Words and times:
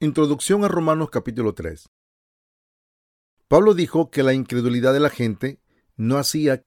Introducción 0.00 0.64
a 0.64 0.68
Romanos 0.68 1.08
capítulo 1.10 1.54
3. 1.54 1.88
Pablo 3.46 3.74
dijo 3.74 4.10
que 4.10 4.24
la 4.24 4.34
incredulidad 4.34 4.92
de 4.92 4.98
la 4.98 5.08
gente 5.08 5.60
no 5.96 6.18
hacía 6.18 6.64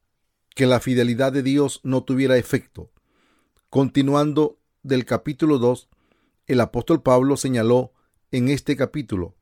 que 0.56 0.66
la 0.66 0.80
fidelidad 0.80 1.34
de 1.34 1.44
Dios 1.44 1.82
no 1.84 2.06
tuviera 2.06 2.38
efecto. 2.38 2.90
Continuando 3.70 4.62
del 4.82 5.04
capítulo 5.04 5.60
2, 5.60 5.90
el 6.46 6.62
apóstol 6.62 7.04
Pablo 7.04 7.36
señaló 7.36 7.92
en 8.32 8.48
este 8.48 8.78
capítulo 8.78 9.36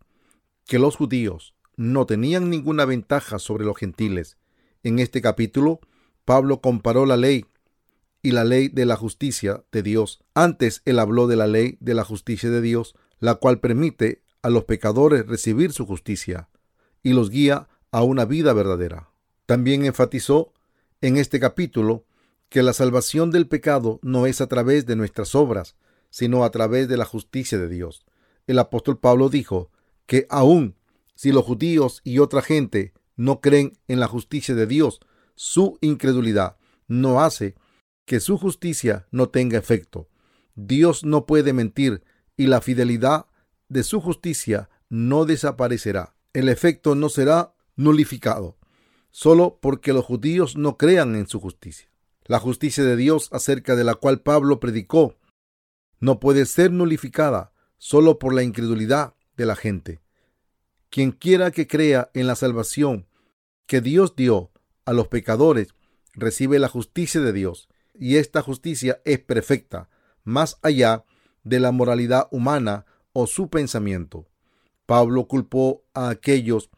que 0.66 0.80
los 0.80 0.96
judíos 0.96 1.54
no 1.78 2.08
tenían 2.08 2.50
ninguna 2.50 2.86
ventaja 2.86 3.38
sobre 3.38 3.66
los 3.66 3.78
gentiles. 3.78 4.40
En 4.82 4.98
este 4.98 5.22
capítulo, 5.22 5.80
Pablo 6.26 6.60
comparó 6.60 7.06
la 7.06 7.18
ley 7.18 7.46
y 8.24 8.32
la 8.32 8.46
ley 8.46 8.68
de 8.68 8.88
la 8.88 8.96
justicia 8.96 9.64
de 9.72 9.84
Dios. 9.84 10.24
Antes 10.34 10.82
él 10.86 10.98
habló 10.98 11.28
de 11.28 11.36
la 11.36 11.46
ley 11.46 11.78
de 11.82 11.94
la 11.94 12.04
justicia 12.04 12.50
de 12.50 12.62
Dios, 12.62 12.96
la 13.20 13.36
cual 13.36 13.60
permite 13.60 14.24
a 14.42 14.50
los 14.50 14.66
pecadores 14.66 15.26
recibir 15.26 15.72
su 15.72 15.86
justicia 15.86 16.50
y 17.02 17.14
los 17.14 17.30
guía 17.30 17.68
a 17.92 18.04
una 18.04 18.26
vida 18.26 18.54
verdadera. 18.54 19.10
También 19.46 19.86
enfatizó 19.86 20.54
en 21.02 21.18
este 21.18 21.40
capítulo 21.40 22.06
que 22.50 22.64
la 22.64 22.74
salvación 22.74 23.32
del 23.32 23.48
pecado 23.48 24.00
no 24.02 24.26
es 24.26 24.42
a 24.42 24.48
través 24.48 24.86
de 24.86 24.96
nuestras 24.96 25.36
obras, 25.36 25.76
sino 26.10 26.44
a 26.44 26.52
través 26.52 26.88
de 26.88 26.98
la 26.98 27.06
justicia 27.06 27.58
de 27.58 27.68
Dios. 27.68 28.06
El 28.48 28.60
apóstol 28.60 29.00
Pablo 29.00 29.30
dijo 29.30 29.72
que 30.06 30.28
aun 30.30 30.76
si 31.16 31.32
los 31.32 31.46
judíos 31.46 32.02
y 32.04 32.20
otra 32.20 32.42
gente 32.42 32.94
no 33.16 33.40
creen 33.42 33.78
en 33.88 34.00
la 34.00 34.08
justicia 34.08 34.54
de 34.56 34.68
Dios, 34.68 35.00
su 35.36 35.78
incredulidad 35.82 36.58
no 36.88 37.22
hace 37.22 37.56
que 38.06 38.20
su 38.20 38.38
justicia 38.38 39.08
no 39.12 39.30
tenga 39.30 39.58
efecto. 39.58 40.10
Dios 40.56 41.04
no 41.04 41.26
puede 41.26 41.54
mentir 41.54 42.04
y 42.38 42.48
la 42.48 42.62
fidelidad 42.62 43.28
de 43.70 43.84
su 43.84 44.02
justicia 44.02 44.70
no 44.90 45.26
desaparecerá. 45.26 46.16
El 46.34 46.50
efecto 46.50 46.96
no 46.96 47.10
será 47.10 47.56
nulificado, 47.76 48.58
solo 49.10 49.60
porque 49.62 49.94
los 49.94 50.06
judíos 50.06 50.56
no 50.58 50.78
crean 50.78 51.16
en 51.16 51.28
su 51.28 51.40
justicia. 51.40 51.90
La 52.26 52.40
justicia 52.40 52.84
de 52.84 52.96
Dios 52.96 53.30
acerca 53.32 53.76
de 53.76 53.84
la 53.84 53.96
cual 53.96 54.22
Pablo 54.22 54.60
predicó 54.60 55.16
no 56.00 56.20
puede 56.20 56.46
ser 56.46 56.72
nulificada 56.72 57.54
solo 57.78 58.20
por 58.20 58.34
la 58.34 58.44
incredulidad 58.44 59.16
de 59.38 59.46
la 59.46 59.56
gente. 59.56 60.02
Quien 60.90 61.12
quiera 61.12 61.52
que 61.52 61.68
crea 61.68 62.10
en 62.14 62.28
la 62.28 62.36
salvación 62.36 63.08
que 63.66 63.82
Dios 63.82 64.16
dio 64.16 64.52
a 64.86 64.94
los 64.94 65.08
pecadores, 65.08 65.74
recibe 66.14 66.60
la 66.60 66.70
justicia 66.70 67.22
de 67.22 67.34
Dios 67.34 67.68
y 67.94 68.18
esta 68.18 68.42
justicia 68.42 69.02
es 69.06 69.20
perfecta, 69.20 69.90
más 70.24 70.58
allá 70.62 71.06
de 71.46 71.62
la 71.62 71.72
moralidad 71.72 72.28
humana 72.32 72.86
o 73.14 73.28
su 73.28 73.50
pensamiento. 73.50 74.28
Pablo 74.86 75.28
culpó 75.28 75.84
a 75.94 76.10
aquellos 76.10 76.70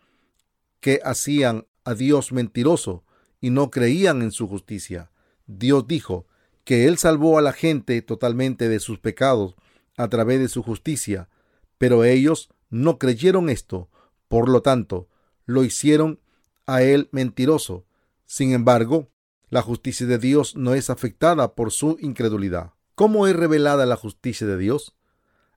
que 0.80 1.00
hacían 1.04 1.66
a 1.84 1.96
Dios 1.96 2.32
mentiroso 2.32 3.04
y 3.42 3.50
no 3.50 3.72
creían 3.72 4.22
en 4.22 4.32
su 4.32 4.48
justicia. 4.48 5.10
Dios 5.48 5.88
dijo 5.88 6.28
que 6.64 6.86
Él 6.86 6.98
salvó 6.98 7.40
a 7.40 7.42
la 7.42 7.54
gente 7.54 8.02
totalmente 8.02 8.70
de 8.70 8.80
sus 8.80 9.00
pecados 9.00 9.56
a 9.98 10.10
través 10.10 10.40
de 10.40 10.50
su 10.50 10.62
justicia, 10.62 11.30
pero 11.78 12.04
ellos 12.04 12.50
no 12.70 13.00
creyeron 13.00 13.50
esto, 13.50 13.90
por 14.28 14.50
lo 14.50 14.62
tanto, 14.62 15.08
lo 15.46 15.64
hicieron 15.64 16.20
a 16.66 16.82
Él 16.84 17.10
mentiroso. 17.12 17.86
Sin 18.26 18.52
embargo, 18.52 19.10
la 19.50 19.62
justicia 19.62 20.06
de 20.06 20.18
Dios 20.18 20.56
no 20.56 20.74
es 20.74 20.90
afectada 20.90 21.56
por 21.56 21.72
su 21.72 21.98
incredulidad. 22.02 22.74
¿Cómo 22.98 23.28
es 23.28 23.36
revelada 23.36 23.86
la 23.86 23.96
justicia 23.96 24.48
de 24.48 24.58
Dios? 24.58 24.96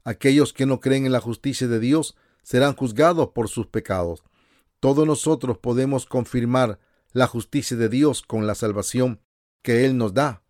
Aquellos 0.05 0.53
que 0.53 0.67
no 0.67 0.79
creen 0.79 1.07
en 1.07 1.13
la 1.13 1.23
justicia 1.23 1.69
de 1.69 1.81
Dios 1.81 2.15
serán 2.43 2.77
juzgados 2.77 3.31
por 3.31 3.49
sus 3.49 3.67
pecados. 3.67 4.23
Todos 4.79 5.07
nosotros 5.07 5.57
podemos 5.57 6.05
confirmar 6.05 6.81
la 7.13 7.27
justicia 7.27 7.79
de 7.79 7.89
Dios 7.89 8.21
con 8.21 8.47
la 8.47 8.55
salvación 8.55 9.23
que 9.63 9.87
Él 9.87 9.97
nos 9.97 10.13
da. 10.13 10.43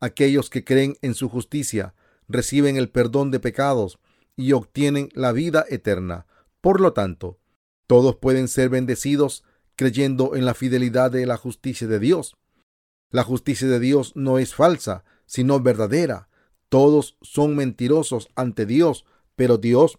Aquellos 0.00 0.48
que 0.48 0.64
creen 0.64 0.96
en 1.02 1.12
su 1.12 1.28
justicia 1.28 1.94
reciben 2.28 2.78
el 2.78 2.88
perdón 2.88 3.30
de 3.30 3.40
pecados 3.40 3.98
y 4.34 4.52
obtienen 4.52 5.10
la 5.12 5.32
vida 5.32 5.66
eterna. 5.68 6.24
Por 6.62 6.80
lo 6.80 6.94
tanto, 6.94 7.38
todos 7.86 8.16
pueden 8.16 8.48
ser 8.48 8.70
bendecidos 8.70 9.44
creyendo 9.76 10.34
en 10.34 10.46
la 10.46 10.54
fidelidad 10.54 11.10
de 11.10 11.26
la 11.26 11.36
justicia 11.36 11.86
de 11.86 11.98
Dios. 11.98 12.38
La 13.10 13.22
justicia 13.22 13.68
de 13.68 13.80
Dios 13.80 14.12
no 14.16 14.38
es 14.38 14.54
falsa, 14.54 15.04
sino 15.26 15.60
verdadera. 15.60 16.27
Todos 16.68 17.16
son 17.22 17.56
mentirosos 17.56 18.28
ante 18.34 18.66
Dios, 18.66 19.04
pero 19.36 19.58
Dios 19.58 19.98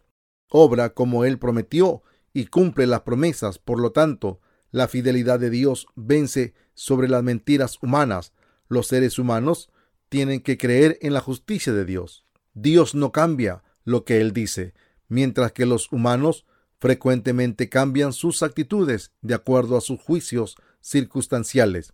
obra 0.49 0.93
como 0.93 1.25
Él 1.25 1.39
prometió 1.39 2.03
y 2.33 2.45
cumple 2.47 2.87
las 2.87 3.01
promesas. 3.01 3.59
Por 3.59 3.79
lo 3.79 3.91
tanto, 3.91 4.39
la 4.71 4.87
fidelidad 4.87 5.39
de 5.39 5.49
Dios 5.49 5.87
vence 5.95 6.53
sobre 6.73 7.07
las 7.07 7.23
mentiras 7.23 7.77
humanas. 7.81 8.33
Los 8.67 8.87
seres 8.87 9.17
humanos 9.17 9.69
tienen 10.09 10.41
que 10.41 10.57
creer 10.57 10.97
en 11.01 11.13
la 11.13 11.21
justicia 11.21 11.73
de 11.73 11.85
Dios. 11.85 12.25
Dios 12.53 12.95
no 12.95 13.11
cambia 13.11 13.63
lo 13.83 14.05
que 14.05 14.21
Él 14.21 14.33
dice, 14.33 14.73
mientras 15.07 15.51
que 15.51 15.65
los 15.65 15.91
humanos 15.91 16.45
frecuentemente 16.79 17.69
cambian 17.69 18.13
sus 18.13 18.41
actitudes 18.43 19.11
de 19.21 19.33
acuerdo 19.33 19.77
a 19.77 19.81
sus 19.81 19.99
juicios 19.99 20.55
circunstanciales. 20.81 21.93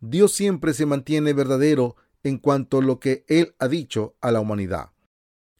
Dios 0.00 0.32
siempre 0.32 0.74
se 0.74 0.86
mantiene 0.86 1.32
verdadero 1.32 1.96
en 2.22 2.38
cuanto 2.38 2.78
a 2.78 2.82
lo 2.82 3.00
que 3.00 3.24
Él 3.28 3.54
ha 3.58 3.68
dicho 3.68 4.16
a 4.20 4.30
la 4.30 4.40
humanidad. 4.40 4.90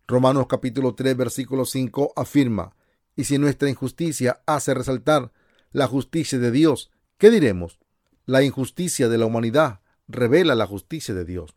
Romanos 0.07 0.47
capítulo 0.49 0.95
3 0.95 1.17
versículo 1.17 1.65
5 1.65 2.13
afirma, 2.17 2.75
y 3.17 3.25
si 3.25 3.39
nuestra 3.39 3.69
injusticia 3.69 4.43
hace 4.47 4.75
resaltar 4.75 5.33
la 5.73 5.87
justicia 5.87 6.39
de 6.39 6.51
Dios, 6.51 6.91
¿qué 7.19 7.31
diremos? 7.31 7.79
La 8.27 8.43
injusticia 8.43 9.09
de 9.09 9.19
la 9.19 9.27
humanidad 9.27 9.81
revela 10.09 10.55
la 10.55 10.67
justicia 10.67 11.15
de 11.15 11.25
Dios. 11.25 11.55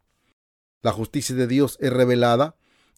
La 0.82 0.92
justicia 0.92 1.36
de 1.36 1.48
Dios 1.48 1.78
es 1.80 1.92
revelada 1.92 2.56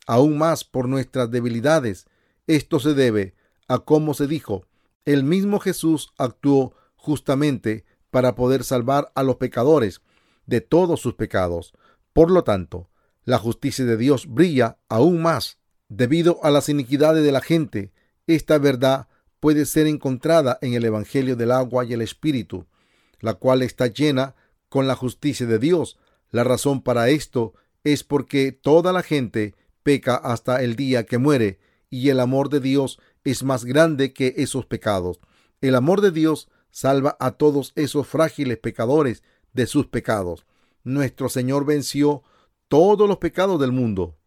aún 0.08 0.38
más 0.38 0.64
por 0.64 0.88
nuestras 0.88 1.32
debilidades. 1.32 2.06
Esto 2.48 2.80
se 2.80 2.94
debe 2.94 3.36
a 3.68 3.80
cómo 3.80 4.14
se 4.14 4.28
dijo, 4.28 4.68
el 5.06 5.24
mismo 5.24 5.60
Jesús 5.60 6.14
actuó 6.18 6.76
justamente 6.96 7.86
para 8.10 8.36
poder 8.36 8.64
salvar 8.64 9.12
a 9.16 9.24
los 9.24 9.38
pecadores 9.38 10.02
de 10.46 10.62
todos 10.62 11.00
sus 11.00 11.16
pecados. 11.16 11.74
Por 12.16 12.32
lo 12.32 12.46
tanto, 12.46 12.90
la 13.26 13.38
justicia 13.38 13.84
de 13.84 13.98
Dios 13.98 14.28
brilla 14.28 14.78
aún 14.88 15.22
más 15.22 15.58
debido 15.90 16.40
a 16.44 16.50
las 16.50 16.70
iniquidades 16.70 17.26
de 17.26 17.34
la 17.34 17.42
gente. 17.42 17.92
Esta 18.26 18.58
verdad 18.58 19.10
puede 19.42 19.66
ser 19.66 19.86
encontrada 19.86 20.58
en 20.62 20.76
el 20.76 20.86
Evangelio 20.86 21.36
del 21.36 21.52
agua 21.52 21.84
y 21.84 21.92
el 21.92 22.02
Espíritu, 22.02 22.68
la 23.20 23.34
cual 23.34 23.64
está 23.64 23.88
llena 23.88 24.34
con 24.70 24.88
la 24.88 24.96
justicia 24.96 25.46
de 25.46 25.60
Dios. 25.60 26.00
La 26.32 26.46
razón 26.46 26.82
para 26.82 27.10
esto 27.10 27.54
es 27.84 28.06
porque 28.06 28.54
toda 28.54 28.94
la 28.94 29.04
gente 29.04 29.54
peca 29.84 30.16
hasta 30.16 30.64
el 30.64 30.78
día 30.78 31.06
que 31.06 31.18
muere, 31.18 31.60
y 31.90 32.12
el 32.12 32.22
amor 32.22 32.48
de 32.48 32.62
Dios 32.62 32.98
es 33.26 33.44
más 33.44 33.66
grande 33.66 34.14
que 34.14 34.36
esos 34.38 34.66
pecados. 34.66 35.20
El 35.60 35.76
amor 35.76 36.00
de 36.00 36.12
Dios 36.12 36.48
salva 36.72 37.18
a 37.20 37.32
todos 37.32 37.74
esos 37.76 38.08
frágiles 38.08 38.58
pecadores 38.58 39.22
de 39.52 39.68
sus 39.68 39.88
pecados. 39.88 40.46
Nuestro 40.86 41.30
Señor 41.30 41.66
venció 41.66 42.24
todos 42.68 43.10
los 43.10 43.18
pecados 43.18 43.60
del 43.60 43.72
mundo 43.72 44.18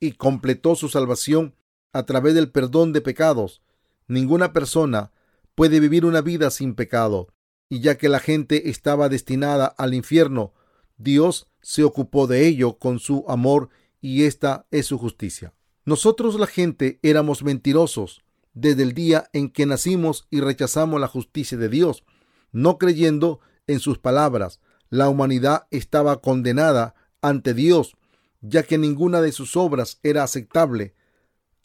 y 0.00 0.12
completó 0.12 0.74
su 0.74 0.88
salvación 0.88 1.54
a 1.92 2.04
través 2.04 2.34
del 2.34 2.50
perdón 2.50 2.92
de 2.92 3.02
pecados. 3.02 3.62
Ninguna 4.08 4.52
persona 4.52 5.12
puede 5.54 5.78
vivir 5.78 6.04
una 6.04 6.22
vida 6.22 6.50
sin 6.50 6.74
pecado, 6.74 7.28
y 7.68 7.80
ya 7.80 7.98
que 7.98 8.08
la 8.08 8.18
gente 8.18 8.70
estaba 8.70 9.08
destinada 9.08 9.66
al 9.66 9.92
infierno, 9.92 10.54
Dios 10.96 11.48
se 11.60 11.84
ocupó 11.84 12.26
de 12.26 12.46
ello 12.46 12.78
con 12.78 12.98
su 12.98 13.24
amor 13.28 13.68
y 14.00 14.24
esta 14.24 14.66
es 14.70 14.86
su 14.86 14.98
justicia. 14.98 15.52
Nosotros 15.84 16.40
la 16.40 16.46
gente 16.46 16.98
éramos 17.02 17.42
mentirosos, 17.42 18.24
desde 18.54 18.84
el 18.84 18.94
día 18.94 19.28
en 19.34 19.50
que 19.50 19.66
nacimos 19.66 20.26
y 20.30 20.40
rechazamos 20.40 20.98
la 20.98 21.08
justicia 21.08 21.58
de 21.58 21.68
Dios, 21.68 22.04
no 22.52 22.78
creyendo 22.78 23.40
en 23.66 23.80
sus 23.80 23.98
palabras. 23.98 24.60
La 24.88 25.08
humanidad 25.08 25.66
estaba 25.72 26.20
condenada 26.20 26.94
ante 27.20 27.54
Dios, 27.54 27.96
ya 28.40 28.62
que 28.62 28.78
ninguna 28.78 29.20
de 29.20 29.32
sus 29.32 29.56
obras 29.56 29.98
era 30.04 30.22
aceptable 30.22 30.94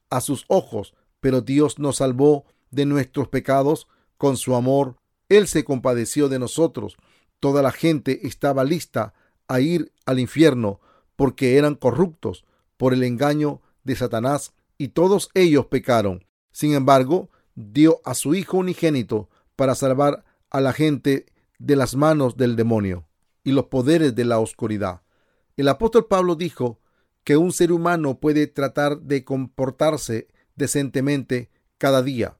a 0.09 0.21
sus 0.21 0.45
ojos, 0.47 0.95
pero 1.19 1.41
Dios 1.41 1.77
nos 1.77 1.97
salvó 1.97 2.45
de 2.71 2.85
nuestros 2.85 3.27
pecados 3.27 3.87
con 4.17 4.37
su 4.37 4.55
amor. 4.55 4.97
Él 5.29 5.47
se 5.47 5.63
compadeció 5.63 6.29
de 6.29 6.39
nosotros. 6.39 6.97
Toda 7.39 7.61
la 7.61 7.71
gente 7.71 8.27
estaba 8.27 8.63
lista 8.63 9.13
a 9.47 9.59
ir 9.59 9.93
al 10.05 10.19
infierno 10.19 10.79
porque 11.15 11.57
eran 11.57 11.75
corruptos 11.75 12.45
por 12.77 12.93
el 12.93 13.03
engaño 13.03 13.61
de 13.83 13.95
Satanás 13.95 14.53
y 14.79 14.89
todos 14.89 15.29
ellos 15.35 15.67
pecaron. 15.67 16.25
Sin 16.51 16.73
embargo, 16.73 17.29
dio 17.53 18.01
a 18.03 18.15
su 18.15 18.33
Hijo 18.33 18.57
unigénito 18.57 19.29
para 19.55 19.75
salvar 19.75 20.25
a 20.49 20.59
la 20.59 20.73
gente 20.73 21.27
de 21.59 21.75
las 21.75 21.95
manos 21.95 22.35
del 22.35 22.55
demonio 22.55 23.05
y 23.43 23.51
los 23.51 23.65
poderes 23.65 24.15
de 24.15 24.25
la 24.25 24.39
oscuridad. 24.39 25.01
El 25.57 25.67
apóstol 25.67 26.07
Pablo 26.07 26.35
dijo 26.35 26.79
que 27.23 27.37
un 27.37 27.51
ser 27.51 27.71
humano 27.71 28.19
puede 28.19 28.47
tratar 28.47 28.99
de 29.01 29.23
comportarse 29.23 30.27
decentemente 30.55 31.49
cada 31.77 32.01
día. 32.01 32.37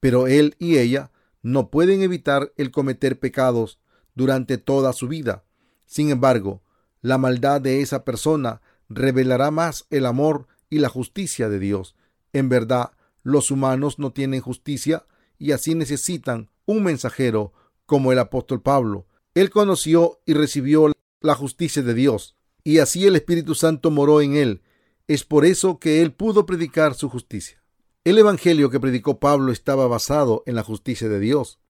Pero 0.00 0.26
él 0.26 0.56
y 0.58 0.78
ella 0.78 1.10
no 1.42 1.70
pueden 1.70 2.02
evitar 2.02 2.52
el 2.56 2.70
cometer 2.70 3.18
pecados 3.18 3.80
durante 4.14 4.58
toda 4.58 4.92
su 4.92 5.08
vida. 5.08 5.44
Sin 5.86 6.10
embargo, 6.10 6.62
la 7.00 7.18
maldad 7.18 7.60
de 7.60 7.80
esa 7.80 8.04
persona 8.04 8.60
revelará 8.88 9.50
más 9.50 9.86
el 9.90 10.06
amor 10.06 10.46
y 10.70 10.78
la 10.78 10.88
justicia 10.88 11.48
de 11.48 11.58
Dios. 11.58 11.96
En 12.32 12.48
verdad, 12.48 12.92
los 13.22 13.50
humanos 13.50 13.98
no 13.98 14.12
tienen 14.12 14.40
justicia 14.40 15.06
y 15.38 15.52
así 15.52 15.74
necesitan 15.74 16.50
un 16.66 16.82
mensajero 16.82 17.52
como 17.86 18.12
el 18.12 18.18
apóstol 18.18 18.60
Pablo. 18.60 19.06
Él 19.40 19.50
conoció 19.50 20.18
y 20.26 20.34
recibió 20.34 20.92
la 21.20 21.34
justicia 21.36 21.82
de 21.82 21.94
Dios 21.94 22.36
y 22.64 22.80
así 22.80 23.06
el 23.06 23.14
Espíritu 23.14 23.54
Santo 23.54 23.92
moró 23.92 24.20
en 24.20 24.34
él. 24.34 24.62
Es 25.06 25.22
por 25.22 25.44
eso 25.44 25.78
que 25.78 26.02
él 26.02 26.12
pudo 26.12 26.44
predicar 26.44 26.94
su 26.94 27.08
justicia. 27.08 27.62
El 28.02 28.18
Evangelio 28.18 28.68
que 28.68 28.80
predicó 28.80 29.20
Pablo 29.20 29.52
estaba 29.52 29.86
basado 29.86 30.42
en 30.46 30.56
la 30.56 30.64
justicia 30.64 31.08
de 31.08 31.20
Dios. 31.20 31.60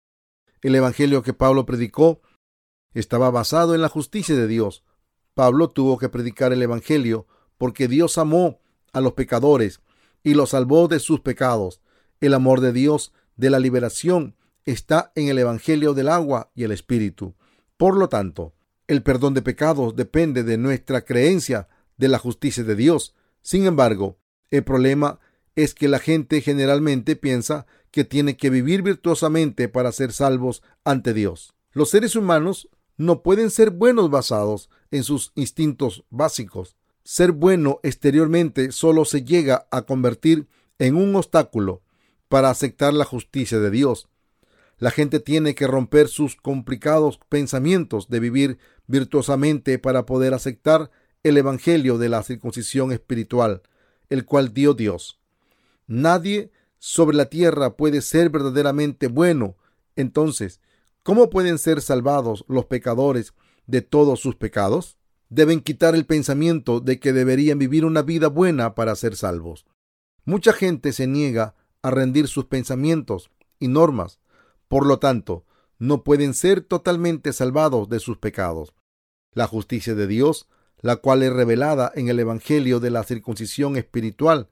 El 0.62 0.75
Evangelio 0.76 1.23
que 1.23 1.35
Pablo 1.35 1.67
predicó 1.67 2.23
estaba 2.94 3.31
basado 3.31 3.75
en 3.75 3.82
la 3.82 3.91
justicia 3.91 4.35
de 4.35 4.47
Dios. 4.47 4.82
Pablo 5.35 5.69
tuvo 5.69 5.99
que 5.99 6.09
predicar 6.09 6.55
el 6.55 6.62
Evangelio 6.62 7.26
porque 7.59 7.87
Dios 7.87 8.17
amó 8.17 8.61
a 8.94 9.03
los 9.03 9.12
pecadores 9.12 9.82
y 10.25 10.32
los 10.32 10.50
salvó 10.50 10.88
de 10.88 11.00
sus 11.00 11.21
pecados. 11.21 11.82
El 12.23 12.32
amor 12.32 12.62
de 12.62 12.73
Dios 12.73 13.12
de 13.37 13.50
la 13.50 13.59
liberación 13.59 14.37
está 14.64 15.12
en 15.14 15.29
el 15.29 15.38
Evangelio 15.38 15.93
del 15.93 16.09
agua 16.09 16.50
y 16.55 16.64
el 16.64 16.73
Espíritu. 16.73 17.37
Por 17.78 17.96
lo 17.96 18.08
tanto, 18.08 18.52
el 18.88 19.02
perdón 19.02 19.34
de 19.34 19.40
pecados 19.40 19.94
depende 19.94 20.42
de 20.42 20.58
nuestra 20.58 21.04
creencia 21.04 21.69
de 21.96 22.08
la 22.08 22.19
justicia 22.19 22.64
de 22.64 22.75
Dios. 22.75 23.14
Sin 23.40 23.66
embargo, 23.66 24.19
el 24.50 24.64
problema 24.64 25.20
es 25.54 25.75
que 25.75 25.86
la 25.88 26.00
gente 26.00 26.40
generalmente 26.40 27.14
piensa 27.14 27.66
que 27.92 28.04
tiene 28.04 28.36
que 28.36 28.50
vivir 28.50 28.82
virtuosamente 28.82 29.69
para 29.69 29.92
ser 29.92 30.12
salvos 30.12 30.62
ante 30.84 31.14
Dios. 31.14 31.54
Los 31.72 31.90
seres 31.90 32.16
humanos 32.16 32.69
no 32.96 33.22
pueden 33.22 33.50
ser 33.50 33.70
buenos 33.70 34.10
basados 34.10 34.70
en 34.90 35.04
sus 35.04 35.30
instintos 35.36 36.04
básicos. 36.10 36.76
Ser 37.04 37.30
bueno 37.30 37.78
exteriormente 37.84 38.72
solo 38.72 39.04
se 39.04 39.25
llega 39.25 39.69
a 39.70 39.82
convertir 39.82 40.48
en 40.80 40.96
un 40.96 41.14
obstáculo 41.14 41.82
para 42.28 42.50
aceptar 42.50 42.92
la 42.92 43.04
justicia 43.04 43.60
de 43.60 43.70
Dios. 43.70 44.08
La 44.78 44.90
gente 44.90 45.20
tiene 45.20 45.54
que 45.54 45.66
romper 45.66 46.08
sus 46.08 46.36
complicados 46.36 47.19
pensamientos 47.28 48.08
de 48.08 48.20
vivir 48.20 48.58
virtuosamente 48.86 49.78
para 49.78 50.06
poder 50.06 50.34
aceptar 50.34 50.90
el 51.22 51.36
Evangelio 51.36 51.98
de 51.98 52.08
la 52.08 52.22
circuncisión 52.22 52.92
espiritual, 52.92 53.62
el 54.08 54.25
cual 54.25 54.54
dio 54.54 54.75
Dios. 54.75 55.19
Nadie 55.86 56.52
sobre 56.78 57.16
la 57.16 57.26
tierra 57.26 57.76
puede 57.76 58.02
ser 58.02 58.30
verdaderamente 58.30 59.08
bueno. 59.08 59.56
Entonces, 59.96 60.60
¿cómo 61.02 61.28
pueden 61.28 61.58
ser 61.58 61.82
salvados 61.82 62.44
los 62.48 62.66
pecadores 62.66 63.34
de 63.66 63.82
todos 63.82 64.20
sus 64.20 64.36
pecados? 64.36 64.96
Deben 65.28 65.60
quitar 65.60 65.94
el 65.94 66.06
pensamiento 66.06 66.80
de 66.80 67.00
que 67.00 67.12
deberían 67.12 67.58
vivir 67.58 67.84
una 67.84 68.02
vida 68.02 68.28
buena 68.28 68.75
para 68.75 68.94
ser 68.94 69.16
salvos. 69.16 69.66
Mucha 70.25 70.52
gente 70.52 70.92
se 70.92 71.06
niega 71.06 71.54
a 71.82 71.90
rendir 71.90 72.28
sus 72.28 72.44
pensamientos 72.46 73.30
y 73.58 73.69
normas. 73.69 74.20
Por 74.69 74.87
lo 74.87 74.99
tanto, 74.99 75.44
no 75.79 76.05
pueden 76.05 76.35
ser 76.35 76.61
totalmente 76.61 77.32
salvados 77.32 77.88
de 77.88 78.00
sus 78.00 78.19
pecados. 78.19 78.75
La 79.32 79.47
justicia 79.47 79.94
de 79.94 80.06
Dios, 80.06 80.49
la 80.81 80.97
cual 80.97 81.23
es 81.23 81.32
revelada 81.32 81.91
en 81.94 82.09
el 82.09 82.19
Evangelio 82.20 82.81
de 82.81 82.91
la 82.91 83.05
circuncisión 83.05 83.76
espiritual, 83.76 84.49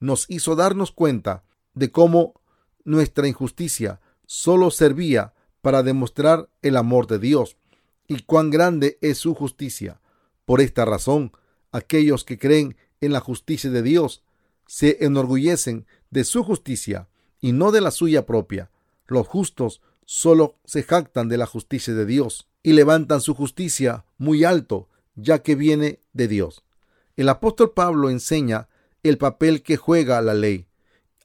nos 0.00 0.28
hizo 0.28 0.56
darnos 0.56 0.90
cuenta 0.90 1.44
de 1.74 1.90
cómo 1.90 2.40
nuestra 2.84 3.28
injusticia 3.28 4.00
solo 4.26 4.70
servía 4.70 5.34
para 5.60 5.82
demostrar 5.82 6.50
el 6.60 6.76
amor 6.76 7.06
de 7.06 7.18
Dios 7.18 7.56
y 8.08 8.22
cuán 8.22 8.50
grande 8.50 8.98
es 9.00 9.18
su 9.18 9.34
justicia. 9.34 10.00
Por 10.44 10.60
esta 10.60 10.84
razón, 10.84 11.32
aquellos 11.70 12.24
que 12.24 12.38
creen 12.38 12.76
en 13.00 13.12
la 13.12 13.20
justicia 13.20 13.70
de 13.70 13.82
Dios 13.82 14.24
se 14.66 15.04
enorgullecen 15.04 15.86
de 16.10 16.24
su 16.24 16.42
justicia 16.42 17.08
y 17.40 17.52
no 17.52 17.70
de 17.70 17.80
la 17.80 17.90
suya 17.90 18.26
propia. 18.26 18.71
Los 19.12 19.28
justos 19.28 19.82
solo 20.06 20.56
se 20.64 20.82
jactan 20.82 21.28
de 21.28 21.36
la 21.36 21.44
justicia 21.44 21.92
de 21.92 22.06
Dios 22.06 22.48
y 22.62 22.72
levantan 22.72 23.20
su 23.20 23.34
justicia 23.34 24.06
muy 24.16 24.44
alto, 24.44 24.88
ya 25.16 25.42
que 25.42 25.54
viene 25.54 26.00
de 26.14 26.28
Dios. 26.28 26.64
El 27.16 27.28
apóstol 27.28 27.72
Pablo 27.72 28.08
enseña 28.08 28.70
el 29.02 29.18
papel 29.18 29.62
que 29.62 29.76
juega 29.76 30.22
la 30.22 30.32
ley 30.32 30.66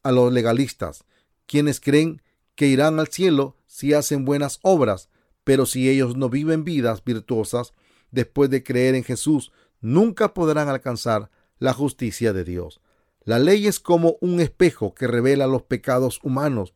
a 0.03 0.11
los 0.11 0.33
legalistas, 0.33 1.05
quienes 1.45 1.79
creen 1.79 2.21
que 2.55 2.67
irán 2.67 2.99
al 2.99 3.07
cielo 3.07 3.55
si 3.67 3.93
hacen 3.93 4.25
buenas 4.25 4.59
obras, 4.63 5.09
pero 5.45 5.65
si 5.65 5.89
ellos 5.89 6.17
no 6.17 6.29
viven 6.29 6.65
vidas 6.65 7.05
virtuosas 7.05 7.71
después 8.11 8.49
de 8.49 8.63
creer 8.63 8.95
en 8.95 9.05
Jesús, 9.05 9.53
nunca 9.79 10.33
podrán 10.33 10.67
alcanzar 10.67 11.29
la 11.57 11.71
justicia 11.71 12.33
de 12.33 12.43
Dios. 12.43 12.81
La 13.23 13.39
ley 13.39 13.65
es 13.65 13.79
como 13.79 14.17
un 14.19 14.41
espejo 14.41 14.93
que 14.93 15.07
revela 15.07 15.47
los 15.47 15.61
pecados 15.61 16.19
humanos. 16.21 16.73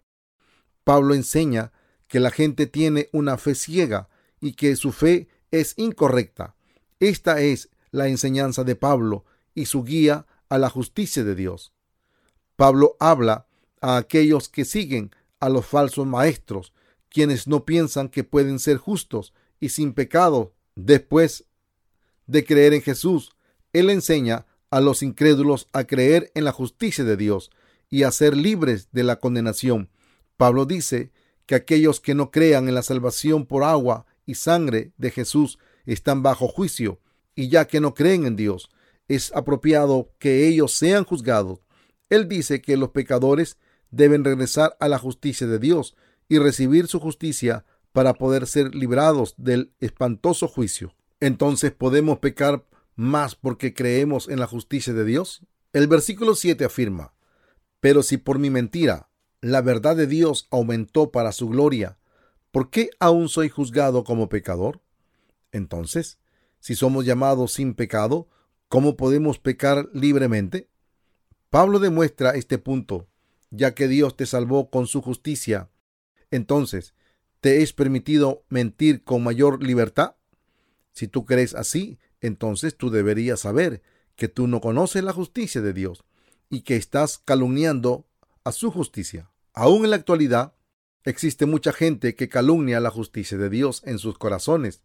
Pablo 0.84 1.14
enseña 1.14 1.72
que 2.08 2.20
la 2.20 2.32
gente 2.32 2.68
tiene 2.68 3.10
una 3.14 3.38
fe 3.38 3.56
ciega 3.56 4.10
y 4.40 4.54
que 4.54 4.76
su 4.76 4.92
fe 4.92 5.28
es 5.52 5.74
incorrecta. 5.78 6.56
Esta 7.00 7.42
es 7.42 7.70
la 7.92 8.08
enseñanza 8.08 8.64
de 8.64 8.76
Pablo 8.76 9.26
y 9.54 9.66
su 9.66 9.84
guía 9.84 10.26
a 10.50 10.58
la 10.58 10.70
justicia 10.70 11.24
de 11.24 11.36
Dios. 11.36 11.74
Pablo 12.56 12.96
habla 13.00 13.48
a 13.82 13.98
aquellos 13.98 14.50
que 14.50 14.66
siguen 14.66 15.12
a 15.40 15.50
los 15.50 15.66
falsos 15.66 16.06
maestros, 16.06 16.74
quienes 17.10 17.48
no 17.48 17.66
piensan 17.66 18.10
que 18.10 18.24
pueden 18.24 18.60
ser 18.60 18.78
justos 18.78 19.34
y 19.60 19.70
sin 19.70 19.94
pecado 19.94 20.54
después 20.76 21.46
de 22.28 22.46
creer 22.46 22.74
en 22.74 22.82
Jesús. 22.82 23.32
Él 23.74 23.90
enseña 23.90 24.46
a 24.70 24.80
los 24.80 25.04
incrédulos 25.04 25.68
a 25.74 25.84
creer 25.84 26.32
en 26.36 26.46
la 26.46 26.52
justicia 26.52 27.04
de 27.04 27.18
Dios 27.18 27.52
y 27.90 28.04
a 28.04 28.12
ser 28.12 28.38
libres 28.38 28.90
de 28.92 29.04
la 29.04 29.18
condenación. 29.18 29.90
Pablo 30.42 30.66
dice 30.66 31.12
que 31.46 31.54
aquellos 31.54 32.00
que 32.00 32.16
no 32.16 32.32
crean 32.32 32.68
en 32.68 32.74
la 32.74 32.82
salvación 32.82 33.46
por 33.46 33.64
agua 33.64 34.08
y 34.26 34.34
sangre 34.34 34.92
de 34.98 35.12
Jesús 35.12 35.60
están 35.86 36.24
bajo 36.24 36.48
juicio, 36.48 37.00
y 37.36 37.50
ya 37.50 37.68
que 37.68 37.80
no 37.80 37.94
creen 37.94 38.26
en 38.26 38.36
Dios, 38.36 38.72
es 39.08 39.32
apropiado 39.36 40.10
que 40.18 40.48
ellos 40.48 40.74
sean 40.74 41.04
juzgados. 41.04 41.60
Él 42.10 42.28
dice 42.28 42.60
que 42.60 42.76
los 42.76 42.90
pecadores 42.90 43.60
deben 43.92 44.24
regresar 44.24 44.76
a 44.80 44.88
la 44.88 44.98
justicia 44.98 45.46
de 45.46 45.60
Dios 45.60 45.96
y 46.28 46.40
recibir 46.40 46.88
su 46.88 47.00
justicia 47.00 47.64
para 47.92 48.16
poder 48.16 48.48
ser 48.48 48.74
librados 48.74 49.36
del 49.38 49.74
espantoso 49.80 50.48
juicio. 50.48 50.96
Entonces, 51.20 51.72
¿podemos 51.72 52.18
pecar 52.18 52.66
más 52.96 53.36
porque 53.36 53.76
creemos 53.76 54.28
en 54.28 54.40
la 54.40 54.48
justicia 54.48 54.92
de 54.92 55.06
Dios? 55.06 55.46
El 55.72 55.86
versículo 55.86 56.34
7 56.34 56.66
afirma, 56.66 57.14
Pero 57.80 58.02
si 58.02 58.18
por 58.18 58.40
mi 58.40 58.50
mentira 58.50 59.11
la 59.42 59.62
verdad 59.62 59.96
de 59.96 60.08
Dios 60.08 60.48
aumentó 60.52 61.12
para 61.12 61.32
su 61.32 61.50
gloria, 61.50 61.98
¿por 62.52 62.70
qué 62.70 62.92
aún 63.00 63.28
soy 63.28 63.50
juzgado 63.50 64.04
como 64.04 64.30
pecador? 64.30 64.82
Entonces, 65.52 66.20
si 66.60 66.76
somos 66.76 67.06
llamados 67.06 67.54
sin 67.54 67.74
pecado, 67.74 68.30
¿cómo 68.70 68.96
podemos 68.96 69.40
pecar 69.40 69.90
libremente? 69.94 70.70
Pablo 71.50 71.80
demuestra 71.80 72.32
este 72.32 72.60
punto, 72.60 73.08
ya 73.50 73.74
que 73.74 73.88
Dios 73.88 74.16
te 74.16 74.28
salvó 74.28 74.70
con 74.70 74.86
su 74.86 75.02
justicia. 75.02 75.70
Entonces, 76.30 76.94
¿te 77.42 77.64
es 77.64 77.74
permitido 77.74 78.46
mentir 78.48 79.04
con 79.04 79.24
mayor 79.24 79.64
libertad? 79.64 80.16
Si 80.94 81.08
tú 81.08 81.26
crees 81.26 81.56
así, 81.56 81.98
entonces 82.22 82.78
tú 82.78 82.92
deberías 82.92 83.42
saber 83.42 83.82
que 84.16 84.28
tú 84.28 84.48
no 84.48 84.62
conoces 84.62 85.04
la 85.04 85.14
justicia 85.14 85.62
de 85.62 85.74
Dios 85.74 86.04
y 86.50 86.62
que 86.62 86.76
estás 86.76 87.18
calumniando 87.18 88.06
a 88.44 88.52
su 88.52 88.72
justicia. 88.72 89.30
Aún 89.54 89.84
en 89.84 89.92
la 89.92 89.96
actualidad, 89.98 90.54
existe 91.04 91.46
mucha 91.46 91.74
gente 91.74 92.16
que 92.16 92.30
calumnia 92.30 92.80
la 92.80 92.90
justicia 92.90 93.38
de 93.38 93.50
Dios 93.50 93.82
en 93.86 94.00
sus 94.00 94.18
corazones. 94.18 94.84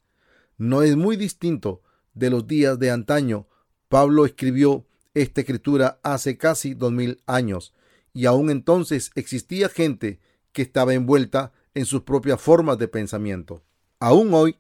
No 0.59 0.83
es 0.83 0.97
muy 0.97 1.17
distinto 1.17 1.83
de 2.15 2.31
los 2.31 2.47
días 2.47 2.79
de 2.79 2.91
antaño. 2.91 3.47
Pablo 3.89 4.27
escribió 4.27 4.87
esta 5.15 5.43
escritura 5.43 6.01
hace 6.03 6.37
casi 6.37 6.75
dos 6.75 6.93
mil 6.93 7.23
años 7.27 7.73
y 8.13 8.27
aún 8.27 8.51
entonces 8.51 9.11
existía 9.15 9.69
gente 9.69 10.21
que 10.53 10.63
estaba 10.63 10.95
envuelta 10.95 11.53
en 11.75 11.85
sus 11.85 12.03
propias 12.03 12.41
formas 12.41 12.79
de 12.79 12.89
pensamiento. 12.89 13.63
Aún 14.01 14.33
hoy, 14.33 14.57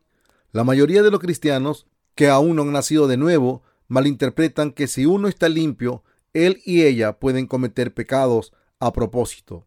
la 0.52 0.64
mayoría 0.64 1.02
de 1.02 1.10
los 1.10 1.20
cristianos 1.20 1.86
que 2.14 2.28
aún 2.28 2.56
no 2.56 2.62
han 2.62 2.72
nacido 2.72 3.08
de 3.08 3.16
nuevo 3.16 3.62
malinterpretan 3.88 4.72
que 4.72 4.86
si 4.86 5.06
uno 5.06 5.28
está 5.28 5.48
limpio, 5.48 6.02
él 6.32 6.60
y 6.64 6.82
ella 6.82 7.18
pueden 7.18 7.46
cometer 7.46 7.94
pecados 7.94 8.52
a 8.80 8.92
propósito. 8.92 9.66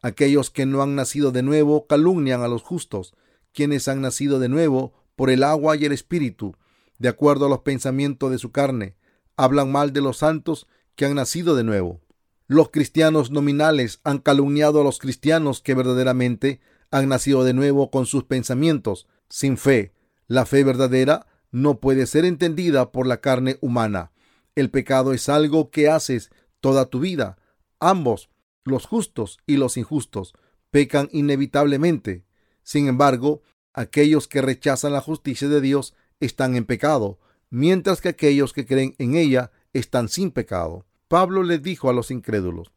Aquellos 0.00 0.50
que 0.50 0.66
no 0.66 0.82
han 0.82 0.94
nacido 0.94 1.32
de 1.32 1.42
nuevo 1.42 1.86
calumnian 1.86 2.42
a 2.42 2.48
los 2.48 2.62
justos, 2.62 3.14
quienes 3.52 3.88
han 3.88 4.00
nacido 4.00 4.38
de 4.38 4.48
nuevo 4.48 4.92
por 5.16 5.30
el 5.30 5.42
agua 5.42 5.76
y 5.76 5.84
el 5.84 5.92
espíritu, 5.92 6.56
de 6.98 7.08
acuerdo 7.08 7.46
a 7.46 7.48
los 7.48 7.60
pensamientos 7.60 8.30
de 8.30 8.38
su 8.38 8.52
carne, 8.52 8.96
hablan 9.36 9.70
mal 9.70 9.92
de 9.92 10.00
los 10.00 10.18
santos 10.18 10.66
que 10.94 11.06
han 11.06 11.14
nacido 11.14 11.54
de 11.56 11.64
nuevo. 11.64 12.00
Los 12.46 12.70
cristianos 12.70 13.30
nominales 13.30 14.00
han 14.04 14.18
calumniado 14.18 14.80
a 14.80 14.84
los 14.84 14.98
cristianos 14.98 15.60
que 15.60 15.74
verdaderamente 15.74 16.60
han 16.90 17.08
nacido 17.08 17.44
de 17.44 17.52
nuevo 17.52 17.90
con 17.90 18.06
sus 18.06 18.24
pensamientos, 18.24 19.06
sin 19.28 19.56
fe. 19.58 19.92
La 20.26 20.46
fe 20.46 20.64
verdadera 20.64 21.26
no 21.50 21.80
puede 21.80 22.06
ser 22.06 22.24
entendida 22.24 22.90
por 22.90 23.06
la 23.06 23.20
carne 23.20 23.58
humana. 23.60 24.12
El 24.54 24.70
pecado 24.70 25.12
es 25.12 25.28
algo 25.28 25.70
que 25.70 25.88
haces 25.88 26.30
toda 26.60 26.86
tu 26.86 27.00
vida. 27.00 27.38
Ambos, 27.80 28.30
los 28.68 28.86
justos 28.86 29.38
y 29.46 29.56
los 29.56 29.76
injustos, 29.76 30.34
pecan 30.70 31.08
inevitablemente. 31.12 32.24
Sin 32.62 32.88
embargo, 32.88 33.42
aquellos 33.72 34.28
que 34.28 34.42
rechazan 34.42 34.92
la 34.92 35.00
justicia 35.00 35.48
de 35.48 35.60
Dios 35.60 35.94
están 36.20 36.56
en 36.56 36.64
pecado, 36.64 37.18
mientras 37.50 38.00
que 38.00 38.10
aquellos 38.10 38.52
que 38.52 38.66
creen 38.66 38.94
en 38.98 39.14
ella 39.14 39.50
están 39.72 40.08
sin 40.08 40.30
pecado. 40.30 40.86
Pablo 41.08 41.42
les 41.42 41.62
dijo 41.62 41.88
a 41.88 41.92
los 41.92 42.10
incrédulos, 42.10 42.72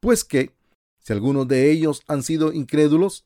pues 0.00 0.24
que, 0.24 0.54
si 0.98 1.12
algunos 1.12 1.48
de 1.48 1.70
ellos 1.70 2.02
han 2.06 2.22
sido 2.22 2.52
incrédulos, 2.52 3.24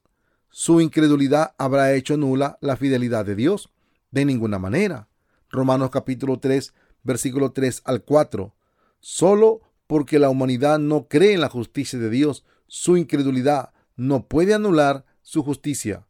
su 0.55 0.81
incredulidad 0.83 1.55
habrá 1.57 1.95
hecho 1.95 2.17
nula 2.19 2.59
la 2.61 2.77
fidelidad 2.77 3.25
de 3.25 3.35
Dios. 3.35 3.71
De 4.11 4.27
ninguna 4.27 4.59
manera. 4.59 5.09
Romanos 5.49 5.89
capítulo 5.91 6.39
3, 6.39 6.75
versículo 7.03 7.53
3 7.53 7.81
al 7.87 8.05
4. 8.05 8.55
Solo 9.01 9.63
porque 9.93 10.19
la 10.19 10.31
humanidad 10.31 10.79
no 10.79 11.07
cree 11.07 11.35
en 11.35 11.43
la 11.43 11.51
justicia 11.51 11.99
de 11.99 12.09
Dios, 12.09 12.47
su 12.67 12.97
incredulidad 12.97 13.75
no 13.95 14.27
puede 14.27 14.55
anular 14.55 15.05
su 15.21 15.43
justicia. 15.43 16.07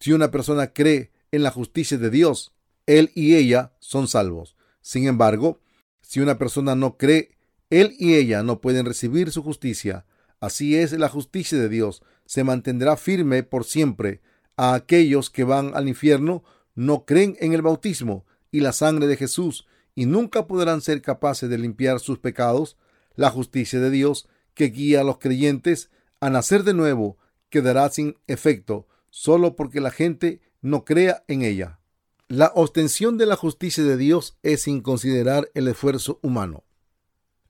Si 0.00 0.12
una 0.12 0.30
persona 0.30 0.74
cree 0.74 1.10
en 1.32 1.42
la 1.42 1.50
justicia 1.50 1.96
de 1.96 2.10
Dios, 2.10 2.52
él 2.84 3.10
y 3.14 3.36
ella 3.36 3.72
son 3.78 4.06
salvos. 4.06 4.54
Sin 4.82 5.06
embargo, 5.06 5.62
si 6.02 6.20
una 6.20 6.36
persona 6.36 6.74
no 6.74 6.98
cree, 6.98 7.38
él 7.70 7.96
y 7.98 8.16
ella 8.16 8.42
no 8.42 8.60
pueden 8.60 8.84
recibir 8.84 9.30
su 9.30 9.42
justicia. 9.42 10.04
Así 10.38 10.76
es 10.76 10.92
la 10.92 11.08
justicia 11.08 11.58
de 11.58 11.70
Dios. 11.70 12.02
Se 12.26 12.44
mantendrá 12.44 12.98
firme 12.98 13.42
por 13.44 13.64
siempre. 13.64 14.20
A 14.58 14.74
aquellos 14.74 15.30
que 15.30 15.44
van 15.44 15.74
al 15.74 15.88
infierno 15.88 16.44
no 16.74 17.06
creen 17.06 17.38
en 17.40 17.54
el 17.54 17.62
bautismo 17.62 18.26
y 18.50 18.60
la 18.60 18.74
sangre 18.74 19.06
de 19.06 19.16
Jesús 19.16 19.66
y 19.94 20.04
nunca 20.04 20.46
podrán 20.46 20.82
ser 20.82 21.00
capaces 21.00 21.48
de 21.48 21.56
limpiar 21.56 21.98
sus 21.98 22.18
pecados. 22.18 22.76
La 23.14 23.30
justicia 23.30 23.80
de 23.80 23.90
Dios 23.90 24.28
que 24.54 24.66
guía 24.66 25.00
a 25.00 25.04
los 25.04 25.18
creyentes 25.18 25.90
a 26.20 26.30
nacer 26.30 26.64
de 26.64 26.74
nuevo 26.74 27.18
quedará 27.48 27.88
sin 27.90 28.16
efecto 28.26 28.86
solo 29.10 29.56
porque 29.56 29.80
la 29.80 29.90
gente 29.90 30.40
no 30.60 30.84
crea 30.84 31.24
en 31.28 31.42
ella. 31.42 31.80
La 32.28 32.52
ostensión 32.54 33.18
de 33.18 33.26
la 33.26 33.36
justicia 33.36 33.82
de 33.82 33.96
Dios 33.96 34.38
es 34.42 34.62
sin 34.62 34.82
considerar 34.82 35.50
el 35.54 35.66
esfuerzo 35.66 36.20
humano. 36.22 36.64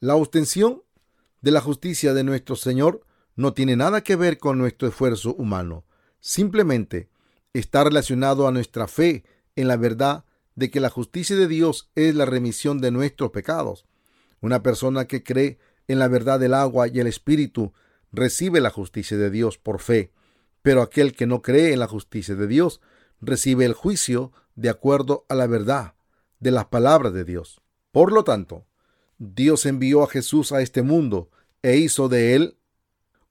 La 0.00 0.16
ostensión 0.16 0.82
de 1.42 1.50
la 1.50 1.60
justicia 1.60 2.14
de 2.14 2.24
nuestro 2.24 2.56
Señor 2.56 3.04
no 3.36 3.52
tiene 3.52 3.76
nada 3.76 4.02
que 4.02 4.16
ver 4.16 4.38
con 4.38 4.58
nuestro 4.58 4.88
esfuerzo 4.88 5.34
humano. 5.34 5.84
Simplemente 6.20 7.10
está 7.52 7.84
relacionado 7.84 8.46
a 8.48 8.52
nuestra 8.52 8.86
fe 8.88 9.24
en 9.56 9.68
la 9.68 9.76
verdad 9.76 10.24
de 10.54 10.70
que 10.70 10.80
la 10.80 10.90
justicia 10.90 11.36
de 11.36 11.48
Dios 11.48 11.90
es 11.94 12.14
la 12.14 12.24
remisión 12.24 12.80
de 12.80 12.90
nuestros 12.90 13.30
pecados. 13.30 13.86
Una 14.40 14.62
persona 14.62 15.06
que 15.06 15.22
cree 15.22 15.58
en 15.88 15.98
la 15.98 16.08
verdad 16.08 16.40
del 16.40 16.54
agua 16.54 16.88
y 16.88 17.00
el 17.00 17.06
espíritu 17.06 17.72
recibe 18.12 18.60
la 18.60 18.70
justicia 18.70 19.16
de 19.16 19.30
Dios 19.30 19.58
por 19.58 19.80
fe, 19.80 20.12
pero 20.62 20.82
aquel 20.82 21.14
que 21.14 21.26
no 21.26 21.42
cree 21.42 21.72
en 21.72 21.78
la 21.78 21.88
justicia 21.88 22.34
de 22.34 22.46
Dios 22.46 22.80
recibe 23.20 23.64
el 23.64 23.74
juicio 23.74 24.32
de 24.54 24.68
acuerdo 24.68 25.24
a 25.28 25.34
la 25.34 25.46
verdad 25.46 25.94
de 26.38 26.50
las 26.50 26.66
palabras 26.66 27.12
de 27.12 27.24
Dios. 27.24 27.60
Por 27.92 28.12
lo 28.12 28.24
tanto, 28.24 28.66
Dios 29.18 29.66
envió 29.66 30.02
a 30.02 30.08
Jesús 30.08 30.52
a 30.52 30.62
este 30.62 30.82
mundo 30.82 31.30
e 31.62 31.76
hizo 31.76 32.08
de 32.08 32.34
él 32.34 32.56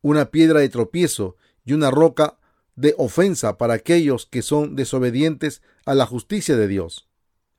una 0.02 0.32
piedra 0.32 0.60
de 0.60 0.70
tropiezo 0.70 1.36
y 1.66 1.74
una 1.74 1.92
roca 1.92 2.38
de 2.76 2.96
ofensa 2.98 3.58
para 3.58 3.74
aquellos 3.74 4.26
que 4.26 4.42
son 4.42 4.76
desobedientes 4.76 5.62
a 5.86 5.96
la 5.96 6.06
justicia 6.06 6.56
de 6.56 6.68
Dios. 6.68 7.10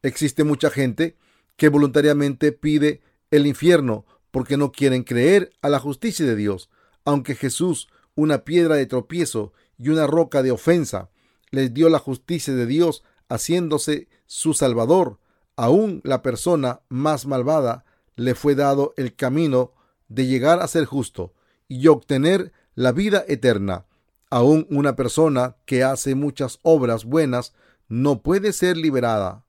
Existe 0.02 0.44
mucha 0.44 0.70
gente 0.70 1.16
que 1.56 1.68
voluntariamente 1.68 2.52
pide 2.52 3.02
el 3.30 3.46
infierno 3.46 4.06
porque 4.30 4.56
no 4.56 4.72
quieren 4.72 5.02
creer 5.02 5.52
a 5.62 5.68
la 5.68 5.78
justicia 5.78 6.24
de 6.26 6.36
Dios, 6.36 6.70
aunque 7.04 7.34
Jesús, 7.34 7.88
una 8.14 8.44
piedra 8.44 8.76
de 8.76 8.86
tropiezo 8.86 9.52
y 9.78 9.88
una 9.88 10.06
roca 10.06 10.42
de 10.42 10.50
ofensa, 10.50 11.10
les 11.50 11.72
dio 11.74 11.88
la 11.88 11.98
justicia 11.98 12.54
de 12.54 12.66
Dios 12.66 13.02
haciéndose 13.28 14.08
su 14.26 14.54
Salvador. 14.54 15.18
Aún 15.56 16.00
la 16.04 16.22
persona 16.22 16.80
más 16.88 17.26
malvada 17.26 17.84
le 18.16 18.34
fue 18.34 18.54
dado 18.54 18.94
el 18.96 19.14
camino 19.14 19.72
de 20.08 20.26
llegar 20.26 20.60
a 20.60 20.68
ser 20.68 20.84
justo 20.84 21.32
y 21.68 21.86
obtener 21.88 22.52
la 22.74 22.92
vida 22.92 23.24
eterna. 23.28 23.86
Aún 24.28 24.66
una 24.70 24.94
persona 24.96 25.56
que 25.66 25.82
hace 25.82 26.14
muchas 26.14 26.58
obras 26.62 27.04
buenas 27.04 27.54
no 27.88 28.22
puede 28.22 28.52
ser 28.52 28.76
liberada 28.76 29.44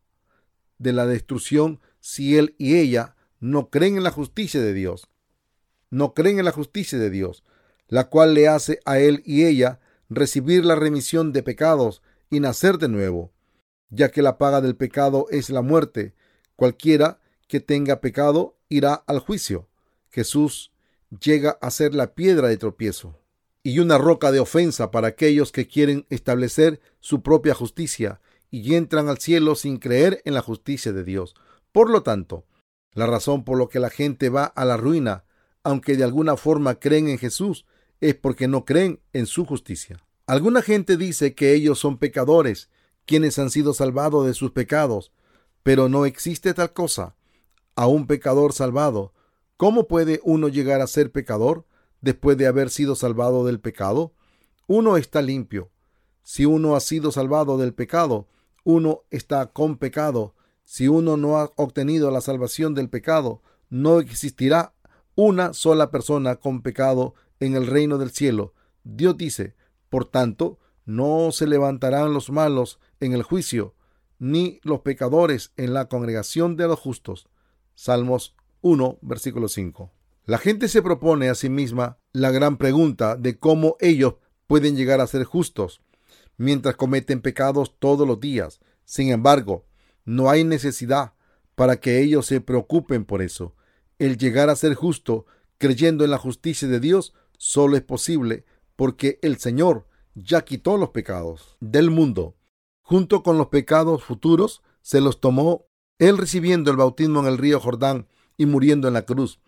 de 0.80 0.94
la 0.94 1.06
destrucción 1.06 1.80
si 2.00 2.38
él 2.38 2.56
y 2.58 2.78
ella 2.78 3.16
no 3.42 3.70
creen 3.70 3.98
en 3.98 4.04
la 4.04 4.12
justicia 4.12 4.62
de 4.62 4.74
Dios. 4.74 5.10
No 5.90 6.14
creen 6.14 6.40
en 6.40 6.46
la 6.46 6.54
justicia 6.54 6.98
de 6.98 7.10
Dios, 7.10 7.44
la 7.90 8.08
cual 8.08 8.34
le 8.34 8.48
hace 8.48 8.80
a 8.86 9.00
él 9.00 9.22
y 9.26 9.44
ella 9.44 9.82
recibir 10.10 10.64
la 10.64 10.76
remisión 10.76 11.34
de 11.34 11.44
pecados 11.44 12.02
y 12.30 12.40
nacer 12.40 12.78
de 12.78 12.88
nuevo 12.88 13.34
ya 13.92 14.10
que 14.10 14.24
la 14.24 14.38
paga 14.38 14.62
del 14.62 14.76
pecado 14.76 15.28
es 15.30 15.50
la 15.50 15.62
muerte. 15.62 16.16
Cualquiera 16.56 17.20
que 17.48 17.60
tenga 17.60 18.02
pecado 18.02 18.58
irá 18.70 18.94
al 18.94 19.20
juicio. 19.20 19.68
Jesús 20.10 20.72
llega 21.22 21.52
a 21.62 21.70
ser 21.70 21.94
la 21.94 22.16
piedra 22.16 22.48
de 22.48 22.58
tropiezo 22.58 23.20
y 23.64 23.80
una 23.80 23.98
roca 23.98 24.32
de 24.32 24.40
ofensa 24.40 24.90
para 24.90 25.10
aquellos 25.10 25.52
que 25.52 25.68
quieren 25.68 26.08
establecer 26.10 26.80
su 27.00 27.22
propia 27.22 27.54
justicia 27.54 28.22
y 28.50 28.76
entran 28.76 29.08
al 29.08 29.20
cielo 29.20 29.56
sin 29.56 29.78
creer 29.78 30.22
en 30.26 30.34
la 30.34 30.42
justicia 30.42 30.94
de 30.94 31.04
Dios. 31.04 31.36
Por 31.72 31.90
lo 31.90 32.02
tanto, 32.02 32.46
la 32.94 33.06
razón 33.06 33.44
por 33.44 33.60
la 33.60 33.68
que 33.68 33.80
la 33.80 33.90
gente 33.90 34.30
va 34.30 34.46
a 34.46 34.66
la 34.66 34.78
ruina, 34.78 35.24
aunque 35.64 35.96
de 35.96 36.04
alguna 36.04 36.38
forma 36.38 36.76
creen 36.76 37.08
en 37.08 37.18
Jesús, 37.18 37.66
es 38.00 38.16
porque 38.16 38.48
no 38.48 38.66
creen 38.66 39.00
en 39.14 39.26
su 39.26 39.46
justicia. 39.46 40.00
Alguna 40.26 40.62
gente 40.62 40.98
dice 40.98 41.36
que 41.36 41.54
ellos 41.54 41.80
son 41.80 41.98
pecadores 41.98 42.70
quienes 43.06 43.38
han 43.40 43.50
sido 43.50 43.74
salvados 43.74 44.26
de 44.26 44.34
sus 44.34 44.52
pecados, 44.52 45.12
pero 45.64 45.90
no 45.90 46.06
existe 46.06 46.54
tal 46.54 46.74
cosa. 46.74 47.16
A 47.76 47.88
un 47.88 48.08
pecador 48.08 48.54
salvado, 48.54 49.14
¿cómo 49.58 49.88
puede 49.88 50.20
uno 50.24 50.48
llegar 50.48 50.82
a 50.82 50.88
ser 50.88 51.12
pecador 51.12 51.66
después 52.02 52.38
de 52.38 52.48
haber 52.48 52.70
sido 52.70 52.96
salvado 52.96 53.46
del 53.46 53.60
pecado? 53.60 54.14
Uno 54.68 54.98
está 54.98 55.22
limpio. 55.22 55.70
Si 56.24 56.46
uno 56.46 56.76
ha 56.76 56.80
sido 56.80 57.12
salvado 57.12 57.58
del 57.58 57.74
pecado, 57.74 58.28
uno 58.64 59.04
está 59.10 59.48
con 59.48 59.78
pecado. 59.78 60.36
Si 60.64 60.88
uno 60.88 61.18
no 61.18 61.38
ha 61.38 61.52
obtenido 61.56 62.12
la 62.12 62.22
salvación 62.22 62.74
del 62.74 62.90
pecado, 62.90 63.42
no 63.70 64.00
existirá 64.00 64.74
una 65.16 65.54
sola 65.54 65.92
persona 65.92 66.36
con 66.38 66.62
pecado 66.62 67.16
en 67.40 67.56
el 67.56 67.68
reino 67.68 67.98
del 67.98 68.12
cielo. 68.12 68.54
Dios 68.84 69.18
dice, 69.18 69.56
por 69.90 70.06
tanto, 70.06 70.60
no 70.86 71.32
se 71.32 71.48
levantarán 71.48 72.14
los 72.14 72.30
malos 72.32 72.80
en 73.00 73.14
el 73.14 73.24
juicio, 73.24 73.76
ni 74.20 74.60
los 74.64 74.82
pecadores 74.82 75.52
en 75.58 75.74
la 75.74 75.86
congregación 75.86 76.56
de 76.56 76.68
los 76.68 76.80
justos. 76.80 77.28
Salmos 77.76 78.36
1, 78.62 79.00
versículo 79.02 79.48
5. 79.48 79.92
La 80.26 80.38
gente 80.38 80.68
se 80.68 80.82
propone 80.82 81.30
a 81.30 81.36
sí 81.36 81.50
misma 81.50 81.98
la 82.14 82.32
gran 82.32 82.58
pregunta 82.58 83.16
de 83.16 83.40
cómo 83.40 83.76
ellos 83.80 84.16
pueden 84.48 84.76
llegar 84.76 85.02
a 85.02 85.08
ser 85.08 85.24
justos 85.24 85.82
mientras 86.38 86.76
cometen 86.76 87.22
pecados 87.22 87.76
todos 87.80 88.08
los 88.08 88.20
días. 88.20 88.60
Sin 88.86 89.10
embargo, 89.10 89.66
no 90.06 90.30
hay 90.30 90.44
necesidad 90.44 91.14
para 91.56 91.80
que 91.80 92.02
ellos 92.02 92.26
se 92.26 92.42
preocupen 92.42 93.06
por 93.06 93.22
eso. 93.22 93.56
El 94.00 94.18
llegar 94.18 94.50
a 94.50 94.56
ser 94.56 94.74
justo 94.74 95.26
creyendo 95.58 96.04
en 96.04 96.12
la 96.12 96.18
justicia 96.18 96.68
de 96.68 96.80
Dios 96.80 97.14
solo 97.38 97.78
es 97.78 97.84
posible 97.84 98.46
porque 98.76 99.20
el 99.22 99.38
Señor 99.38 99.88
ya 100.16 100.42
quitó 100.42 100.78
los 100.78 100.90
pecados 100.90 101.58
del 101.60 101.92
mundo. 101.92 102.36
Junto 102.82 103.24
con 103.24 103.38
los 103.38 103.48
pecados 103.48 104.04
futuros, 104.04 104.62
se 104.82 105.02
los 105.02 105.22
tomó 105.22 105.68
él 106.00 106.18
recibiendo 106.18 106.72
el 106.72 106.78
bautismo 106.78 107.20
en 107.20 107.28
el 107.28 107.38
río 107.38 107.60
Jordán 107.60 108.08
y 108.38 108.48
muriendo 108.48 108.88
en 108.88 108.96
la 108.96 109.06
cruz, 109.06 109.40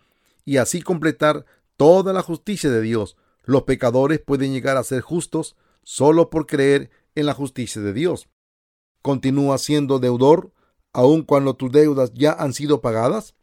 y 0.44 0.58
así 0.58 0.82
completar 0.82 1.44
toda 1.76 2.12
la 2.12 2.22
justicia 2.22 2.70
de 2.70 2.80
Dios. 2.80 3.16
Los 3.42 3.64
pecadores 3.64 4.20
pueden 4.20 4.52
llegar 4.52 4.76
a 4.76 4.84
ser 4.84 5.00
justos 5.00 5.56
solo 5.82 6.30
por 6.30 6.46
creer 6.46 6.90
en 7.14 7.26
la 7.26 7.34
justicia 7.34 7.82
de 7.82 7.92
Dios. 7.92 8.28
Continúa 9.04 9.58
siendo 9.58 10.00
deudor 10.00 10.50
aun 10.92 11.22
cuando 11.22 11.54
tus 11.54 11.70
deudas 11.70 12.12
ya 12.14 12.32
han 12.32 12.54
sido 12.54 12.80
pagadas. 12.80 13.34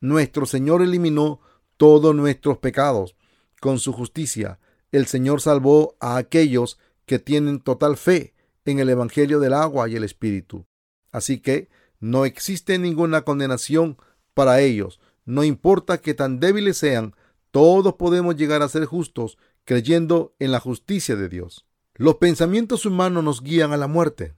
Nuestro 0.00 0.46
Señor 0.46 0.82
eliminó 0.82 1.40
todos 1.76 2.14
nuestros 2.14 2.58
pecados 2.58 3.16
con 3.60 3.78
su 3.78 3.92
justicia 3.92 4.60
el 4.92 5.06
Señor 5.06 5.40
salvó 5.40 5.96
a 6.00 6.16
aquellos 6.16 6.78
que 7.04 7.18
tienen 7.18 7.60
total 7.60 7.96
fe 7.96 8.34
en 8.64 8.78
el 8.78 8.88
Evangelio 8.88 9.40
del 9.40 9.52
agua 9.52 9.88
y 9.88 9.96
el 9.96 10.04
Espíritu. 10.04 10.66
Así 11.12 11.38
que 11.38 11.68
no 12.00 12.24
existe 12.24 12.78
ninguna 12.78 13.22
condenación 13.22 13.96
para 14.34 14.60
ellos, 14.60 15.00
no 15.24 15.44
importa 15.44 15.98
que 15.98 16.14
tan 16.14 16.40
débiles 16.40 16.76
sean, 16.76 17.14
todos 17.50 17.94
podemos 17.94 18.36
llegar 18.36 18.62
a 18.62 18.68
ser 18.68 18.84
justos 18.84 19.38
creyendo 19.64 20.34
en 20.38 20.52
la 20.52 20.60
justicia 20.60 21.16
de 21.16 21.28
Dios. 21.28 21.66
Los 21.94 22.16
pensamientos 22.16 22.86
humanos 22.86 23.24
nos 23.24 23.42
guían 23.42 23.72
a 23.72 23.76
la 23.76 23.86
muerte. 23.86 24.36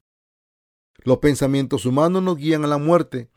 Los 1.05 1.19
pensamientos 1.19 1.87
humanos 1.87 2.23
nos 2.23 2.37
guían 2.37 2.65
a 2.65 2.69
la 2.69 2.79
muerte 2.79 3.29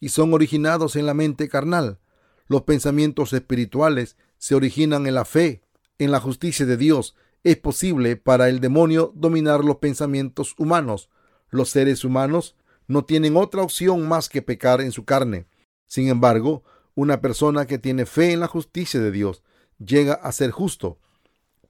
y 0.00 0.08
son 0.08 0.32
originados 0.32 0.96
en 0.96 1.06
la 1.06 1.14
mente 1.14 1.48
carnal. 1.48 1.98
Los 2.46 2.62
pensamientos 2.62 3.32
espirituales 3.32 4.16
se 4.38 4.54
originan 4.54 5.06
en 5.06 5.14
la 5.14 5.24
fe, 5.24 5.62
en 5.98 6.10
la 6.10 6.20
justicia 6.20 6.64
de 6.64 6.76
Dios. 6.76 7.14
Es 7.44 7.56
posible 7.56 8.16
para 8.16 8.48
el 8.48 8.60
demonio 8.60 9.12
dominar 9.14 9.64
los 9.64 9.76
pensamientos 9.76 10.54
humanos. 10.58 11.10
Los 11.50 11.68
seres 11.68 12.04
humanos 12.04 12.56
no 12.88 13.04
tienen 13.04 13.36
otra 13.36 13.62
opción 13.62 14.08
más 14.08 14.28
que 14.28 14.42
pecar 14.42 14.80
en 14.80 14.92
su 14.92 15.04
carne. 15.04 15.46
Sin 15.86 16.08
embargo, 16.08 16.64
una 16.94 17.20
persona 17.20 17.66
que 17.66 17.78
tiene 17.78 18.06
fe 18.06 18.32
en 18.32 18.40
la 18.40 18.48
justicia 18.48 18.98
de 18.98 19.10
Dios 19.10 19.42
llega 19.78 20.14
a 20.14 20.32
ser 20.32 20.50
justo 20.50 20.98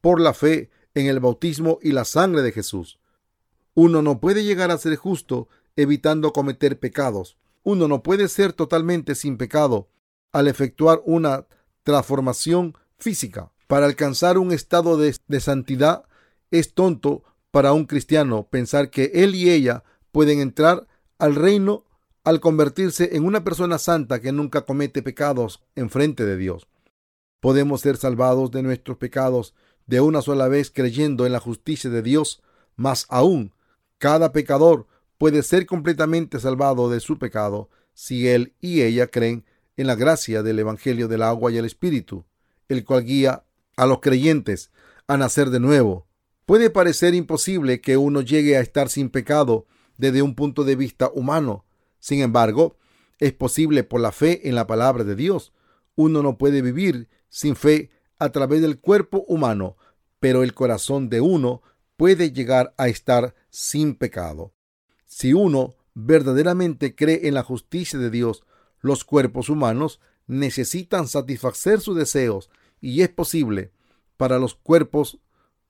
por 0.01 0.21
la 0.21 0.33
fe 0.33 0.71
en 0.95 1.07
el 1.07 1.21
bautismo 1.21 1.79
y 1.83 1.93
la 1.93 2.05
sangre 2.05 2.43
de 2.43 2.53
Jesús. 2.53 3.00
Uno 3.75 4.03
no 4.03 4.21
puede 4.21 4.45
llegar 4.45 4.71
a 4.71 4.79
ser 4.79 4.97
justo 4.97 5.49
evitando 5.77 6.33
cometer 6.33 6.79
pecados. 6.79 7.37
Uno 7.63 7.89
no 7.89 8.03
puede 8.03 8.29
ser 8.29 8.53
totalmente 8.53 9.15
sin 9.15 9.37
pecado 9.37 9.89
al 10.33 10.49
efectuar 10.49 11.03
una 11.05 11.47
transformación 11.83 12.77
física. 12.99 13.53
Para 13.67 13.87
alcanzar 13.87 14.39
un 14.39 14.53
estado 14.53 14.97
de, 14.97 15.41
santidad 15.41 16.05
es 16.51 16.75
tonto 16.75 17.23
para 17.51 17.73
un 17.73 17.87
cristiano 17.87 18.49
pensar 18.51 18.91
que 18.91 19.11
él 19.15 19.35
y 19.35 19.51
ella 19.51 19.85
pueden 20.13 20.41
entrar 20.41 20.87
al 21.19 21.35
reino 21.35 21.85
al 22.25 22.41
convertirse 22.41 23.17
en 23.17 23.25
una 23.25 23.45
persona 23.45 23.79
santa 23.79 24.21
que 24.21 24.33
nunca 24.33 24.63
comete 24.63 25.03
pecados 25.03 25.63
en 25.75 25.91
frente 25.91 26.25
de 26.27 26.37
Dios. 26.37 26.69
Podemos 27.41 27.81
ser 27.81 27.97
salvados 27.97 28.51
de 28.51 28.63
nuestros 28.63 28.99
pecados 28.99 29.55
de 29.87 30.01
una 30.01 30.21
sola 30.21 30.49
vez 30.49 30.71
creyendo 30.71 31.25
en 31.25 31.33
la 31.33 31.41
justicia 31.41 31.89
de 31.91 32.03
Dios, 32.03 32.43
más 32.77 33.07
aún, 33.09 33.53
cada 34.01 34.33
pecador 34.33 34.87
puede 35.19 35.43
ser 35.43 35.67
completamente 35.67 36.41
salvado 36.41 36.89
de 36.89 37.01
su 37.01 37.19
pecado 37.19 37.69
si 37.93 38.29
él 38.29 38.55
y 38.59 38.81
ella 38.81 39.09
creen 39.09 39.45
en 39.77 39.87
la 39.87 39.95
gracia 39.95 40.43
del 40.43 40.59
Evangelio 40.59 41.07
del 41.07 41.23
agua 41.23 41.53
y 41.53 41.59
el 41.59 41.67
Espíritu, 41.67 42.25
el 42.69 42.83
cual 42.83 43.05
guía 43.05 43.45
a 43.77 43.85
los 43.85 44.01
creyentes 44.01 44.71
a 45.07 45.19
nacer 45.19 45.51
de 45.51 45.61
nuevo. 45.61 46.09
Puede 46.47 46.71
parecer 46.71 47.15
imposible 47.15 47.83
que 47.83 47.99
uno 47.99 48.23
llegue 48.23 48.57
a 48.57 48.61
estar 48.61 48.89
sin 48.89 49.11
pecado 49.11 49.67
desde 49.99 50.23
un 50.23 50.35
punto 50.35 50.65
de 50.65 50.77
vista 50.77 51.11
humano, 51.13 51.67
sin 51.99 52.23
embargo, 52.23 52.79
es 53.19 53.35
posible 53.35 53.85
por 53.85 54.01
la 54.01 54.13
fe 54.13 54.49
en 54.49 54.55
la 54.55 54.67
palabra 54.67 55.05
de 55.05 55.15
Dios. 55.15 55.53
Uno 55.95 56.23
no 56.23 56.39
puede 56.39 56.63
vivir 56.63 57.11
sin 57.29 57.55
fe 57.55 57.91
a 58.19 58.31
través 58.31 58.63
del 58.63 58.81
cuerpo 58.81 59.27
humano, 59.29 59.77
pero 60.21 60.43
el 60.43 60.55
corazón 60.55 61.11
de 61.11 61.21
uno 61.21 61.61
puede 62.01 62.33
llegar 62.33 62.73
a 62.79 62.89
estar 62.89 63.35
sin 63.51 63.95
pecado. 63.95 64.55
Si 65.05 65.35
uno 65.35 65.75
verdaderamente 65.93 66.95
cree 66.95 67.29
en 67.29 67.35
la 67.35 67.43
justicia 67.43 67.99
de 67.99 68.09
Dios, 68.09 68.43
los 68.81 69.05
cuerpos 69.05 69.51
humanos 69.51 70.01
necesitan 70.27 71.09
satisfacer 71.09 71.79
sus 71.83 71.95
deseos 71.95 72.49
y 72.81 73.03
es 73.03 73.11
posible 73.11 73.71
para 74.17 74.39
los 74.39 74.55
cuerpos 74.55 75.19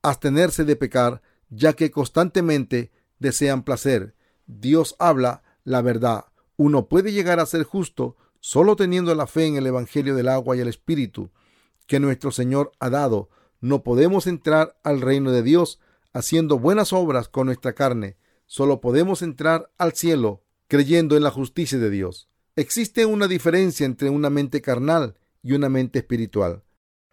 abstenerse 0.03 0.65
de 0.65 0.77
pecar, 0.77 1.21
ya 1.49 1.73
que 1.73 1.91
constantemente 1.91 2.93
desean 3.19 3.65
placer. 3.65 4.15
Dios 4.47 4.95
habla 5.01 5.43
la 5.65 5.83
verdad. 5.83 6.27
Uno 6.57 6.87
puede 6.87 7.11
llegar 7.11 7.41
a 7.41 7.47
ser 7.47 7.65
justo 7.65 8.17
solo 8.39 8.77
teniendo 8.77 9.13
la 9.17 9.27
fe 9.27 9.47
en 9.47 9.57
el 9.57 9.67
Evangelio 9.67 10.15
del 10.15 10.29
agua 10.29 10.57
y 10.57 10.61
el 10.61 10.69
Espíritu 10.69 11.33
que 11.89 11.99
nuestro 11.99 12.31
Señor 12.31 12.71
ha 12.79 12.89
dado. 12.89 13.31
No 13.61 13.83
podemos 13.83 14.29
entrar 14.29 14.79
al 14.85 15.01
reino 15.01 15.33
de 15.33 15.43
Dios 15.43 15.81
haciendo 16.13 16.59
buenas 16.59 16.93
obras 16.93 17.29
con 17.29 17.47
nuestra 17.47 17.75
carne. 17.75 18.17
Solo 18.47 18.81
podemos 18.81 19.23
entrar 19.23 19.71
al 19.79 19.93
cielo 19.93 20.43
creyendo 20.69 21.17
en 21.17 21.23
la 21.23 21.31
justicia 21.31 21.79
de 21.79 21.91
Dios. 21.91 22.29
Existe 22.57 23.07
una 23.07 23.29
diferencia 23.29 23.87
entre 23.87 24.11
una 24.11 24.31
mente 24.31 24.61
carnal 24.61 25.17
y 25.43 25.53
una 25.53 25.69
mente 25.69 26.01
espiritual. 26.01 26.63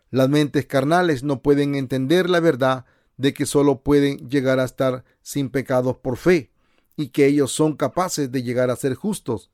Las 0.09 0.29
mentes 0.29 0.65
carnales 0.65 1.23
no 1.23 1.41
pueden 1.41 1.75
entender 1.75 2.29
la 2.29 2.39
verdad 2.39 2.85
de 3.17 3.33
que 3.33 3.45
solo 3.45 3.81
pueden 3.81 4.29
llegar 4.29 4.59
a 4.59 4.65
estar 4.65 5.03
sin 5.21 5.49
pecados 5.49 5.97
por 5.97 6.17
fe 6.17 6.51
y 6.95 7.09
que 7.09 7.25
ellos 7.25 7.51
son 7.51 7.75
capaces 7.75 8.31
de 8.31 8.43
llegar 8.43 8.69
a 8.69 8.75
ser 8.75 8.95
justos, 8.95 9.51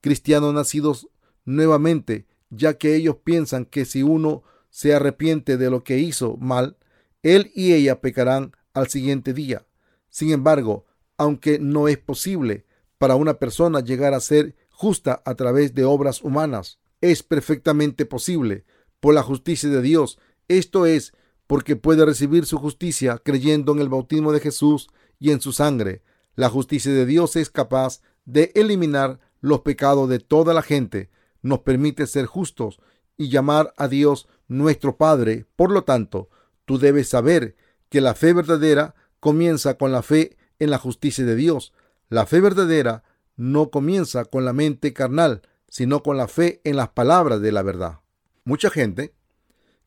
cristianos 0.00 0.54
nacidos 0.54 1.08
nuevamente, 1.44 2.26
ya 2.50 2.74
que 2.74 2.94
ellos 2.94 3.16
piensan 3.22 3.64
que 3.64 3.84
si 3.84 4.02
uno 4.02 4.42
se 4.70 4.94
arrepiente 4.94 5.56
de 5.56 5.70
lo 5.70 5.84
que 5.84 5.98
hizo 5.98 6.36
mal, 6.38 6.76
él 7.22 7.50
y 7.54 7.72
ella 7.72 8.00
pecarán 8.00 8.52
al 8.74 8.88
siguiente 8.88 9.32
día. 9.32 9.66
Sin 10.08 10.30
embargo, 10.30 10.86
aunque 11.16 11.58
no 11.58 11.88
es 11.88 11.98
posible 11.98 12.66
para 12.98 13.16
una 13.16 13.34
persona 13.34 13.80
llegar 13.80 14.14
a 14.14 14.20
ser 14.20 14.56
justa 14.70 15.22
a 15.24 15.34
través 15.34 15.74
de 15.74 15.84
obras 15.84 16.22
humanas, 16.22 16.78
es 17.00 17.22
perfectamente 17.22 18.06
posible 18.06 18.64
por 19.00 19.14
la 19.14 19.22
justicia 19.22 19.68
de 19.68 19.82
Dios. 19.82 20.18
Esto 20.48 20.86
es 20.86 21.12
porque 21.46 21.76
puede 21.76 22.04
recibir 22.04 22.46
su 22.46 22.58
justicia 22.58 23.18
creyendo 23.18 23.72
en 23.72 23.80
el 23.80 23.88
bautismo 23.88 24.32
de 24.32 24.40
Jesús 24.40 24.88
y 25.18 25.30
en 25.32 25.40
su 25.40 25.52
sangre. 25.52 26.02
La 26.34 26.48
justicia 26.48 26.92
de 26.92 27.04
Dios 27.04 27.36
es 27.36 27.50
capaz 27.50 28.00
de 28.24 28.52
eliminar 28.54 29.20
los 29.40 29.60
pecados 29.60 30.08
de 30.08 30.20
toda 30.20 30.54
la 30.54 30.62
gente, 30.62 31.10
nos 31.42 31.60
permite 31.60 32.06
ser 32.06 32.26
justos 32.26 32.80
y 33.16 33.28
llamar 33.28 33.74
a 33.76 33.88
Dios 33.88 34.28
nuestro 34.48 34.96
Padre. 34.96 35.46
Por 35.56 35.72
lo 35.72 35.84
tanto, 35.84 36.30
tú 36.64 36.78
debes 36.78 37.08
saber 37.08 37.56
que 37.92 38.00
la 38.00 38.14
fe 38.14 38.32
verdadera 38.32 38.94
comienza 39.20 39.76
con 39.76 39.92
la 39.92 40.00
fe 40.00 40.38
en 40.58 40.70
la 40.70 40.78
justicia 40.78 41.26
de 41.26 41.36
Dios. 41.36 41.74
La 42.08 42.24
fe 42.24 42.40
verdadera 42.40 43.04
no 43.36 43.70
comienza 43.70 44.24
con 44.24 44.46
la 44.46 44.54
mente 44.54 44.94
carnal, 44.94 45.42
sino 45.68 46.02
con 46.02 46.16
la 46.16 46.26
fe 46.26 46.62
en 46.64 46.76
las 46.76 46.88
palabras 46.88 47.42
de 47.42 47.52
la 47.52 47.60
verdad. 47.60 48.00
Mucha 48.44 48.70
gente 48.70 49.12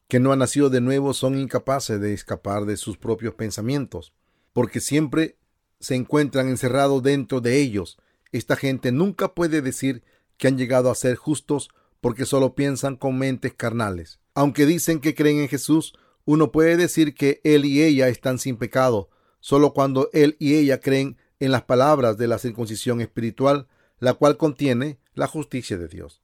que 0.08 0.20
no 0.20 0.32
ha 0.32 0.36
nacido 0.36 0.70
de 0.70 0.82
nuevo 0.82 1.16
son 1.16 1.36
incapaces 1.36 2.00
de 2.00 2.14
escapar 2.14 2.66
de 2.66 2.78
sus 2.78 3.00
propios 3.00 3.34
pensamientos, 3.34 4.14
porque 4.54 4.82
siempre 4.82 5.40
se 5.80 5.96
encuentran 5.96 6.48
encerrados 6.48 7.02
dentro 7.02 7.42
de 7.42 7.60
ellos. 7.60 7.98
Esta 8.32 8.56
gente 8.56 8.92
nunca 8.92 9.34
puede 9.34 9.64
decir 9.64 10.04
que 10.38 10.48
han 10.48 10.60
llegado 10.60 10.92
a 10.92 10.96
ser 10.96 11.16
justos 11.16 11.70
porque 12.02 12.28
solo 12.28 12.54
piensan 12.54 12.98
con 12.98 13.18
mentes 13.18 13.56
carnales. 13.56 14.20
Aunque 14.36 14.68
dicen 14.68 15.00
que 15.00 15.16
creen 15.16 15.40
en 15.40 15.48
Jesús, 15.48 15.96
uno 16.26 16.52
puede 16.52 16.76
decir 16.76 17.14
que 17.14 17.40
él 17.44 17.66
y 17.66 17.84
ella 17.84 18.08
están 18.08 18.40
sin 18.40 18.58
pecado, 18.58 19.10
solo 19.40 19.74
cuando 19.74 20.10
él 20.12 20.36
y 20.40 20.56
ella 20.56 20.80
creen 20.80 21.18
en 21.40 21.52
las 21.52 21.64
palabras 21.64 22.18
de 22.18 22.28
la 22.28 22.40
circuncisión 22.40 23.02
espiritual, 23.02 23.68
la 24.00 24.14
cual 24.14 24.38
contiene 24.38 25.00
la 25.14 25.28
justicia 25.28 25.78
de 25.78 25.88
Dios. 25.88 26.22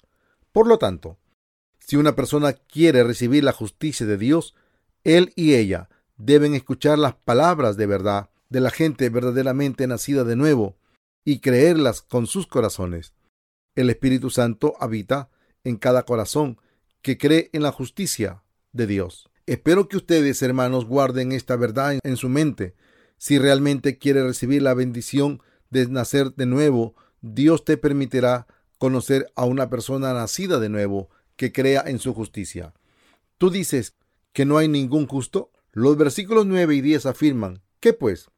Por 0.52 0.68
lo 0.68 0.78
tanto, 0.78 1.18
si 1.80 1.98
una 1.98 2.16
persona 2.16 2.54
quiere 2.54 3.04
recibir 3.04 3.44
la 3.44 3.54
justicia 3.54 4.06
de 4.06 4.18
Dios, 4.18 4.56
él 5.04 5.34
y 5.36 5.54
ella 5.54 5.90
deben 6.18 6.54
escuchar 6.54 7.00
las 7.00 7.16
palabras 7.16 7.78
de 7.78 7.86
verdad 7.86 8.30
de 8.50 8.60
la 8.60 8.70
gente 8.70 9.10
verdaderamente 9.10 9.88
nacida 9.88 10.24
de 10.24 10.36
nuevo 10.36 10.78
y 11.24 11.40
creerlas 11.40 12.02
con 12.02 12.28
sus 12.28 12.48
corazones. 12.48 13.14
El 13.76 13.90
Espíritu 13.90 14.30
Santo 14.30 14.74
habita 14.80 15.30
en 15.64 15.78
cada 15.78 16.04
corazón 16.04 16.60
que 17.02 17.18
cree 17.18 17.50
en 17.54 17.64
la 17.64 17.72
justicia 17.72 18.44
de 18.74 18.88
Dios. 18.88 19.31
Espero 19.48 19.88
que 19.90 19.98
ustedes, 19.98 20.42
hermanos, 20.44 20.86
guarden 20.86 21.32
esta 21.32 21.56
verdad 21.56 22.00
en 22.04 22.18
su 22.18 22.30
mente. 22.30 22.76
Si 23.18 23.40
realmente 23.40 23.98
quiere 23.98 24.24
recibir 24.24 24.62
la 24.62 24.74
bendición 24.74 25.42
de 25.72 25.88
nacer 25.88 26.36
de 26.36 26.46
nuevo, 26.46 26.96
Dios 27.22 27.66
te 27.66 27.78
permitirá 27.78 28.48
conocer 28.78 29.32
a 29.36 29.46
una 29.46 29.70
persona 29.70 30.14
nacida 30.14 30.60
de 30.60 30.70
nuevo 30.70 31.10
que 31.36 31.52
crea 31.52 31.84
en 31.86 32.00
su 32.00 32.14
justicia. 32.14 32.74
Tú 33.38 33.50
dices 33.50 33.96
que 34.32 34.46
no 34.46 34.58
hay 34.58 34.68
ningún 34.68 35.08
justo. 35.08 35.52
Los 35.72 35.98
versículos 35.98 36.46
9 36.46 36.76
y 36.76 36.82
10 36.82 37.08
afirman, 37.08 37.62
¿qué 37.80 37.94
pues? 37.94 38.30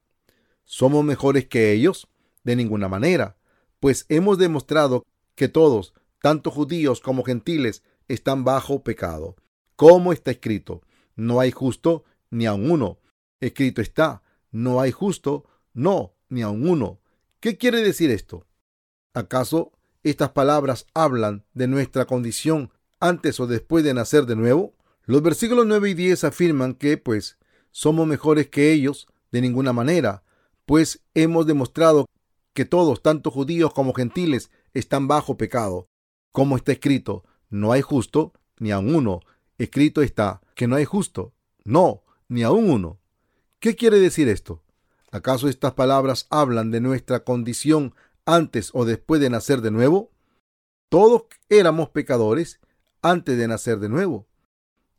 ¿Somos 0.64 1.04
mejores 1.04 1.48
que 1.48 1.74
ellos? 1.74 2.08
De 2.44 2.56
ninguna 2.56 2.88
manera, 2.88 3.38
pues 3.80 4.06
hemos 4.10 4.38
demostrado 4.38 5.06
que 5.36 5.50
todos, 5.50 5.94
tanto 6.22 6.52
judíos 6.52 7.02
como 7.02 7.24
gentiles, 7.24 7.84
están 8.08 8.44
bajo 8.44 8.84
pecado. 8.84 9.36
¿Cómo 9.76 10.14
está 10.14 10.32
escrito? 10.32 10.82
No 11.16 11.40
hay 11.40 11.52
justo 11.52 12.04
ni 12.30 12.46
aun 12.46 12.70
uno. 12.70 13.00
Escrito 13.40 13.82
está, 13.82 14.24
no 14.52 14.82
hay 14.82 14.92
justo, 14.92 15.46
no, 15.74 16.14
ni 16.30 16.42
aun 16.42 16.68
uno. 16.68 17.00
¿Qué 17.40 17.58
quiere 17.58 17.82
decir 17.82 18.10
esto? 18.12 18.46
¿Acaso 19.14 19.72
estas 20.04 20.32
palabras 20.32 20.88
hablan 20.94 21.46
de 21.54 21.68
nuestra 21.68 22.06
condición 22.06 22.72
antes 23.00 23.40
o 23.40 23.48
después 23.48 23.84
de 23.84 23.94
nacer 23.94 24.26
de 24.26 24.36
nuevo? 24.36 24.74
Los 25.06 25.22
versículos 25.22 25.66
9 25.68 25.90
y 25.90 25.94
10 25.94 26.24
afirman 26.24 26.74
que, 26.74 26.98
pues, 26.98 27.38
somos 27.72 28.08
mejores 28.08 28.48
que 28.48 28.72
ellos 28.72 29.08
de 29.32 29.42
ninguna 29.42 29.74
manera, 29.74 30.24
pues 30.66 31.04
hemos 31.14 31.46
demostrado 31.46 32.06
que 32.54 32.66
todos, 32.66 33.02
tanto 33.02 33.32
judíos 33.32 33.74
como 33.74 33.94
gentiles, 33.94 34.52
están 34.74 35.08
bajo 35.08 35.38
pecado. 35.38 35.88
Como 36.32 36.56
está 36.56 36.72
escrito, 36.72 37.24
no 37.50 37.72
hay 37.72 37.82
justo 37.82 38.34
ni 38.60 38.72
aun 38.72 38.94
uno. 38.96 39.20
escrito 39.58 40.02
está 40.02 40.42
que 40.56 40.68
no 40.68 40.76
hay 40.76 40.86
justo, 40.86 41.34
no, 41.64 42.04
ni 42.28 42.44
aún 42.44 42.70
uno. 42.70 43.00
¿Qué 43.60 43.76
quiere 43.76 44.00
decir 44.00 44.28
esto? 44.28 44.62
¿Acaso 45.12 45.48
estas 45.48 45.74
palabras 45.74 46.28
hablan 46.30 46.72
de 46.72 46.82
nuestra 46.82 47.24
condición 47.24 47.94
antes 48.26 48.72
o 48.74 48.86
después 48.86 49.22
de 49.22 49.30
nacer 49.30 49.62
de 49.62 49.72
nuevo? 49.72 50.12
Todos 50.90 51.24
éramos 51.50 51.90
pecadores 51.90 52.60
antes 53.02 53.38
de 53.38 53.48
nacer 53.48 53.80
de 53.80 53.90
nuevo. 53.90 54.28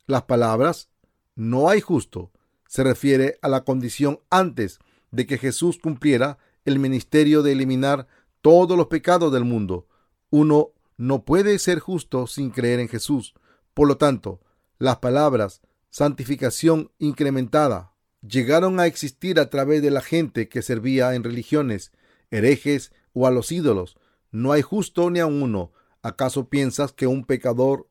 Las 0.07 0.23
palabras 0.23 0.91
no 1.35 1.69
hay 1.69 1.81
justo 1.81 2.31
se 2.75 2.83
refiere 2.83 3.39
a 3.41 3.49
la 3.49 3.63
condición 3.63 4.19
antes 4.31 4.81
de 5.13 5.29
que 5.29 5.39
Jesús 5.39 5.79
cumpliera 5.79 6.39
el 6.65 6.81
ministerio 6.81 7.45
de 7.45 7.53
eliminar 7.53 8.09
todos 8.43 8.77
los 8.77 8.89
pecados 8.89 9.33
del 9.33 9.45
mundo. 9.45 9.87
Uno 10.31 10.71
no 10.97 11.25
puede 11.25 11.61
ser 11.61 11.79
justo 11.79 12.27
sin 12.27 12.51
creer 12.51 12.81
en 12.81 12.89
Jesús. 12.89 13.35
Por 13.75 13.87
lo 13.87 13.97
tanto, 13.97 14.41
las 14.79 14.99
palabras 14.99 15.63
santificación 15.91 16.91
incrementada 16.99 17.93
llegaron 18.27 18.81
a 18.81 18.87
existir 18.87 19.39
a 19.39 19.51
través 19.51 19.83
de 19.83 19.91
la 19.91 20.01
gente 20.01 20.49
que 20.49 20.63
servía 20.63 21.15
en 21.15 21.23
religiones, 21.23 21.93
herejes 22.31 22.93
o 23.13 23.27
a 23.27 23.31
los 23.31 23.53
ídolos. 23.53 23.97
No 24.31 24.53
hay 24.53 24.63
justo 24.63 25.11
ni 25.11 25.21
a 25.21 25.27
uno. 25.27 25.73
¿Acaso 26.03 26.49
piensas 26.49 26.93
que 26.93 27.07
un 27.07 27.25
pecador 27.25 27.89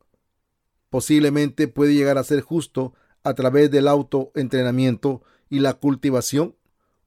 posiblemente 0.89 1.67
puede 1.67 1.93
llegar 1.93 2.17
a 2.17 2.23
ser 2.23 2.41
justo 2.41 2.93
a 3.23 3.33
través 3.33 3.71
del 3.71 3.87
autoentrenamiento 3.87 5.23
y 5.49 5.59
la 5.59 5.75
cultivación? 5.75 6.55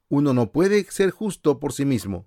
Uno 0.08 0.32
no 0.32 0.52
puede 0.52 0.84
ser 0.84 1.10
justo 1.10 1.60
por 1.60 1.72
sí 1.72 1.84
mismo. 1.84 2.26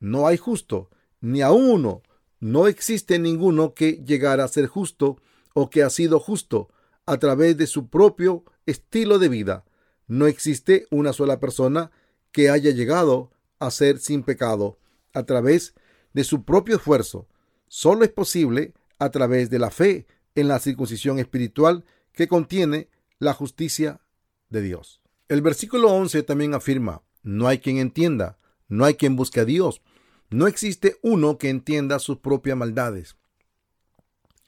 No 0.00 0.26
hay 0.26 0.36
justo, 0.36 0.90
ni 1.20 1.42
a 1.42 1.52
uno. 1.52 2.02
No 2.40 2.66
existe 2.66 3.18
ninguno 3.18 3.74
que 3.74 4.02
llegara 4.04 4.44
a 4.44 4.48
ser 4.48 4.66
justo 4.66 5.18
o 5.54 5.70
que 5.70 5.82
ha 5.82 5.90
sido 5.90 6.20
justo 6.20 6.68
a 7.08 7.16
través 7.16 7.56
de 7.56 7.66
su 7.66 7.88
propio 7.88 8.44
estilo 8.66 9.18
de 9.18 9.30
vida. 9.30 9.64
No 10.08 10.26
existe 10.26 10.86
una 10.90 11.14
sola 11.14 11.40
persona 11.40 11.90
que 12.32 12.50
haya 12.50 12.70
llegado 12.70 13.30
a 13.58 13.70
ser 13.70 13.98
sin 13.98 14.22
pecado 14.22 14.78
a 15.14 15.22
través 15.22 15.74
de 16.12 16.22
su 16.22 16.44
propio 16.44 16.76
esfuerzo. 16.76 17.26
Solo 17.66 18.04
es 18.04 18.10
posible 18.10 18.74
a 18.98 19.08
través 19.10 19.48
de 19.48 19.58
la 19.58 19.70
fe 19.70 20.06
en 20.34 20.48
la 20.48 20.58
circuncisión 20.58 21.18
espiritual 21.18 21.86
que 22.12 22.28
contiene 22.28 22.90
la 23.18 23.32
justicia 23.32 24.02
de 24.50 24.60
Dios. 24.60 25.00
El 25.28 25.40
versículo 25.40 25.90
11 25.92 26.22
también 26.24 26.52
afirma, 26.52 27.00
no 27.22 27.48
hay 27.48 27.58
quien 27.58 27.78
entienda, 27.78 28.38
no 28.68 28.84
hay 28.84 28.96
quien 28.96 29.16
busque 29.16 29.40
a 29.40 29.46
Dios, 29.46 29.80
no 30.28 30.46
existe 30.46 30.98
uno 31.00 31.38
que 31.38 31.48
entienda 31.48 32.00
sus 32.00 32.18
propias 32.18 32.58
maldades. 32.58 33.16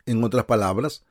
En 0.04 0.22
otras 0.22 0.44
palabras, 0.44 1.06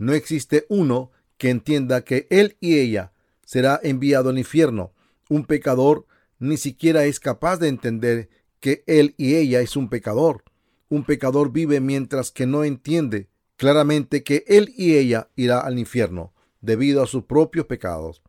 no 0.00 0.14
existe 0.14 0.64
uno 0.70 1.12
que 1.36 1.50
entienda 1.50 2.04
que 2.04 2.26
él 2.30 2.56
y 2.58 2.78
ella 2.78 3.12
será 3.44 3.78
enviado 3.82 4.30
al 4.30 4.38
infierno. 4.38 4.94
Un 5.28 5.44
pecador 5.44 6.06
ni 6.38 6.56
siquiera 6.56 7.04
es 7.04 7.20
capaz 7.20 7.58
de 7.58 7.68
entender 7.68 8.30
que 8.60 8.82
él 8.86 9.14
y 9.18 9.34
ella 9.34 9.60
es 9.60 9.76
un 9.76 9.90
pecador. 9.90 10.42
Un 10.88 11.04
pecador 11.04 11.52
vive 11.52 11.80
mientras 11.80 12.30
que 12.30 12.46
no 12.46 12.64
entiende 12.64 13.28
claramente 13.58 14.22
que 14.22 14.42
él 14.48 14.72
y 14.74 14.94
ella 14.94 15.28
irá 15.36 15.60
al 15.60 15.78
infierno 15.78 16.32
debido 16.62 17.02
a 17.02 17.06
sus 17.06 17.24
propios 17.24 17.66
pecados. 17.66 18.22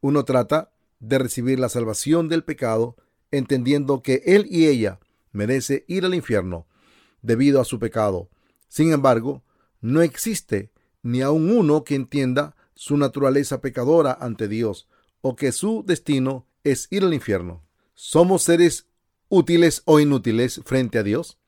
Uno 0.00 0.24
trata 0.24 0.70
de 1.00 1.18
recibir 1.18 1.58
la 1.58 1.68
salvación 1.68 2.28
del 2.28 2.44
pecado 2.44 2.94
entendiendo 3.32 4.00
que 4.00 4.22
él 4.26 4.46
y 4.48 4.66
ella 4.66 5.00
merece 5.32 5.84
ir 5.88 6.04
al 6.04 6.14
infierno 6.14 6.68
debido 7.20 7.60
a 7.60 7.64
su 7.64 7.80
pecado. 7.80 8.30
Sin 8.68 8.92
embargo, 8.92 9.42
no 9.80 10.02
existe 10.02 10.70
ni 11.06 11.22
aun 11.22 11.56
uno 11.56 11.84
que 11.84 11.94
entienda 11.94 12.56
su 12.74 12.96
naturaleza 12.96 13.60
pecadora 13.60 14.18
ante 14.20 14.48
Dios 14.48 14.88
o 15.20 15.36
que 15.36 15.52
su 15.52 15.84
destino 15.86 16.46
es 16.64 16.88
ir 16.90 17.04
al 17.04 17.14
infierno. 17.14 17.62
¿Somos 17.94 18.42
seres 18.42 18.88
útiles 19.28 19.82
o 19.84 20.00
inútiles 20.00 20.60
frente 20.64 20.98
a 20.98 21.04
Dios? 21.04 21.38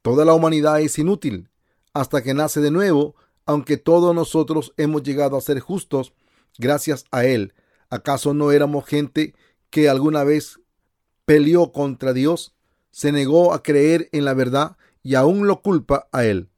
Toda 0.00 0.24
la 0.24 0.32
humanidad 0.32 0.80
es 0.80 0.98
inútil 0.98 1.50
hasta 1.92 2.22
que 2.22 2.32
nace 2.32 2.60
de 2.60 2.70
nuevo, 2.70 3.14
aunque 3.44 3.76
todos 3.76 4.14
nosotros 4.14 4.72
hemos 4.78 5.02
llegado 5.02 5.36
a 5.36 5.42
ser 5.42 5.60
justos 5.60 6.14
gracias 6.56 7.04
a 7.10 7.26
Él. 7.26 7.52
¿Acaso 7.90 8.32
no 8.32 8.52
éramos 8.52 8.86
gente 8.86 9.34
que 9.68 9.90
alguna 9.90 10.24
vez 10.24 10.60
peleó 11.26 11.72
contra 11.72 12.14
Dios, 12.14 12.54
se 12.90 13.12
negó 13.12 13.52
a 13.52 13.62
creer 13.62 14.08
en 14.12 14.24
la 14.24 14.32
verdad 14.32 14.78
y 15.02 15.14
aún 15.14 15.46
lo 15.46 15.60
culpa 15.60 16.08
a 16.10 16.24
Él? 16.24 16.48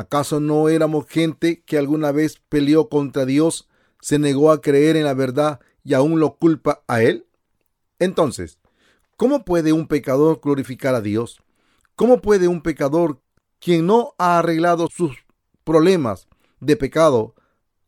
¿Acaso 0.00 0.40
no 0.40 0.70
éramos 0.70 1.06
gente 1.06 1.62
que 1.62 1.76
alguna 1.76 2.10
vez 2.10 2.40
peleó 2.48 2.88
contra 2.88 3.26
Dios, 3.26 3.68
se 4.00 4.18
negó 4.18 4.50
a 4.50 4.62
creer 4.62 4.96
en 4.96 5.04
la 5.04 5.12
verdad 5.12 5.60
y 5.84 5.92
aún 5.92 6.20
lo 6.20 6.36
culpa 6.36 6.82
a 6.88 7.02
Él? 7.02 7.26
Entonces, 7.98 8.58
¿cómo 9.18 9.44
puede 9.44 9.74
un 9.74 9.88
pecador 9.88 10.40
glorificar 10.42 10.94
a 10.94 11.02
Dios? 11.02 11.42
¿Cómo 11.96 12.22
puede 12.22 12.48
un 12.48 12.62
pecador 12.62 13.20
quien 13.58 13.84
no 13.84 14.14
ha 14.16 14.38
arreglado 14.38 14.88
sus 14.88 15.18
problemas 15.64 16.28
de 16.60 16.76
pecado 16.76 17.34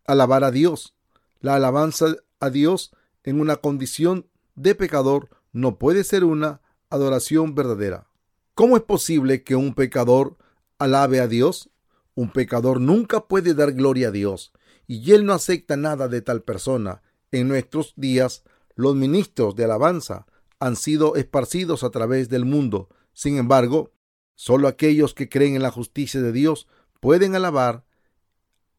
alabar 0.05 0.45
a 0.45 0.51
Dios? 0.51 0.95
La 1.41 1.55
alabanza 1.55 2.15
a 2.41 2.51
Dios 2.51 2.93
en 3.25 3.41
una 3.41 3.57
condición 3.57 4.27
de 4.55 4.75
pecador 4.75 5.31
no 5.53 5.79
puede 5.79 6.05
ser 6.05 6.25
una 6.25 6.61
adoración 6.91 7.55
verdadera. 7.55 8.07
¿Cómo 8.55 8.77
es 8.77 8.83
posible 8.83 9.45
que 9.45 9.57
un 9.57 9.73
pecador 9.73 10.37
alabe 10.79 11.19
a 11.19 11.27
Dios? 11.27 11.72
Un 12.15 12.31
pecador 12.31 12.81
nunca 12.81 13.27
puede 13.27 13.55
dar 13.55 13.73
gloria 13.73 14.09
a 14.09 14.11
Dios 14.11 14.53
y 14.87 15.13
él 15.13 15.25
no 15.25 15.33
acepta 15.33 15.77
nada 15.77 16.09
de 16.09 16.21
tal 16.21 16.43
persona. 16.43 17.03
En 17.31 17.49
nuestros 17.49 17.95
días, 17.97 18.45
los 18.75 18.95
ministros 18.95 19.57
de 19.57 19.65
alabanza 19.65 20.27
han 20.59 20.77
sido 20.77 21.17
esparcidos 21.17 21.83
a 21.83 21.91
través 21.91 22.29
del 22.29 22.45
mundo. 22.45 22.89
Sin 23.15 23.39
embargo, 23.39 23.93
solo 24.35 24.69
aquellos 24.69 25.15
que 25.15 25.29
creen 25.29 25.57
en 25.57 25.63
la 25.63 25.71
justicia 25.71 26.21
de 26.21 26.33
Dios 26.33 26.69
pueden 27.01 27.35
alabar. 27.35 27.85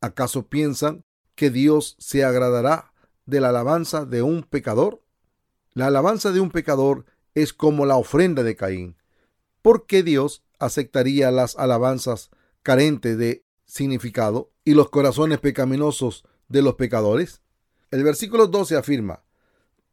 ¿Acaso 0.01 0.47
piensan 0.47 1.03
que 1.35 1.49
Dios 1.49 1.95
se 1.99 2.23
agradará 2.23 2.93
de 3.25 3.41
la 3.41 3.49
alabanza 3.49 4.05
de 4.05 4.21
un 4.21 4.43
pecador? 4.43 5.01
La 5.73 5.87
alabanza 5.87 6.31
de 6.31 6.39
un 6.39 6.51
pecador 6.51 7.05
es 7.33 7.53
como 7.53 7.85
la 7.85 7.97
ofrenda 7.97 8.43
de 8.43 8.55
Caín. 8.55 8.97
¿Por 9.61 9.87
qué 9.87 10.03
Dios 10.03 10.43
aceptaría 10.59 11.31
las 11.31 11.55
alabanzas 11.57 12.29
carente 12.63 13.15
de 13.15 13.45
significado 13.65 14.51
y 14.65 14.73
los 14.73 14.89
corazones 14.89 15.39
pecaminosos 15.39 16.25
de 16.47 16.61
los 16.61 16.75
pecadores? 16.75 17.41
El 17.91 18.03
versículo 18.03 18.47
12 18.47 18.75
afirma, 18.75 19.23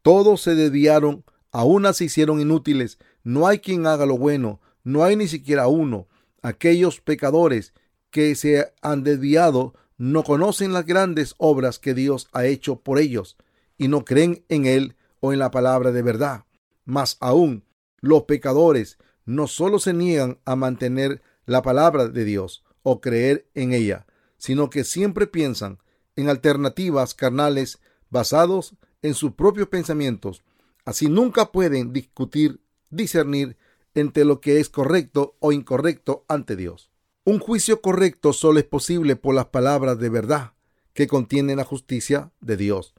todos 0.01 0.41
se 0.41 0.55
desviaron, 0.55 1.23
aún 1.51 1.85
se 1.93 2.05
hicieron 2.05 2.41
inútiles, 2.41 2.97
no 3.23 3.45
hay 3.47 3.59
quien 3.59 3.85
haga 3.85 4.07
lo 4.07 4.17
bueno, 4.17 4.59
no 4.83 5.03
hay 5.03 5.15
ni 5.15 5.27
siquiera 5.27 5.67
uno. 5.67 6.07
Aquellos 6.41 7.01
pecadores 7.01 7.73
que 8.09 8.33
se 8.35 8.73
han 8.81 9.03
desviado 9.03 9.75
no 9.97 10.23
conocen 10.23 10.73
las 10.73 10.85
grandes 10.87 11.35
obras 11.37 11.77
que 11.77 11.93
Dios 11.93 12.27
ha 12.33 12.45
hecho 12.45 12.77
por 12.77 12.97
ellos 12.97 13.37
y 13.77 13.87
no 13.87 14.03
creen 14.03 14.43
en 14.49 14.65
Él 14.65 14.95
o 15.19 15.33
en 15.33 15.39
la 15.39 15.51
palabra 15.51 15.91
de 15.91 16.01
verdad. 16.01 16.45
Más 16.85 17.17
aún, 17.19 17.63
los 17.99 18.23
pecadores 18.23 18.97
no 19.25 19.47
solo 19.47 19.77
se 19.77 19.93
niegan 19.93 20.39
a 20.45 20.55
mantener 20.55 21.21
la 21.45 21.61
palabra 21.61 22.07
de 22.07 22.25
Dios 22.25 22.63
o 22.83 23.01
creer 23.01 23.47
en 23.53 23.73
ella, 23.73 24.05
sino 24.37 24.69
que 24.69 24.83
siempre 24.83 25.27
piensan 25.27 25.79
en 26.15 26.29
alternativas 26.29 27.13
carnales 27.13 27.79
basados 28.09 28.75
en 29.01 29.13
sus 29.13 29.33
propios 29.33 29.67
pensamientos. 29.67 30.43
Así 30.85 31.09
nunca 31.09 31.51
pueden 31.51 31.93
discutir, 31.93 32.61
discernir 32.89 33.57
entre 33.93 34.25
lo 34.25 34.41
que 34.41 34.59
es 34.59 34.69
correcto 34.69 35.35
o 35.39 35.51
incorrecto 35.51 36.25
ante 36.27 36.55
Dios. 36.55 36.91
Un 37.23 37.39
juicio 37.39 37.81
correcto 37.81 38.33
solo 38.33 38.59
es 38.59 38.65
posible 38.65 39.15
por 39.15 39.35
las 39.35 39.47
palabras 39.47 39.99
de 39.99 40.09
verdad 40.09 40.53
que 40.93 41.07
contienen 41.07 41.57
la 41.57 41.63
justicia 41.63 42.31
de 42.41 42.57
Dios. 42.57 42.93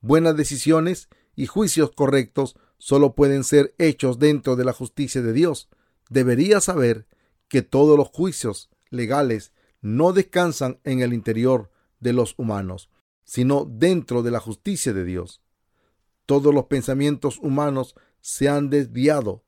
Buenas 0.00 0.36
decisiones 0.36 1.08
y 1.34 1.46
juicios 1.46 1.90
correctos 1.90 2.56
solo 2.78 3.14
pueden 3.14 3.44
ser 3.44 3.74
hechos 3.78 4.18
dentro 4.18 4.56
de 4.56 4.64
la 4.64 4.72
justicia 4.72 5.22
de 5.22 5.32
Dios. 5.32 5.68
Debería 6.08 6.60
saber 6.60 7.06
que 7.54 7.62
todos 7.62 7.96
los 7.96 8.08
juicios 8.08 8.68
legales 8.90 9.52
no 9.80 10.12
descansan 10.12 10.80
en 10.82 11.02
el 11.02 11.12
interior 11.12 11.70
de 12.00 12.12
los 12.12 12.34
humanos, 12.36 12.90
sino 13.22 13.64
dentro 13.64 14.24
de 14.24 14.32
la 14.32 14.40
justicia 14.40 14.92
de 14.92 15.04
Dios. 15.04 15.40
Todos 16.26 16.52
los 16.52 16.64
pensamientos 16.64 17.38
humanos 17.38 17.94
se 18.20 18.48
han 18.48 18.70
desviado 18.70 19.44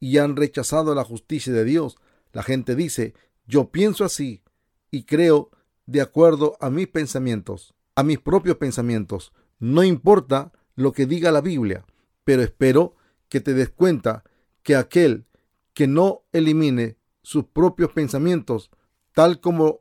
y 0.00 0.16
han 0.16 0.34
rechazado 0.34 0.94
la 0.94 1.04
justicia 1.04 1.52
de 1.52 1.66
Dios. 1.66 1.98
La 2.32 2.42
gente 2.42 2.74
dice, 2.74 3.12
yo 3.46 3.70
pienso 3.70 4.06
así 4.06 4.42
y 4.90 5.04
creo 5.04 5.50
de 5.84 6.00
acuerdo 6.00 6.56
a 6.58 6.70
mis 6.70 6.88
pensamientos, 6.88 7.74
a 7.96 8.02
mis 8.02 8.18
propios 8.18 8.56
pensamientos. 8.56 9.34
No 9.58 9.84
importa 9.84 10.52
lo 10.74 10.94
que 10.94 11.04
diga 11.04 11.30
la 11.30 11.42
Biblia, 11.42 11.84
pero 12.24 12.40
espero 12.40 12.96
que 13.28 13.42
te 13.42 13.52
des 13.52 13.68
cuenta 13.68 14.24
que 14.62 14.74
aquel 14.74 15.26
que 15.74 15.86
no 15.86 16.22
elimine 16.32 16.96
sus 17.22 17.44
propios 17.44 17.92
pensamientos, 17.92 18.70
tal 19.12 19.40
como 19.40 19.80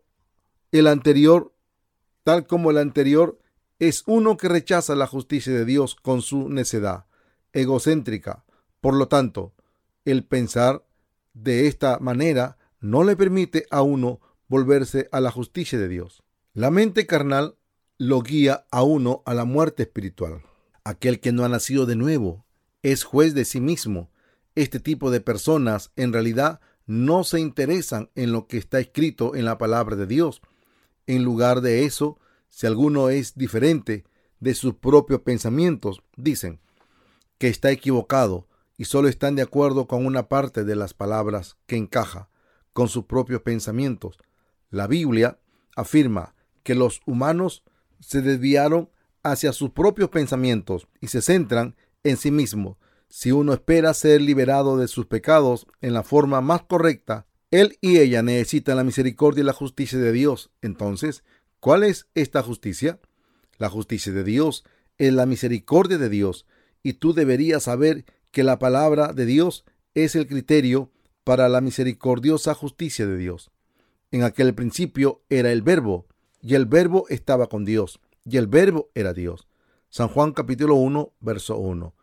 el 0.72 0.88
anterior 0.88 1.54
tal 2.24 2.48
como 2.48 2.72
el 2.72 2.78
anterior, 2.78 3.40
es 3.80 4.04
uno 4.06 4.38
que 4.38 4.48
rechaza 4.48 4.96
la 4.96 5.08
justicia 5.08 5.54
de 5.54 5.66
Dios 5.66 5.96
con 5.96 6.22
su 6.22 6.50
necedad 6.50 7.06
egocéntrica. 7.54 8.46
Por 8.80 8.96
lo 8.96 9.08
tanto, 9.08 9.54
el 10.06 10.24
pensar 10.24 10.86
de 11.34 11.68
esta 11.68 12.00
manera 12.00 12.58
no 12.80 13.04
le 13.04 13.16
permite 13.16 13.66
a 13.72 13.82
uno 13.82 14.20
volverse 14.48 15.10
a 15.12 15.20
la 15.20 15.32
justicia 15.32 15.80
de 15.80 15.88
Dios. 15.88 16.24
La 16.54 16.72
mente 16.72 17.08
carnal 17.08 17.56
lo 17.98 18.22
guía 18.22 18.66
a 18.72 18.84
uno 18.84 19.24
a 19.26 19.34
la 19.34 19.46
muerte 19.46 19.84
espiritual. 19.84 20.44
Aquel 20.84 21.20
que 21.20 21.32
no 21.32 21.44
ha 21.44 21.50
nacido 21.50 21.86
de 21.86 21.96
nuevo 21.96 22.46
es 22.84 23.04
juez 23.04 23.34
de 23.34 23.46
sí 23.46 23.62
mismo. 23.62 24.12
Este 24.56 24.80
tipo 24.80 25.12
de 25.12 25.22
personas 25.22 25.92
en 25.96 26.12
realidad 26.12 26.60
no 26.92 27.24
se 27.24 27.40
interesan 27.40 28.10
en 28.16 28.34
lo 28.34 28.48
que 28.48 28.58
está 28.58 28.82
escrito 28.82 29.34
en 29.34 29.46
la 29.46 29.58
palabra 29.58 29.96
de 29.96 30.08
Dios. 30.08 30.42
En 31.08 31.24
lugar 31.24 31.62
de 31.62 31.86
eso, 31.86 32.20
si 32.50 32.68
alguno 32.68 33.08
es 33.08 33.36
diferente 33.36 34.04
de 34.42 34.54
sus 34.54 34.74
propios 34.76 35.22
pensamientos, 35.22 36.04
dicen 36.18 36.60
que 37.38 37.48
está 37.48 37.72
equivocado 37.72 38.50
y 38.78 38.86
solo 38.86 39.08
están 39.08 39.36
de 39.36 39.42
acuerdo 39.42 39.88
con 39.88 40.06
una 40.06 40.28
parte 40.28 40.66
de 40.66 40.76
las 40.76 40.94
palabras 40.94 41.56
que 41.66 41.78
encaja 41.78 42.30
con 42.74 42.90
sus 42.90 43.06
propios 43.06 43.42
pensamientos. 43.42 44.18
La 44.70 44.88
Biblia 44.88 45.40
afirma 45.78 46.36
que 46.62 46.76
los 46.76 47.00
humanos 47.06 47.64
se 48.02 48.22
desviaron 48.22 48.90
hacia 49.24 49.54
sus 49.54 49.70
propios 49.70 50.10
pensamientos 50.10 50.90
y 51.00 51.08
se 51.08 51.22
centran 51.22 51.78
en 52.04 52.18
sí 52.18 52.32
mismos. 52.32 52.76
Si 53.14 53.34
uno 53.34 53.52
espera 53.52 53.94
ser 53.94 54.22
liberado 54.22 54.78
de 54.78 54.88
sus 54.88 55.06
pecados 55.06 55.68
en 55.82 55.94
la 55.94 56.02
forma 56.02 56.40
más 56.40 56.64
correcta, 56.64 57.28
él 57.52 57.78
y 57.82 57.98
ella 57.98 58.24
necesitan 58.24 58.78
la 58.78 58.86
misericordia 58.86 59.42
y 59.42 59.46
la 59.46 59.52
justicia 59.52 60.00
de 60.00 60.14
Dios. 60.14 60.50
Entonces, 60.62 61.26
¿cuál 61.60 61.84
es 61.84 62.08
esta 62.16 62.42
justicia? 62.42 63.02
La 63.58 63.70
justicia 63.70 64.14
de 64.14 64.24
Dios 64.24 64.64
es 64.98 65.12
la 65.12 65.26
misericordia 65.26 65.98
de 65.98 66.08
Dios 66.08 66.46
y 66.84 66.94
tú 66.94 67.14
deberías 67.14 67.64
saber 67.64 68.06
que 68.32 68.46
la 68.46 68.60
palabra 68.60 69.12
de 69.12 69.26
Dios 69.26 69.66
es 69.94 70.16
el 70.16 70.26
criterio 70.26 70.90
para 71.26 71.50
la 71.50 71.60
misericordiosa 71.60 72.54
justicia 72.54 73.06
de 73.06 73.18
Dios. 73.18 73.52
En 74.12 74.24
aquel 74.24 74.56
principio 74.56 75.22
era 75.30 75.52
el 75.52 75.64
verbo, 75.64 76.08
y 76.42 76.56
el 76.56 76.66
verbo 76.66 77.08
estaba 77.10 77.48
con 77.48 77.66
Dios, 77.66 78.00
y 78.24 78.38
el 78.38 78.48
verbo 78.48 78.90
era 78.96 79.14
Dios. 79.14 79.50
San 79.90 80.08
Juan 80.08 80.32
capítulo 80.32 80.76
1, 80.76 81.12
verso 81.20 81.58
1. 81.58 81.94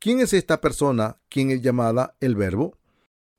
¿Quién 0.00 0.20
es 0.20 0.32
esta 0.32 0.60
persona 0.60 1.20
quien 1.28 1.50
es 1.50 1.60
llamada 1.60 2.16
el 2.20 2.36
verbo? 2.36 2.78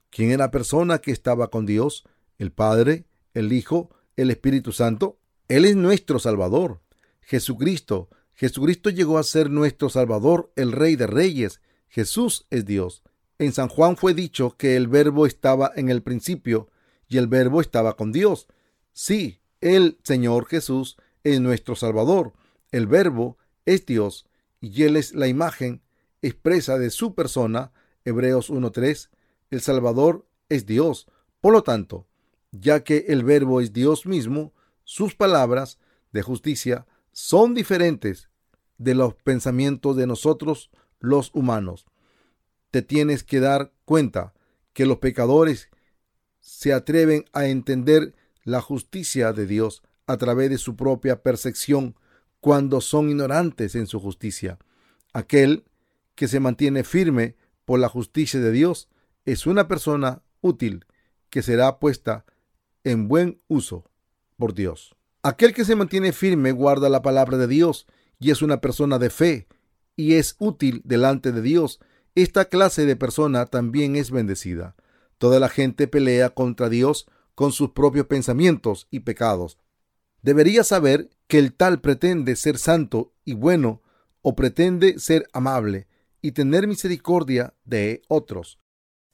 ¿Quién 0.09 0.31
es 0.31 0.37
la 0.37 0.51
persona 0.51 0.99
que 0.99 1.11
estaba 1.11 1.49
con 1.49 1.65
Dios? 1.65 2.03
¿El 2.37 2.51
Padre, 2.51 3.05
el 3.33 3.53
Hijo, 3.53 3.91
el 4.17 4.29
Espíritu 4.29 4.73
Santo? 4.73 5.19
Él 5.47 5.63
es 5.63 5.77
nuestro 5.77 6.19
Salvador. 6.19 6.81
Jesucristo. 7.21 8.09
Jesucristo 8.33 8.89
llegó 8.89 9.17
a 9.17 9.23
ser 9.23 9.49
nuestro 9.49 9.89
Salvador, 9.89 10.51
el 10.57 10.73
Rey 10.73 10.97
de 10.97 11.07
Reyes. 11.07 11.61
Jesús 11.87 12.45
es 12.49 12.65
Dios. 12.65 13.03
En 13.37 13.53
San 13.53 13.69
Juan 13.69 13.95
fue 13.95 14.13
dicho 14.13 14.57
que 14.57 14.75
el 14.75 14.89
verbo 14.89 15.25
estaba 15.25 15.71
en 15.77 15.87
el 15.87 16.03
principio 16.03 16.69
y 17.07 17.19
el 17.19 17.27
verbo 17.27 17.61
estaba 17.61 17.95
con 17.95 18.11
Dios. 18.11 18.47
Sí, 18.91 19.39
el 19.61 19.97
Señor 20.03 20.45
Jesús 20.45 20.97
es 21.23 21.39
nuestro 21.39 21.77
Salvador. 21.77 22.33
El 22.71 22.85
verbo 22.85 23.37
es 23.65 23.85
Dios 23.85 24.25
y 24.59 24.83
Él 24.83 24.97
es 24.97 25.13
la 25.15 25.27
imagen 25.29 25.81
expresa 26.21 26.77
de 26.77 26.89
su 26.89 27.15
persona. 27.15 27.71
Hebreos 28.05 28.49
1.3. 28.49 29.09
El 29.51 29.61
Salvador 29.61 30.25
es 30.49 30.65
Dios. 30.65 31.07
Por 31.41 31.53
lo 31.53 31.63
tanto, 31.63 32.07
ya 32.51 32.83
que 32.83 33.05
el 33.09 33.23
verbo 33.23 33.61
es 33.61 33.73
Dios 33.73 34.05
mismo, 34.05 34.53
sus 34.83 35.15
palabras 35.15 35.79
de 36.11 36.21
justicia 36.21 36.87
son 37.11 37.53
diferentes 37.53 38.29
de 38.77 38.95
los 38.95 39.13
pensamientos 39.15 39.95
de 39.95 40.07
nosotros 40.07 40.71
los 40.99 41.31
humanos 41.33 41.85
te 42.71 42.81
tienes 42.81 43.23
que 43.23 43.39
dar 43.39 43.71
cuenta 43.85 44.33
que 44.73 44.85
los 44.85 44.99
pecadores 44.99 45.69
se 46.39 46.73
atreven 46.73 47.25
a 47.33 47.47
entender 47.47 48.15
la 48.43 48.61
justicia 48.61 49.33
de 49.33 49.45
Dios 49.45 49.83
a 50.07 50.17
través 50.17 50.49
de 50.49 50.57
su 50.57 50.75
propia 50.75 51.21
percepción 51.21 51.95
cuando 52.39 52.81
son 52.81 53.09
ignorantes 53.09 53.75
en 53.75 53.87
su 53.87 53.99
justicia. 53.99 54.57
Aquel 55.13 55.65
que 56.19 56.27
se 56.27 56.41
mantiene 56.41 56.83
firme 56.83 57.37
por 57.63 57.79
la 57.79 57.87
justicia 57.87 58.41
de 58.41 58.51
Dios 58.51 58.89
es 59.23 59.47
una 59.47 59.69
persona 59.69 60.21
útil 60.41 60.85
que 61.29 61.41
será 61.41 61.79
puesta 61.79 62.25
en 62.83 63.07
buen 63.07 63.41
uso 63.47 63.89
por 64.35 64.53
Dios. 64.53 64.97
Aquel 65.23 65.53
que 65.53 65.63
se 65.63 65.77
mantiene 65.77 66.11
firme 66.11 66.51
guarda 66.51 66.89
la 66.89 67.01
palabra 67.01 67.37
de 67.37 67.47
Dios 67.47 67.87
y 68.19 68.31
es 68.31 68.41
una 68.41 68.59
persona 68.59 68.99
de 68.99 69.09
fe 69.09 69.47
y 69.95 70.15
es 70.15 70.35
útil 70.39 70.81
delante 70.83 71.31
de 71.31 71.41
Dios 71.41 71.79
esta 72.15 72.49
clase 72.49 72.85
de 72.85 72.97
persona 72.97 73.45
también 73.45 73.95
es 73.95 74.11
bendecida. 74.11 74.75
Toda 75.19 75.39
la 75.39 75.47
gente 75.47 75.87
pelea 75.87 76.31
contra 76.31 76.67
Dios 76.67 77.07
con 77.33 77.53
sus 77.53 77.69
propios 77.69 78.07
pensamientos 78.07 78.89
y 78.91 78.99
pecados. 78.99 79.57
Debería 80.21 80.65
saber 80.65 81.11
que 81.27 81.39
el 81.39 81.53
tal 81.53 81.79
pretende 81.79 82.35
ser 82.35 82.57
santo 82.57 83.13
y 83.23 83.35
bueno 83.35 83.81
o 84.21 84.35
pretende 84.35 84.99
ser 84.99 85.29
amable 85.31 85.87
y 86.21 86.31
tener 86.31 86.67
misericordia 86.67 87.53
de 87.65 88.01
otros. 88.07 88.59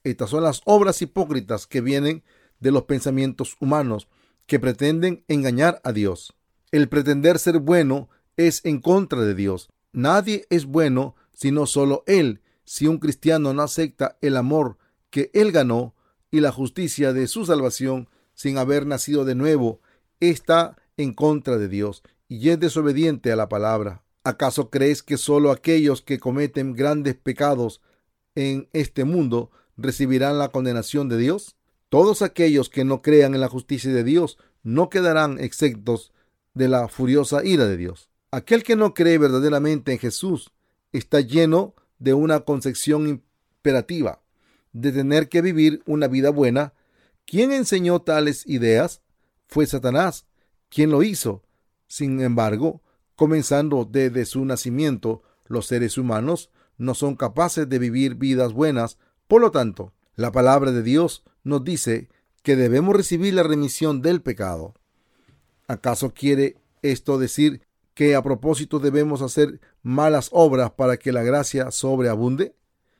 Estas 0.04 0.30
son 0.30 0.42
las 0.42 0.62
obras 0.64 1.02
hipócritas 1.02 1.66
que 1.66 1.80
vienen 1.80 2.24
de 2.60 2.70
los 2.70 2.84
pensamientos 2.84 3.56
humanos 3.60 4.08
que 4.46 4.60
pretenden 4.60 5.24
engañar 5.28 5.80
a 5.84 5.92
Dios. 5.92 6.34
El 6.70 6.88
pretender 6.88 7.38
ser 7.38 7.58
bueno 7.58 8.08
es 8.36 8.64
en 8.64 8.80
contra 8.80 9.20
de 9.22 9.34
Dios. 9.34 9.68
Nadie 9.92 10.46
es 10.50 10.66
bueno 10.66 11.16
sino 11.32 11.66
solo 11.66 12.02
Él 12.06 12.40
si 12.66 12.88
un 12.88 12.98
cristiano 12.98 13.54
no 13.54 13.62
acepta 13.62 14.18
el 14.20 14.36
amor 14.36 14.76
que 15.10 15.30
él 15.32 15.52
ganó 15.52 15.94
y 16.30 16.40
la 16.40 16.52
justicia 16.52 17.12
de 17.12 17.28
su 17.28 17.46
salvación 17.46 18.10
sin 18.34 18.58
haber 18.58 18.86
nacido 18.86 19.24
de 19.24 19.34
nuevo, 19.34 19.80
está 20.20 20.76
en 20.98 21.14
contra 21.14 21.56
de 21.56 21.68
Dios 21.68 22.02
y 22.28 22.50
es 22.50 22.60
desobediente 22.60 23.32
a 23.32 23.36
la 23.36 23.48
palabra. 23.48 24.02
¿Acaso 24.26 24.70
crees 24.70 25.04
que 25.04 25.18
solo 25.18 25.52
aquellos 25.52 26.02
que 26.02 26.18
cometen 26.18 26.72
grandes 26.72 27.14
pecados 27.14 27.80
en 28.34 28.68
este 28.72 29.04
mundo 29.04 29.52
recibirán 29.76 30.36
la 30.36 30.48
condenación 30.48 31.08
de 31.08 31.16
Dios? 31.16 31.54
Todos 31.90 32.22
aquellos 32.22 32.68
que 32.68 32.84
no 32.84 33.02
crean 33.02 33.34
en 33.36 33.40
la 33.40 33.48
justicia 33.48 33.92
de 33.92 34.02
Dios 34.02 34.36
no 34.64 34.88
quedarán 34.90 35.38
exentos 35.38 36.12
de 36.54 36.66
la 36.66 36.88
furiosa 36.88 37.44
ira 37.44 37.66
de 37.66 37.76
Dios. 37.76 38.10
Aquel 38.32 38.64
que 38.64 38.74
no 38.74 38.94
cree 38.94 39.16
verdaderamente 39.16 39.92
en 39.92 40.00
Jesús 40.00 40.50
está 40.90 41.20
lleno 41.20 41.76
de 42.00 42.12
una 42.12 42.40
concepción 42.40 43.06
imperativa 43.06 44.22
de 44.72 44.90
tener 44.90 45.28
que 45.28 45.40
vivir 45.40 45.84
una 45.86 46.08
vida 46.08 46.30
buena. 46.30 46.74
¿Quién 47.26 47.52
enseñó 47.52 48.00
tales 48.02 48.44
ideas? 48.48 49.02
Fue 49.46 49.66
Satanás 49.66 50.26
quien 50.68 50.90
lo 50.90 51.04
hizo. 51.04 51.44
Sin 51.86 52.20
embargo, 52.20 52.82
comenzando 53.16 53.84
desde 53.84 54.26
su 54.26 54.44
nacimiento, 54.44 55.22
los 55.46 55.66
seres 55.66 55.98
humanos 55.98 56.50
no 56.78 56.94
son 56.94 57.16
capaces 57.16 57.68
de 57.68 57.78
vivir 57.78 58.14
vidas 58.14 58.52
buenas. 58.52 58.98
Por 59.26 59.40
lo 59.40 59.50
tanto, 59.50 59.92
la 60.14 60.30
palabra 60.30 60.70
de 60.70 60.82
Dios 60.82 61.24
nos 61.42 61.64
dice 61.64 62.08
que 62.42 62.56
debemos 62.56 62.94
recibir 62.94 63.34
la 63.34 63.42
remisión 63.42 64.02
del 64.02 64.22
pecado. 64.22 64.74
¿Acaso 65.66 66.12
quiere 66.14 66.56
esto 66.82 67.18
decir 67.18 67.62
que 67.94 68.14
a 68.14 68.22
propósito 68.22 68.78
debemos 68.78 69.22
hacer 69.22 69.60
malas 69.82 70.28
obras 70.32 70.70
para 70.72 70.98
que 70.98 71.12
la 71.12 71.22
gracia 71.22 71.70
sobreabunde? 71.70 72.54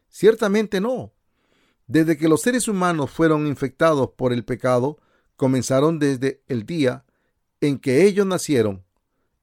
Ciertamente 0.09 0.81
no. 0.81 1.12
Desde 1.87 2.16
que 2.16 2.29
los 2.29 2.40
seres 2.40 2.66
humanos 2.66 3.11
fueron 3.11 3.46
infectados 3.46 4.11
por 4.16 4.33
el 4.33 4.44
pecado, 4.44 4.98
comenzaron 5.37 5.98
desde 5.98 6.42
el 6.48 6.64
día 6.64 7.05
en 7.61 7.79
que 7.79 8.07
ellos 8.07 8.26
nacieron, 8.26 8.86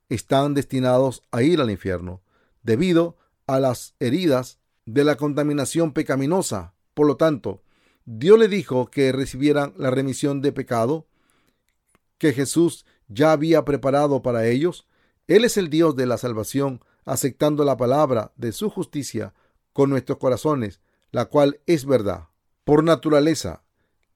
están 0.09 0.53
destinados 0.53 1.23
a 1.31 1.43
ir 1.43 1.61
al 1.61 1.71
infierno, 1.71 2.21
debido 2.61 3.17
a 3.47 3.59
las 3.59 3.95
heridas 3.99 4.59
de 4.85 5.03
la 5.03 5.15
contaminación 5.15 5.93
pecaminosa. 5.93 6.73
Por 6.93 7.07
lo 7.07 7.17
tanto, 7.17 7.63
Dios 8.05 8.37
le 8.37 8.47
dijo 8.47 8.87
que 8.91 9.11
recibieran 9.11 9.73
la 9.77 9.91
remisión 9.91 10.41
de 10.41 10.51
pecado 10.51 11.07
que 12.17 12.33
Jesús 12.33 12.85
ya 13.07 13.31
había 13.31 13.65
preparado 13.65 14.21
para 14.21 14.47
ellos 14.47 14.87
él 15.27 15.45
es 15.45 15.57
el 15.57 15.69
Dios 15.69 15.95
de 15.95 16.05
la 16.05 16.17
salvación, 16.17 16.81
aceptando 17.05 17.63
la 17.63 17.77
palabra 17.77 18.33
de 18.35 18.51
su 18.51 18.69
justicia 18.69 19.33
con 19.71 19.89
nuestros 19.89 20.17
corazones, 20.17 20.81
la 21.11 21.25
cual 21.25 21.61
es 21.65 21.85
verdad. 21.85 22.27
Por 22.65 22.83
naturaleza, 22.83 23.63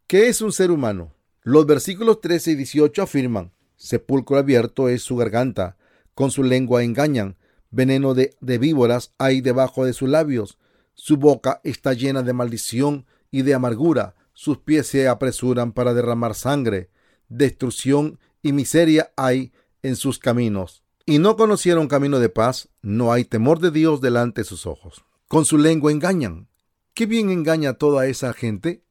¿qué 0.07 0.27
es 0.27 0.41
un 0.41 0.51
ser 0.51 0.69
humano? 0.69 1.13
Los 1.43 1.65
versículos 1.65 2.19
13 2.19 2.51
y 2.51 2.55
18 2.55 3.01
afirman, 3.01 3.53
sepulcro 3.77 4.37
abierto 4.37 4.89
es 4.89 5.03
su 5.03 5.15
garganta, 5.15 5.77
con 6.13 6.31
su 6.31 6.43
lengua 6.43 6.83
engañan, 6.83 7.37
veneno 7.69 8.13
de, 8.13 8.35
víboras 8.41 9.13
hay 9.17 9.41
debajo 9.41 9.85
de 9.85 9.93
sus 9.93 10.09
labios, 10.09 10.57
su 10.93 11.17
boca 11.17 11.61
está 11.63 11.93
llena 11.93 12.23
de 12.23 12.33
maldición 12.33 13.05
y 13.29 13.43
de 13.43 13.53
amargura, 13.53 14.15
sus 14.33 14.57
pies 14.57 14.87
se 14.87 15.07
apresuran 15.07 15.71
para 15.71 15.93
derramar 15.93 16.33
sangre, 16.33 16.89
destrucción 17.29 18.19
y 18.41 18.51
miseria 18.51 19.11
hay 19.15 19.51
en 19.83 19.95
sus 19.95 20.19
caminos. 20.19 20.83
Y 21.05 21.19
no 21.19 21.37
conocieron 21.37 21.87
camino 21.87 22.19
de 22.19 22.29
paz, 22.29 22.69
no 22.81 23.13
hay 23.13 23.23
temor 23.23 23.59
de 23.59 23.71
Dios 23.71 24.01
delante 24.01 24.41
de 24.41 24.45
sus 24.45 24.65
ojos. 24.65 25.05
Con 25.27 25.45
su 25.45 25.57
lengua 25.57 25.91
engañan. 25.91 26.49
¿Qué 26.93 27.05
bien 27.05 27.29
engaña 27.29 27.71
a 27.71 27.77
toda 27.77 28.07
esa 28.07 28.33
gente? 28.33 28.83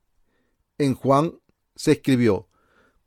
En 0.78 0.94
Juan 0.94 1.40
se 1.74 1.92
escribió, 1.92 2.48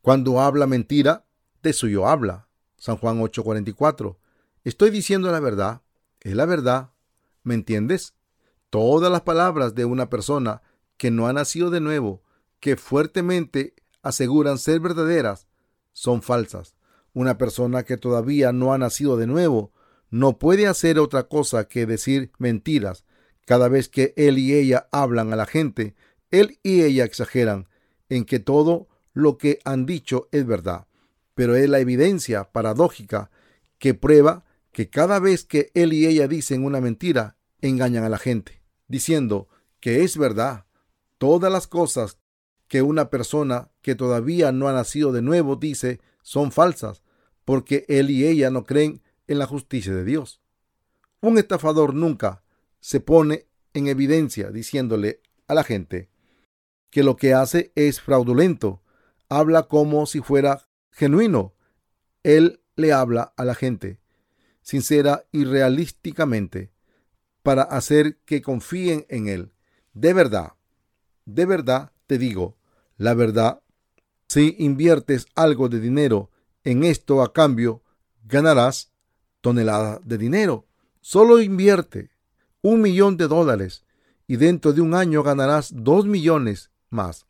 cuando 0.02 0.42
habla 0.42 0.68
mentira, 0.68 1.26
de 1.62 1.74
suyo 1.74 2.08
habla. 2.08 2.48
San 2.78 2.98
Juan 2.98 3.20
8:44. 3.20 4.18
Estoy 4.64 4.90
diciendo 4.90 5.32
la 5.32 5.40
verdad, 5.40 5.82
es 6.22 6.36
la 6.36 6.46
verdad. 6.46 6.92
¿Me 7.44 7.54
entiendes? 7.54 8.14
Todas 8.70 9.12
las 9.12 9.22
palabras 9.22 9.76
de 9.76 9.86
una 9.86 10.10
persona 10.10 10.62
que 10.98 11.12
no 11.12 11.28
ha 11.28 11.34
nacido 11.34 11.70
de 11.70 11.80
nuevo, 11.80 12.22
que 12.60 12.76
fuertemente 12.76 13.74
aseguran 14.02 14.58
ser 14.58 14.80
verdaderas, 14.80 15.48
son 15.92 16.22
falsas. 16.22 16.76
Una 17.14 17.38
persona 17.38 17.84
que 17.84 17.98
todavía 17.98 18.52
no 18.52 18.74
ha 18.74 18.78
nacido 18.78 19.18
de 19.18 19.28
nuevo 19.28 19.72
no 20.12 20.40
puede 20.40 20.68
hacer 20.68 21.00
otra 21.00 21.24
cosa 21.24 21.68
que 21.68 21.86
decir 21.86 22.32
mentiras. 22.38 23.06
Cada 23.46 23.68
vez 23.68 23.90
que 23.90 24.14
él 24.16 24.38
y 24.38 24.54
ella 24.54 24.88
hablan 24.92 25.34
a 25.34 25.36
la 25.36 25.46
gente, 25.46 25.96
él 26.32 26.60
y 26.64 26.82
ella 26.82 27.06
exageran 27.06 27.68
en 28.10 28.26
que 28.26 28.40
todo 28.40 28.88
lo 29.14 29.38
que 29.38 29.60
han 29.66 29.86
dicho 29.86 30.28
es 30.32 30.46
verdad. 30.46 30.88
Pero 31.40 31.56
es 31.56 31.70
la 31.70 31.80
evidencia 31.80 32.52
paradójica 32.52 33.32
que 33.78 33.94
prueba 33.94 34.44
que 34.74 34.90
cada 34.90 35.20
vez 35.20 35.46
que 35.46 35.72
él 35.74 35.94
y 35.94 36.06
ella 36.06 36.28
dicen 36.28 36.66
una 36.66 36.82
mentira, 36.82 37.38
engañan 37.62 38.04
a 38.04 38.10
la 38.10 38.18
gente, 38.18 38.62
diciendo 38.90 39.48
que 39.80 40.04
es 40.04 40.18
verdad. 40.18 40.66
Todas 41.18 41.50
las 41.50 41.66
cosas 41.66 42.18
que 42.68 42.82
una 42.82 43.10
persona 43.10 43.72
que 43.82 43.96
todavía 43.96 44.52
no 44.52 44.68
ha 44.68 44.74
nacido 44.74 45.14
de 45.14 45.22
nuevo 45.22 45.56
dice 45.56 46.02
son 46.24 46.52
falsas, 46.52 47.04
porque 47.46 47.86
él 47.88 48.10
y 48.10 48.28
ella 48.28 48.50
no 48.50 48.66
creen 48.66 49.02
en 49.28 49.40
la 49.40 49.46
justicia 49.46 49.96
de 49.96 50.04
Dios. 50.04 50.42
Un 51.22 51.38
estafador 51.38 51.94
nunca 51.94 52.44
se 52.82 53.00
pone 53.00 53.48
en 53.74 53.88
evidencia 53.88 54.52
diciéndole 54.52 55.22
a 55.48 55.54
la 55.54 55.64
gente 55.64 56.10
que 56.90 57.02
lo 57.02 57.16
que 57.16 57.34
hace 57.34 57.72
es 57.76 58.02
fraudulento. 58.02 58.84
Habla 59.30 59.70
como 59.70 60.06
si 60.06 60.20
fuera 60.20 60.69
genuino. 60.92 61.54
Él 62.24 62.62
le 62.76 62.94
habla 62.94 63.34
a 63.38 63.46
la 63.46 63.56
gente, 63.56 64.00
sincera 64.62 65.26
y 65.32 65.46
realísticamente, 65.46 66.72
para 67.44 67.64
hacer 67.64 68.18
que 68.26 68.42
confíen 68.42 69.06
en 69.10 69.28
él. 69.28 69.52
De 69.94 70.14
verdad, 70.14 70.54
de 71.26 71.46
verdad 71.46 71.92
te 72.08 72.18
digo, 72.18 72.58
la 72.98 73.14
verdad, 73.14 73.62
si 74.28 74.56
inviertes 74.60 75.28
algo 75.36 75.70
de 75.70 75.80
dinero 75.80 76.32
en 76.64 76.84
esto 76.84 77.22
a 77.22 77.34
cambio, 77.34 77.82
ganarás 78.26 78.92
toneladas 79.42 80.00
de 80.04 80.18
dinero. 80.18 80.68
Solo 81.02 81.42
invierte 81.42 82.12
un 82.62 82.82
millón 82.82 83.18
de 83.18 83.28
dólares 83.28 83.86
y 84.28 84.36
dentro 84.36 84.74
de 84.74 84.82
un 84.82 84.94
año 84.94 85.24
ganarás 85.24 85.72
dos 85.74 86.06
millones 86.06 86.72
más. 86.90 87.26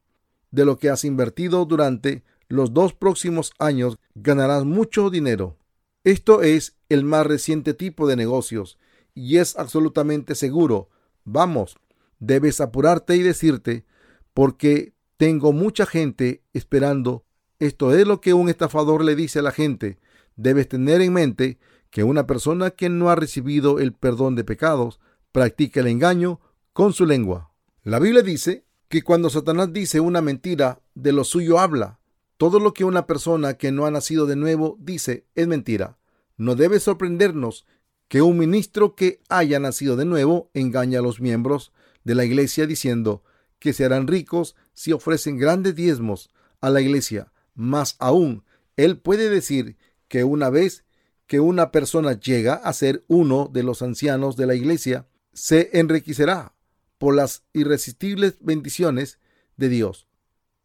De 0.52 0.66
lo 0.66 0.78
que 0.78 0.90
has 0.90 1.04
invertido 1.06 1.66
durante 1.66 2.24
los 2.50 2.74
dos 2.74 2.94
próximos 2.94 3.54
años 3.60 4.00
ganarás 4.16 4.66
mucho 4.66 5.10
dinero. 5.10 5.56
Esto 6.04 6.42
es 6.42 6.76
el 6.90 7.04
más 7.04 7.26
reciente 7.26 7.74
tipo 7.74 8.08
de 8.08 8.16
negocios 8.16 8.78
y 9.14 9.38
es 9.38 9.56
absolutamente 9.56 10.36
seguro. 10.36 10.90
Vamos, 11.24 11.78
debes 12.20 12.60
apurarte 12.60 13.16
y 13.16 13.22
decirte, 13.22 13.86
porque 14.34 14.94
tengo 15.18 15.54
mucha 15.54 15.86
gente 15.86 16.44
esperando. 16.54 17.24
Esto 17.60 17.94
es 17.94 18.08
lo 18.08 18.20
que 18.22 18.34
un 18.34 18.50
estafador 18.50 19.04
le 19.04 19.16
dice 19.16 19.40
a 19.40 19.44
la 19.44 19.52
gente. 19.52 20.00
Debes 20.36 20.68
tener 20.68 21.02
en 21.02 21.14
mente 21.14 21.60
que 21.90 22.04
una 22.04 22.26
persona 22.26 22.72
que 22.72 22.90
no 22.90 23.10
ha 23.10 23.16
recibido 23.16 23.80
el 23.80 23.94
perdón 23.94 24.36
de 24.36 24.44
pecados 24.44 25.00
practica 25.32 25.82
el 25.82 25.88
engaño 25.88 26.40
con 26.74 26.94
su 26.94 27.06
lengua. 27.06 27.52
La 27.84 28.00
Biblia 28.00 28.24
dice 28.24 28.66
que 28.88 29.04
cuando 29.04 29.30
Satanás 29.30 29.72
dice 29.74 30.00
una 30.00 30.22
mentira, 30.22 30.82
de 30.96 31.12
lo 31.12 31.24
suyo 31.24 31.60
habla. 31.60 31.99
Todo 32.40 32.62
lo 32.62 32.74
que 32.74 32.86
una 32.86 33.06
persona 33.06 33.56
que 33.56 33.74
no 33.74 33.86
ha 33.86 33.92
nacido 33.92 34.26
de 34.26 34.38
nuevo 34.38 34.78
dice 34.80 35.26
es 35.36 35.46
mentira. 35.46 35.98
No 36.38 36.56
debe 36.56 36.80
sorprendernos 36.80 37.68
que 38.08 38.22
un 38.22 38.38
ministro 38.38 38.96
que 38.96 39.20
haya 39.28 39.60
nacido 39.60 39.98
de 39.98 40.06
nuevo 40.06 40.50
engaña 40.54 41.00
a 41.00 41.02
los 41.02 41.20
miembros 41.20 41.74
de 42.06 42.16
la 42.16 42.24
iglesia 42.24 42.66
diciendo 42.66 43.26
que 43.60 43.74
se 43.74 43.84
harán 43.84 44.08
ricos 44.08 44.56
si 44.72 44.94
ofrecen 44.94 45.38
grandes 45.38 45.76
diezmos 45.76 46.30
a 46.62 46.70
la 46.70 46.80
iglesia. 46.80 47.34
Más 47.56 47.98
aún, 48.00 48.46
él 48.78 48.98
puede 49.00 49.30
decir 49.30 49.76
que 50.08 50.24
una 50.24 50.50
vez 50.50 50.86
que 51.28 51.42
una 51.42 51.72
persona 51.72 52.14
llega 52.14 52.54
a 52.54 52.72
ser 52.72 53.04
uno 53.10 53.50
de 53.52 53.64
los 53.64 53.82
ancianos 53.82 54.38
de 54.38 54.46
la 54.46 54.56
iglesia, 54.56 55.10
se 55.34 55.72
enriquecerá 55.78 56.56
por 57.00 57.16
las 57.16 57.44
irresistibles 57.52 58.38
bendiciones 58.40 59.20
de 59.58 59.68
Dios. 59.68 60.08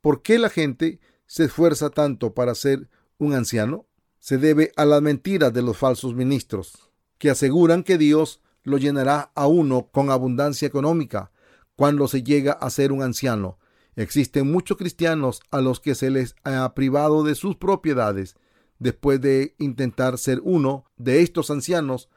¿Por 0.01 0.23
qué 0.23 0.39
la 0.39 0.51
gente 0.51 1.01
se 1.27 1.45
esfuerza 1.45 1.91
tanto 1.91 2.35
para 2.35 2.55
ser 2.55 2.89
un 3.19 3.35
anciano? 3.35 3.87
Se 4.19 4.39
debe 4.39 4.73
a 4.77 4.85
las 4.85 5.03
mentiras 5.03 5.53
de 5.53 5.63
los 5.63 5.77
falsos 5.77 6.15
ministros, 6.15 6.91
que 7.19 7.31
aseguran 7.31 7.83
que 7.83 7.99
Dios 7.99 8.41
lo 8.63 8.79
llenará 8.79 9.31
a 9.35 9.47
uno 9.47 9.89
con 9.93 10.11
abundancia 10.11 10.67
económica 10.67 11.31
cuando 11.77 12.09
se 12.09 12.23
llega 12.23 12.53
a 12.53 12.71
ser 12.71 12.93
un 12.93 13.03
anciano. 13.03 13.59
Existen 13.97 14.51
muchos 14.51 14.77
cristianos 14.77 15.41
a 15.51 15.61
los 15.61 15.81
que 15.81 15.95
se 15.95 16.11
les 16.11 16.35
ha 16.43 16.75
privado 16.75 17.23
de 17.23 17.35
sus 17.35 17.57
propiedades 17.57 18.37
después 18.79 19.21
de 19.21 19.55
intentar 19.59 20.19
ser 20.19 20.41
uno 20.43 20.85
de 20.97 21.23
estos 21.23 21.51
ancianos. 21.51 22.09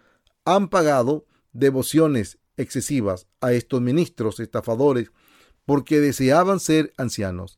Han 0.45 0.69
pagado 0.69 1.25
devociones 1.53 2.39
excesivas 2.55 3.27
a 3.41 3.53
estos 3.53 3.81
ministros 3.81 4.39
estafadores 4.39 5.11
porque 5.65 5.99
deseaban 5.99 6.59
ser 6.59 6.93
ancianos. 6.97 7.57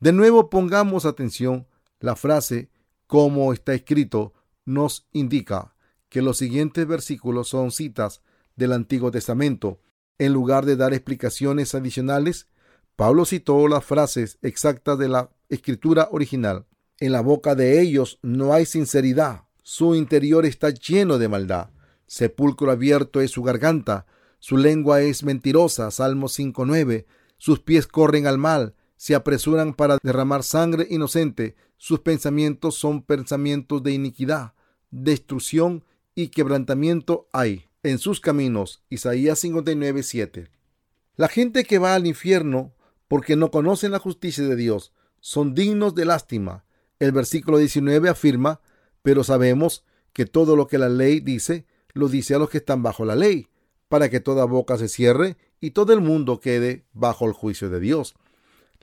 De 0.00 0.12
nuevo 0.12 0.48
pongamos 0.48 1.04
atención, 1.04 1.66
la 2.00 2.16
frase 2.16 2.70
como 3.06 3.52
está 3.52 3.74
escrito 3.74 4.32
nos 4.64 5.06
indica 5.12 5.74
que 6.08 6.22
los 6.22 6.38
siguientes 6.38 6.86
versículos 6.86 7.48
son 7.48 7.70
citas 7.70 8.22
del 8.56 8.72
Antiguo 8.72 9.10
Testamento. 9.10 9.78
En 10.18 10.32
lugar 10.32 10.64
de 10.64 10.76
dar 10.76 10.94
explicaciones 10.94 11.74
adicionales, 11.74 12.48
Pablo 12.96 13.26
citó 13.26 13.68
las 13.68 13.84
frases 13.84 14.38
exactas 14.40 14.98
de 14.98 15.08
la 15.08 15.28
escritura 15.50 16.08
original. 16.12 16.64
En 16.98 17.12
la 17.12 17.20
boca 17.20 17.54
de 17.54 17.82
ellos 17.82 18.18
no 18.22 18.54
hay 18.54 18.64
sinceridad, 18.64 19.44
su 19.62 19.94
interior 19.94 20.46
está 20.46 20.70
lleno 20.70 21.18
de 21.18 21.28
maldad. 21.28 21.68
Sepulcro 22.06 22.70
abierto 22.70 23.20
es 23.20 23.32
su 23.32 23.42
garganta, 23.42 24.06
su 24.38 24.56
lengua 24.56 25.02
es 25.02 25.24
mentirosa, 25.24 25.90
Salmo 25.90 26.28
5.9. 26.28 27.04
Sus 27.36 27.60
pies 27.60 27.86
corren 27.86 28.26
al 28.26 28.38
mal, 28.38 28.74
se 29.00 29.14
apresuran 29.14 29.72
para 29.72 29.96
derramar 30.02 30.42
sangre 30.42 30.86
inocente. 30.90 31.56
Sus 31.78 32.00
pensamientos 32.00 32.74
son 32.74 33.00
pensamientos 33.00 33.82
de 33.82 33.92
iniquidad, 33.92 34.52
destrucción 34.90 35.86
y 36.14 36.28
quebrantamiento 36.28 37.26
hay 37.32 37.64
en 37.82 37.96
sus 37.96 38.20
caminos. 38.20 38.84
Isaías 38.90 39.42
59.7. 39.42 40.50
La 41.16 41.28
gente 41.28 41.64
que 41.64 41.78
va 41.78 41.94
al 41.94 42.06
infierno 42.06 42.74
porque 43.08 43.36
no 43.36 43.50
conocen 43.50 43.92
la 43.92 43.98
justicia 43.98 44.44
de 44.44 44.54
Dios 44.54 44.92
son 45.18 45.54
dignos 45.54 45.94
de 45.94 46.04
lástima. 46.04 46.66
El 46.98 47.12
versículo 47.12 47.56
19 47.56 48.10
afirma, 48.10 48.60
pero 49.00 49.24
sabemos 49.24 49.82
que 50.12 50.26
todo 50.26 50.56
lo 50.56 50.66
que 50.66 50.76
la 50.76 50.90
ley 50.90 51.20
dice, 51.20 51.64
lo 51.94 52.10
dice 52.10 52.34
a 52.34 52.38
los 52.38 52.50
que 52.50 52.58
están 52.58 52.82
bajo 52.82 53.06
la 53.06 53.16
ley 53.16 53.48
para 53.88 54.10
que 54.10 54.20
toda 54.20 54.44
boca 54.44 54.76
se 54.76 54.88
cierre 54.88 55.38
y 55.58 55.70
todo 55.70 55.94
el 55.94 56.02
mundo 56.02 56.38
quede 56.38 56.84
bajo 56.92 57.24
el 57.24 57.32
juicio 57.32 57.70
de 57.70 57.80
Dios. 57.80 58.14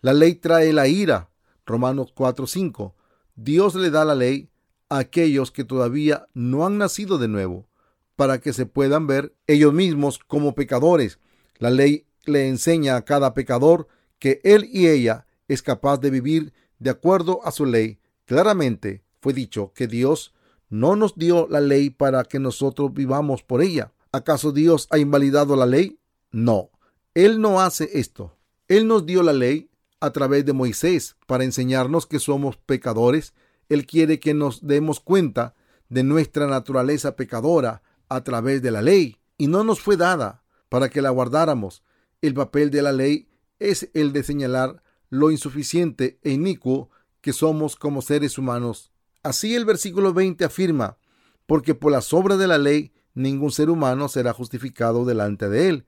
La 0.02 0.14
ley 0.14 0.36
trae 0.36 0.74
la 0.74 0.88
ira. 0.88 1.30
Romanos 1.66 2.14
4:5. 2.16 2.93
Dios 3.36 3.76
le 3.76 3.89
da 3.89 4.06
la 4.06 4.16
ley 4.16 4.50
a 4.89 5.00
aquellos 5.00 5.52
que 5.52 5.64
todavía 5.64 6.28
no 6.34 6.66
han 6.66 6.78
nacido 6.78 7.18
de 7.18 7.28
nuevo, 7.28 7.68
para 8.16 8.39
que 8.39 8.54
se 8.54 8.66
puedan 8.66 9.08
ver 9.08 9.36
ellos 9.48 9.74
mismos 9.74 10.20
como 10.20 10.56
pecadores. 10.56 11.20
La 11.58 11.70
ley 11.70 12.06
le 12.26 12.48
enseña 12.48 12.95
a 12.95 13.06
cada 13.06 13.34
pecador 13.34 13.88
que 14.20 14.39
él 14.43 14.70
y 14.72 14.88
ella 14.88 15.28
es 15.48 15.62
capaz 15.62 15.98
de 15.98 16.10
vivir 16.10 16.54
de 16.80 16.89
acuerdo 16.89 17.41
a 17.43 17.52
su 17.52 17.66
ley. 17.66 18.00
Claramente 18.26 19.04
fue 19.22 19.34
dicho 19.34 19.72
que 19.74 19.88
Dios 19.88 20.34
no 20.70 20.95
nos 20.95 21.16
dio 21.16 21.48
la 21.50 21.62
ley 21.62 21.89
para 21.89 22.24
que 22.24 22.39
nosotros 22.39 22.93
vivamos 22.93 23.43
por 23.43 23.62
ella. 23.62 23.93
¿Acaso 24.12 24.52
Dios 24.52 24.88
ha 24.91 24.98
invalidado 24.98 25.56
la 25.56 25.66
ley? 25.66 26.00
No, 26.32 26.70
Él 27.14 27.41
no 27.41 27.62
hace 27.62 27.89
esto. 27.93 28.36
Él 28.68 28.88
nos 28.88 29.06
dio 29.06 29.24
la 29.24 29.34
ley 29.34 29.70
a 30.00 30.12
través 30.12 30.45
de 30.45 30.54
Moisés 30.54 31.16
para 31.26 31.43
enseñarnos 31.43 32.06
que 32.06 32.20
somos 32.20 32.58
pecadores. 32.58 33.34
Él 33.70 33.86
quiere 33.86 34.20
que 34.20 34.34
nos 34.34 34.66
demos 34.66 35.00
cuenta 35.00 35.56
de 35.89 36.04
nuestra 36.04 36.48
naturaleza 36.48 37.16
pecadora 37.16 37.82
a 38.10 38.24
través 38.24 38.62
de 38.62 38.72
la 38.72 38.82
ley 38.82 39.18
y 39.38 39.48
no 39.48 39.64
nos 39.64 39.82
fue 39.82 39.98
dada 39.98 40.43
para 40.70 40.89
que 40.89 41.02
la 41.02 41.10
guardáramos. 41.10 41.84
El 42.22 42.34
papel 42.34 42.72
de 42.72 42.82
la 42.82 42.91
ley 42.91 43.28
es 43.60 43.89
el 43.93 44.14
de 44.14 44.24
señalar 44.24 44.84
lo 45.10 45.32
insuficiente 45.32 46.20
e 46.24 46.32
inicuo 46.32 46.89
que 47.22 47.34
somos 47.34 47.76
como 47.76 48.02
seres 48.02 48.38
humanos. 48.38 48.91
Así 49.24 49.56
el 49.56 49.66
versículo 49.66 50.14
20 50.14 50.45
afirma, 50.45 50.98
porque 51.45 51.76
por 51.76 51.91
las 51.91 52.14
obras 52.14 52.38
de 52.38 52.48
la 52.48 52.58
ley 52.58 52.93
ningún 53.14 53.52
ser 53.52 53.70
humano 53.70 54.10
será 54.10 54.34
justificado 54.34 55.06
delante 55.06 55.50
de 55.50 55.70
él, 55.70 55.86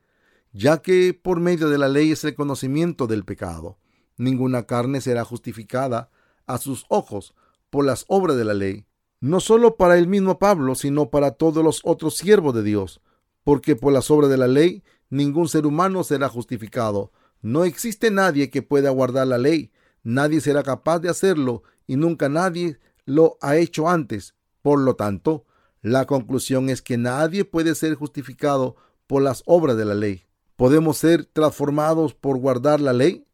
ya 0.52 0.82
que 0.82 1.14
por 1.14 1.40
medio 1.40 1.70
de 1.70 1.78
la 1.78 1.88
ley 1.88 2.12
es 2.12 2.24
el 2.24 2.36
conocimiento 2.36 3.08
del 3.08 3.24
pecado. 3.24 3.78
Ninguna 4.20 4.64
carne 4.64 5.00
será 5.00 5.24
justificada 5.24 6.10
a 6.46 6.58
sus 6.58 6.86
ojos 6.90 7.34
por 7.70 7.86
las 7.86 8.04
obras 8.10 8.36
de 8.36 8.44
la 8.44 8.54
ley, 8.54 8.86
no 9.22 9.40
solo 9.40 9.78
para 9.78 9.98
el 9.98 10.08
mismo 10.08 10.40
Pablo, 10.40 10.76
sino 10.76 11.10
para 11.10 11.32
todos 11.32 11.64
los 11.64 11.80
otros 11.86 12.18
siervos 12.18 12.54
de 12.54 12.62
Dios, 12.62 13.00
porque 13.46 13.78
por 13.78 13.94
las 13.94 14.12
obras 14.12 14.30
de 14.30 14.36
la 14.36 14.48
ley 14.50 14.84
ningún 15.10 15.48
ser 15.48 15.66
humano 15.66 16.04
será 16.04 16.28
justificado. 16.28 17.14
No 17.42 17.64
existe 17.64 18.12
nadie 18.12 18.50
que 18.50 18.62
pueda 18.62 18.90
guardar 18.90 19.26
la 19.26 19.38
ley, 19.38 19.72
nadie 20.04 20.42
será 20.42 20.64
capaz 20.64 21.00
de 21.00 21.08
hacerlo 21.08 21.64
y 21.88 21.96
nunca 21.96 22.28
nadie 22.28 22.78
lo 23.06 23.38
ha 23.40 23.56
hecho 23.56 23.88
antes. 23.88 24.36
Por 24.62 24.80
lo 24.80 24.98
tanto, 24.98 25.46
la 25.82 26.06
conclusión 26.06 26.70
es 26.70 26.82
que 26.82 26.98
nadie 26.98 27.46
puede 27.46 27.74
ser 27.74 27.96
justificado 27.96 28.76
por 29.08 29.22
las 29.22 29.44
obras 29.46 29.78
de 29.78 29.86
la 29.86 29.96
ley. 29.96 30.26
¿Podemos 30.58 30.98
ser 30.98 31.24
transformados 31.24 32.14
por 32.14 32.38
guardar 32.38 32.82
la 32.82 32.92
ley? 32.92 33.26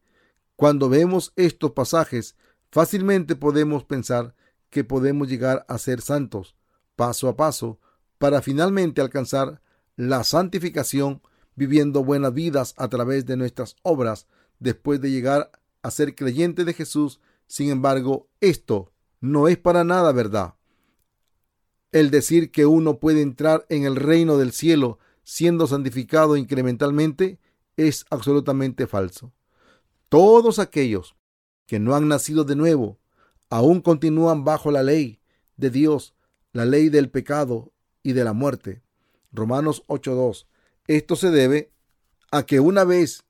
Cuando 0.56 0.88
vemos 0.88 1.32
estos 1.36 1.72
pasajes, 1.72 2.36
fácilmente 2.70 3.36
podemos 3.36 3.84
pensar 3.84 4.34
que 4.70 4.84
podemos 4.84 5.28
llegar 5.28 5.64
a 5.68 5.78
ser 5.78 6.00
santos 6.00 6.56
paso 6.96 7.28
a 7.28 7.36
paso 7.36 7.78
para 8.18 8.42
finalmente 8.42 9.00
alcanzar 9.00 9.60
la 9.96 10.24
santificación 10.24 11.22
viviendo 11.54 12.02
buenas 12.02 12.32
vidas 12.34 12.74
a 12.76 12.88
través 12.88 13.26
de 13.26 13.36
nuestras 13.36 13.76
obras 13.82 14.26
después 14.58 15.00
de 15.00 15.10
llegar 15.10 15.52
a 15.82 15.90
ser 15.90 16.14
creyente 16.14 16.64
de 16.64 16.72
Jesús. 16.72 17.20
Sin 17.46 17.70
embargo, 17.70 18.28
esto 18.40 18.92
no 19.20 19.48
es 19.48 19.56
para 19.56 19.84
nada 19.84 20.10
verdad. 20.12 20.54
El 21.92 22.10
decir 22.10 22.50
que 22.50 22.66
uno 22.66 22.98
puede 22.98 23.22
entrar 23.22 23.64
en 23.68 23.84
el 23.84 23.96
reino 23.96 24.38
del 24.38 24.52
cielo 24.52 24.98
siendo 25.22 25.66
santificado 25.66 26.36
incrementalmente 26.36 27.38
es 27.76 28.06
absolutamente 28.10 28.86
falso. 28.86 29.32
Todos 30.08 30.60
aquellos 30.60 31.16
que 31.66 31.80
no 31.80 31.96
han 31.96 32.06
nacido 32.06 32.44
de 32.44 32.54
nuevo 32.54 32.98
aún 33.50 33.80
continúan 33.80 34.44
bajo 34.44 34.70
la 34.70 34.82
ley 34.82 35.20
de 35.56 35.70
Dios, 35.70 36.14
la 36.52 36.64
ley 36.64 36.88
del 36.88 37.10
pecado 37.10 37.72
y 38.02 38.12
de 38.12 38.22
la 38.22 38.32
muerte. 38.32 38.82
Romanos 39.32 39.84
8.2. 39.88 40.46
Esto 40.86 41.16
se 41.16 41.30
debe 41.30 41.72
a 42.30 42.44
que 42.44 42.60
una 42.60 42.84
vez 42.84 43.24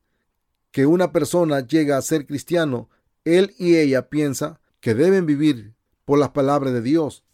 que 0.71 0.85
una 0.85 1.13
persona 1.13 1.61
llega 1.61 1.97
a 1.97 2.03
ser 2.03 2.27
cristiano, 2.27 2.91
él 3.25 3.55
y 3.59 3.77
ella 3.77 4.11
piensa 4.11 4.61
que 4.81 4.95
deben 4.95 5.25
vivir 5.25 5.75
por 6.05 6.19
las 6.19 6.31
palabras 6.31 6.75
de 6.75 6.83
Dios. 6.83 7.25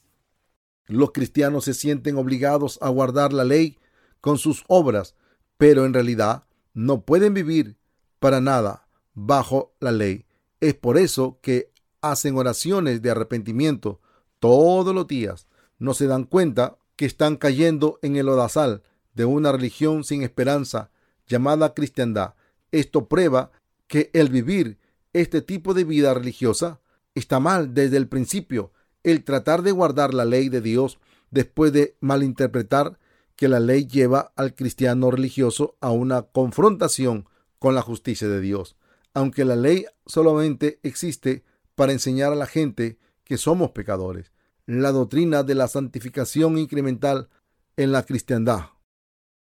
Los 0.86 1.10
cristianos 1.10 1.64
se 1.64 1.74
sienten 1.74 2.16
obligados 2.16 2.78
a 2.80 2.88
guardar 2.90 3.32
la 3.32 3.44
ley 3.44 3.78
con 4.20 4.38
sus 4.38 4.64
obras, 4.68 5.16
pero 5.56 5.84
en 5.84 5.94
realidad 5.94 6.44
no 6.74 7.04
pueden 7.04 7.34
vivir 7.34 7.76
para 8.20 8.40
nada 8.40 8.86
bajo 9.14 9.74
la 9.80 9.92
ley. 9.92 10.26
Es 10.60 10.74
por 10.74 10.98
eso 10.98 11.38
que 11.42 11.72
hacen 12.00 12.36
oraciones 12.36 13.02
de 13.02 13.10
arrepentimiento 13.10 14.00
todos 14.38 14.94
los 14.94 15.06
días, 15.06 15.46
no 15.78 15.94
se 15.94 16.06
dan 16.06 16.24
cuenta 16.24 16.76
que 16.96 17.06
están 17.06 17.36
cayendo 17.36 17.98
en 18.02 18.16
el 18.16 18.28
odasal 18.28 18.82
de 19.14 19.24
una 19.24 19.52
religión 19.52 20.04
sin 20.04 20.22
esperanza 20.22 20.90
llamada 21.26 21.74
cristiandad. 21.74 22.34
Esto 22.70 23.08
prueba 23.08 23.52
que 23.86 24.10
el 24.14 24.28
vivir 24.30 24.78
este 25.12 25.42
tipo 25.42 25.74
de 25.74 25.84
vida 25.84 26.14
religiosa 26.14 26.80
está 27.14 27.40
mal 27.40 27.74
desde 27.74 27.96
el 27.96 28.08
principio. 28.08 28.72
El 29.02 29.24
tratar 29.24 29.62
de 29.62 29.72
guardar 29.72 30.14
la 30.14 30.24
ley 30.24 30.48
de 30.48 30.60
Dios 30.60 30.98
después 31.30 31.72
de 31.72 31.96
malinterpretar 32.00 32.98
que 33.36 33.48
la 33.48 33.60
ley 33.60 33.86
lleva 33.86 34.32
al 34.36 34.54
cristiano 34.54 35.10
religioso 35.10 35.76
a 35.80 35.90
una 35.90 36.22
confrontación 36.22 37.28
con 37.58 37.74
la 37.74 37.82
justicia 37.82 38.28
de 38.28 38.40
Dios. 38.40 38.76
Aunque 39.14 39.44
la 39.44 39.56
ley 39.56 39.86
solamente 40.06 40.80
existe 40.82 41.44
para 41.74 41.92
enseñar 41.92 42.32
a 42.32 42.36
la 42.36 42.46
gente 42.46 42.98
que 43.24 43.38
somos 43.38 43.70
pecadores. 43.70 44.32
La 44.66 44.92
doctrina 44.92 45.42
de 45.42 45.54
la 45.54 45.68
santificación 45.68 46.58
incremental 46.58 47.28
en 47.76 47.92
la 47.92 48.04
cristiandad 48.04 48.66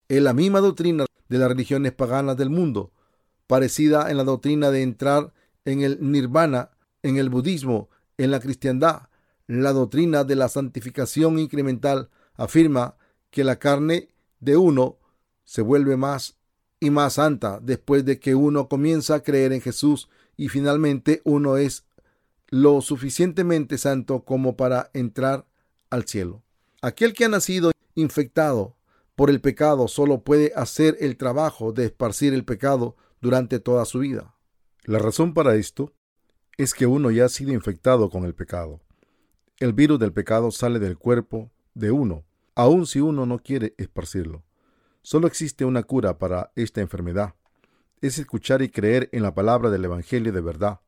es 0.07 0.21
la 0.21 0.33
misma 0.33 0.59
doctrina 0.59 1.05
de 1.27 1.37
las 1.37 1.49
religiones 1.49 1.91
paganas 1.91 2.37
del 2.37 2.49
mundo, 2.49 2.93
parecida 3.45 4.09
en 4.09 4.17
la 4.17 4.23
doctrina 4.23 4.71
de 4.71 4.81
entrar 4.81 5.33
en 5.65 5.81
el 5.81 5.97
nirvana, 5.99 6.71
en 7.03 7.17
el 7.17 7.29
budismo, 7.29 7.89
en 8.17 8.31
la 8.31 8.39
cristiandad. 8.39 9.09
La 9.47 9.73
doctrina 9.73 10.23
de 10.23 10.35
la 10.35 10.49
santificación 10.49 11.39
incremental 11.39 12.09
afirma 12.35 12.95
que 13.31 13.43
la 13.43 13.59
carne 13.59 14.09
de 14.39 14.55
uno 14.55 14.97
se 15.43 15.61
vuelve 15.61 15.97
más 15.97 16.37
y 16.79 16.89
más 16.89 17.13
santa 17.13 17.59
después 17.61 18.05
de 18.05 18.19
que 18.19 18.35
uno 18.35 18.67
comienza 18.67 19.15
a 19.15 19.23
creer 19.23 19.53
en 19.53 19.61
Jesús 19.61 20.09
y 20.35 20.49
finalmente 20.49 21.21
uno 21.23 21.57
es 21.57 21.85
lo 22.49 22.81
suficientemente 22.81 23.77
santo 23.77 24.23
como 24.23 24.55
para 24.55 24.89
entrar 24.93 25.45
al 25.89 26.05
cielo. 26.05 26.43
Aquel 26.81 27.13
que 27.13 27.25
ha 27.25 27.29
nacido 27.29 27.71
infectado 27.95 28.75
por 29.15 29.29
el 29.29 29.41
pecado 29.41 29.87
solo 29.87 30.21
puede 30.21 30.53
hacer 30.55 30.95
el 30.99 31.17
trabajo 31.17 31.73
de 31.73 31.85
esparcir 31.85 32.33
el 32.33 32.45
pecado 32.45 32.95
durante 33.19 33.59
toda 33.59 33.83
su 33.85 33.99
vida. 33.99 34.35
La 34.83 34.99
razón 34.99 35.33
para 35.33 35.55
esto 35.55 35.91
es 36.57 36.73
que 36.73 36.85
uno 36.85 37.11
ya 37.11 37.25
ha 37.25 37.29
sido 37.29 37.51
infectado 37.51 38.09
con 38.09 38.23
el 38.25 38.35
pecado. 38.35 38.79
El 39.59 39.73
virus 39.73 39.99
del 39.99 40.13
pecado 40.13 40.51
sale 40.51 40.79
del 40.79 40.97
cuerpo 40.97 41.51
de 41.73 41.91
uno, 41.91 42.25
aun 42.55 42.85
si 42.85 42.99
uno 42.99 43.25
no 43.25 43.39
quiere 43.39 43.73
esparcirlo. 43.77 44.43
Solo 45.09 45.27
existe 45.27 45.63
una 45.63 45.83
cura 45.83 46.17
para 46.17 46.51
esta 46.57 46.81
enfermedad. 46.81 47.35
Es 48.01 48.19
escuchar 48.19 48.61
y 48.61 48.67
creer 48.67 49.07
en 49.13 49.23
la 49.23 49.33
palabra 49.33 49.69
del 49.69 49.85
Evangelio 49.85 50.33
de 50.33 50.41
verdad, 50.41 50.81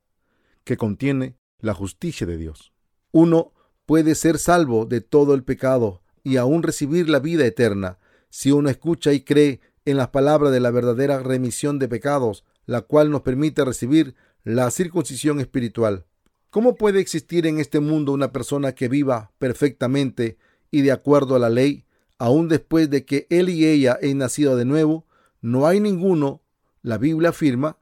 que 0.66 0.76
contiene 0.76 1.38
la 1.62 1.74
justicia 1.74 2.28
de 2.28 2.36
Dios. 2.36 2.74
Uno 3.14 3.54
puede 3.86 4.16
ser 4.16 4.38
salvo 4.38 4.86
de 4.86 5.00
todo 5.00 5.34
el 5.34 5.46
pecado 5.46 6.02
y 6.22 6.36
aún 6.36 6.64
recibir 6.64 7.08
la 7.08 7.20
vida 7.20 7.46
eterna 7.46 7.98
si 8.30 8.52
uno 8.52 8.70
escucha 8.70 9.14
y 9.14 9.22
cree 9.22 9.62
en 9.86 9.96
las 9.96 10.10
palabras 10.10 10.52
de 10.52 10.60
la 10.60 10.72
verdadera 10.72 11.20
remisión 11.20 11.80
de 11.80 11.88
pecados, 11.88 12.44
la 12.66 12.82
cual 12.82 13.12
nos 13.12 13.22
permite 13.22 13.64
recibir 13.64 14.16
la 14.44 14.70
circuncisión 14.70 15.40
espiritual. 15.40 16.08
¿Cómo 16.50 16.76
puede 16.76 17.00
existir 17.00 17.48
en 17.48 17.58
este 17.58 17.80
mundo 17.80 18.12
una 18.12 18.34
persona 18.34 18.74
que 18.74 18.90
viva 18.90 19.32
perfectamente 19.38 20.38
y 20.72 20.82
de 20.82 20.92
acuerdo 20.92 21.38
a 21.38 21.40
la 21.40 21.50
ley, 21.50 21.86
aún 22.20 22.48
después 22.48 22.90
de 22.90 23.06
que 23.06 23.26
él 23.30 23.50
y 23.50 23.66
ella 23.66 23.98
hayan 24.02 24.20
nacido 24.20 24.56
de 24.56 24.66
nuevo? 24.66 25.08
No 25.42 25.66
hay 25.66 25.80
ninguno, 25.80 26.42
la 26.84 26.98
Biblia 26.98 27.30
afirma, 27.30 27.78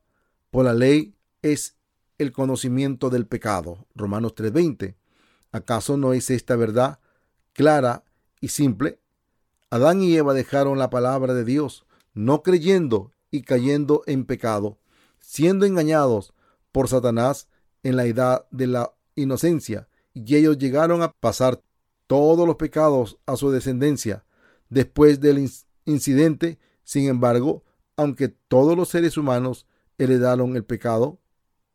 por 0.51 0.65
la 0.65 0.73
ley 0.73 1.15
es 1.41 1.75
el 2.17 2.31
conocimiento 2.31 3.09
del 3.09 3.27
pecado. 3.27 3.85
Romanos 3.95 4.33
3:20. 4.35 4.95
¿Acaso 5.51 5.97
no 5.97 6.13
es 6.13 6.29
esta 6.29 6.55
verdad 6.55 6.99
clara 7.53 8.03
y 8.39 8.49
simple? 8.49 8.99
Adán 9.69 10.01
y 10.01 10.15
Eva 10.15 10.33
dejaron 10.33 10.79
la 10.79 10.89
palabra 10.89 11.33
de 11.33 11.43
Dios, 11.43 11.85
no 12.13 12.41
creyendo 12.41 13.11
y 13.31 13.41
cayendo 13.41 14.03
en 14.05 14.25
pecado, 14.25 14.77
siendo 15.19 15.65
engañados 15.65 16.33
por 16.71 16.87
Satanás 16.87 17.49
en 17.83 17.95
la 17.95 18.05
edad 18.05 18.45
de 18.51 18.67
la 18.67 18.93
inocencia, 19.15 19.87
y 20.13 20.35
ellos 20.35 20.57
llegaron 20.57 21.01
a 21.01 21.11
pasar 21.11 21.61
todos 22.07 22.47
los 22.47 22.55
pecados 22.55 23.17
a 23.25 23.35
su 23.35 23.51
descendencia. 23.51 24.23
Después 24.69 25.19
del 25.19 25.49
incidente, 25.85 26.59
sin 26.83 27.07
embargo, 27.07 27.63
aunque 27.95 28.27
todos 28.27 28.77
los 28.77 28.89
seres 28.89 29.17
humanos 29.17 29.65
heredaron 29.97 30.55
el 30.55 30.63
pecado, 30.63 31.19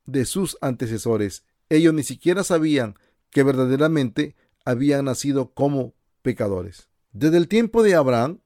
de 0.06 0.24
sus 0.24 0.58
antecesores. 0.60 1.44
Ellos 1.68 1.94
ni 1.94 2.02
siquiera 2.02 2.44
sabían 2.44 2.96
que 3.30 3.42
verdaderamente 3.42 4.36
habían 4.64 5.06
nacido 5.06 5.52
como 5.52 5.94
pecadores. 6.22 6.88
Desde 7.12 7.36
el 7.36 7.48
tiempo 7.48 7.82
de 7.82 7.94
Abraham, 7.94 8.40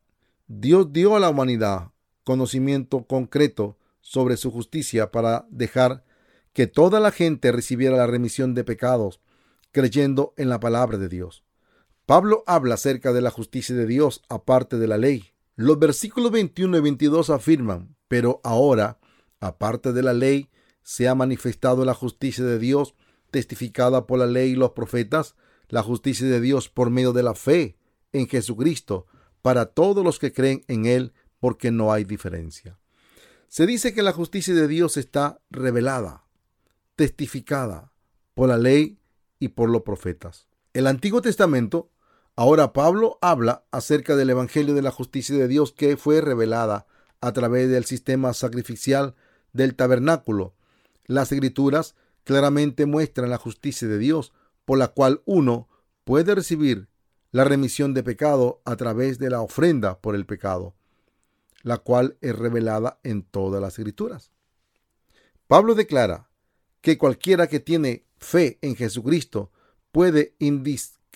Dios 0.46 0.92
dio 0.92 1.16
a 1.16 1.20
la 1.20 1.30
humanidad 1.30 1.92
conocimiento 2.24 3.06
concreto 3.06 3.78
sobre 4.00 4.36
su 4.36 4.50
justicia 4.50 5.10
para 5.10 5.46
dejar 5.50 6.04
que 6.52 6.66
toda 6.66 7.00
la 7.00 7.10
gente 7.10 7.52
recibiera 7.52 7.96
la 7.96 8.06
remisión 8.06 8.54
de 8.54 8.64
pecados 8.64 9.20
creyendo 9.72 10.32
en 10.36 10.48
la 10.48 10.58
palabra 10.58 10.98
de 10.98 11.08
Dios. 11.08 11.44
Pablo 12.06 12.44
habla 12.46 12.74
acerca 12.74 13.12
de 13.12 13.20
la 13.20 13.32
justicia 13.32 13.74
de 13.74 13.84
Dios 13.84 14.22
aparte 14.28 14.78
de 14.78 14.86
la 14.86 14.96
ley. 14.96 15.24
Los 15.56 15.80
versículos 15.80 16.30
21 16.30 16.78
y 16.78 16.80
22 16.80 17.30
afirman, 17.30 17.96
pero 18.06 18.40
ahora, 18.44 19.00
aparte 19.40 19.92
de 19.92 20.04
la 20.04 20.12
ley, 20.12 20.48
se 20.82 21.08
ha 21.08 21.16
manifestado 21.16 21.84
la 21.84 21.94
justicia 21.94 22.44
de 22.44 22.60
Dios 22.60 22.94
testificada 23.32 24.06
por 24.06 24.20
la 24.20 24.28
ley 24.28 24.52
y 24.52 24.54
los 24.54 24.70
profetas, 24.70 25.34
la 25.68 25.82
justicia 25.82 26.28
de 26.28 26.40
Dios 26.40 26.68
por 26.68 26.90
medio 26.90 27.12
de 27.12 27.24
la 27.24 27.34
fe 27.34 27.76
en 28.12 28.28
Jesucristo 28.28 29.08
para 29.42 29.66
todos 29.66 30.04
los 30.04 30.20
que 30.20 30.32
creen 30.32 30.62
en 30.68 30.86
Él, 30.86 31.12
porque 31.40 31.72
no 31.72 31.92
hay 31.92 32.04
diferencia. 32.04 32.78
Se 33.48 33.66
dice 33.66 33.94
que 33.94 34.04
la 34.04 34.12
justicia 34.12 34.54
de 34.54 34.68
Dios 34.68 34.96
está 34.96 35.40
revelada, 35.50 36.24
testificada 36.94 37.92
por 38.34 38.48
la 38.48 38.58
ley 38.58 39.00
y 39.40 39.48
por 39.48 39.70
los 39.70 39.82
profetas. 39.82 40.46
El 40.72 40.86
Antiguo 40.86 41.20
Testamento, 41.20 41.90
ahora 42.36 42.72
Pablo 42.72 43.18
habla 43.22 43.64
acerca 43.70 44.14
del 44.14 44.30
Evangelio 44.30 44.74
de 44.74 44.82
la 44.82 44.90
justicia 44.90 45.36
de 45.36 45.48
Dios 45.48 45.72
que 45.72 45.96
fue 45.96 46.20
revelada 46.20 46.86
a 47.20 47.32
través 47.32 47.68
del 47.70 47.86
sistema 47.86 48.34
sacrificial 48.34 49.16
del 49.52 49.74
tabernáculo. 49.74 50.54
Las 51.06 51.32
escrituras 51.32 51.94
claramente 52.24 52.86
muestran 52.86 53.30
la 53.30 53.38
justicia 53.38 53.88
de 53.88 53.98
Dios, 53.98 54.32
por 54.64 54.78
la 54.78 54.88
cual 54.88 55.22
uno 55.24 55.68
puede 56.04 56.34
recibir 56.34 56.88
la 57.32 57.44
remisión 57.44 57.94
de 57.94 58.02
pecado 58.02 58.60
a 58.64 58.76
través 58.76 59.18
de 59.18 59.30
la 59.30 59.40
ofrenda 59.40 60.00
por 60.00 60.14
el 60.14 60.26
pecado, 60.26 60.74
la 61.62 61.78
cual 61.78 62.18
es 62.20 62.36
revelada 62.36 63.00
en 63.02 63.22
todas 63.22 63.60
las 63.60 63.78
escrituras. 63.78 64.30
Pablo 65.46 65.74
declara 65.74 66.28
que 66.80 66.98
cualquiera 66.98 67.46
que 67.46 67.60
tiene 67.60 68.04
fe 68.18 68.58
en 68.62 68.76
Jesucristo 68.76 69.50
puede 69.92 70.34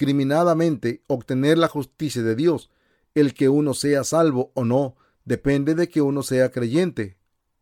indiscriminadamente 0.00 1.02
obtener 1.08 1.58
la 1.58 1.68
justicia 1.68 2.22
de 2.22 2.34
Dios. 2.34 2.70
El 3.14 3.34
que 3.34 3.48
uno 3.48 3.74
sea 3.74 4.02
salvo 4.02 4.50
o 4.54 4.64
no 4.64 4.96
depende 5.24 5.74
de 5.74 5.88
que 5.88 6.00
uno 6.00 6.22
sea 6.22 6.50
creyente 6.50 7.18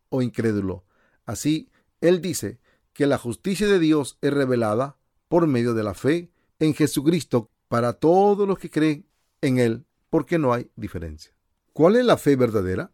o 0.09 0.21
incrédulo. 0.21 0.85
Así, 1.25 1.69
él 1.99 2.21
dice 2.21 2.59
que 2.93 3.07
la 3.07 3.17
justicia 3.17 3.67
de 3.67 3.79
Dios 3.79 4.17
es 4.21 4.33
revelada 4.33 4.97
por 5.27 5.47
medio 5.47 5.73
de 5.73 5.83
la 5.83 5.93
fe 5.93 6.31
en 6.59 6.73
Jesucristo 6.73 7.49
para 7.67 7.93
todos 7.93 8.47
los 8.47 8.57
que 8.57 8.69
creen 8.69 9.05
en 9.41 9.59
Él, 9.59 9.85
porque 10.09 10.39
no 10.39 10.53
hay 10.53 10.71
diferencia. 10.75 11.33
¿Cuál 11.73 11.97
es 11.97 12.05
la 12.05 12.17
fe 12.17 12.35
verdadera? 12.35 12.91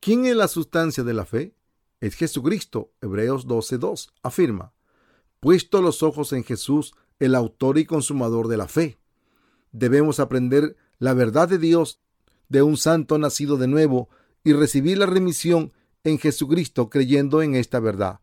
¿Quién 0.00 0.26
es 0.26 0.36
la 0.36 0.48
sustancia 0.48 1.02
de 1.02 1.14
la 1.14 1.24
fe? 1.24 1.54
Es 2.00 2.14
Jesucristo. 2.14 2.92
Hebreos 3.00 3.46
12.2 3.46 4.10
afirma, 4.22 4.74
puesto 5.40 5.80
los 5.80 6.02
ojos 6.02 6.32
en 6.32 6.44
Jesús, 6.44 6.94
el 7.18 7.34
autor 7.34 7.78
y 7.78 7.84
consumador 7.84 8.48
de 8.48 8.56
la 8.56 8.68
fe. 8.68 8.98
Debemos 9.72 10.20
aprender 10.20 10.76
la 10.98 11.14
verdad 11.14 11.48
de 11.48 11.58
Dios 11.58 12.00
de 12.48 12.62
un 12.62 12.76
santo 12.76 13.18
nacido 13.18 13.56
de 13.56 13.66
nuevo 13.66 14.08
y 14.44 14.52
recibir 14.52 14.98
la 14.98 15.06
remisión 15.06 15.72
en 16.04 16.18
Jesucristo 16.18 16.88
creyendo 16.88 17.42
en 17.42 17.54
esta 17.54 17.80
verdad. 17.80 18.20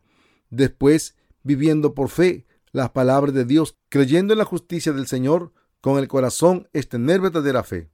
Después, 0.49 1.15
viviendo 1.43 1.93
por 1.93 2.09
fe 2.09 2.45
las 2.71 2.91
palabras 2.91 3.33
de 3.33 3.45
Dios, 3.45 3.77
creyendo 3.89 4.33
en 4.33 4.39
la 4.39 4.45
justicia 4.45 4.93
del 4.93 5.07
Señor, 5.07 5.51
con 5.81 5.97
el 5.97 6.07
corazón 6.07 6.69
es 6.73 6.87
tener 6.87 7.19
verdadera 7.19 7.63
fe. 7.63 7.91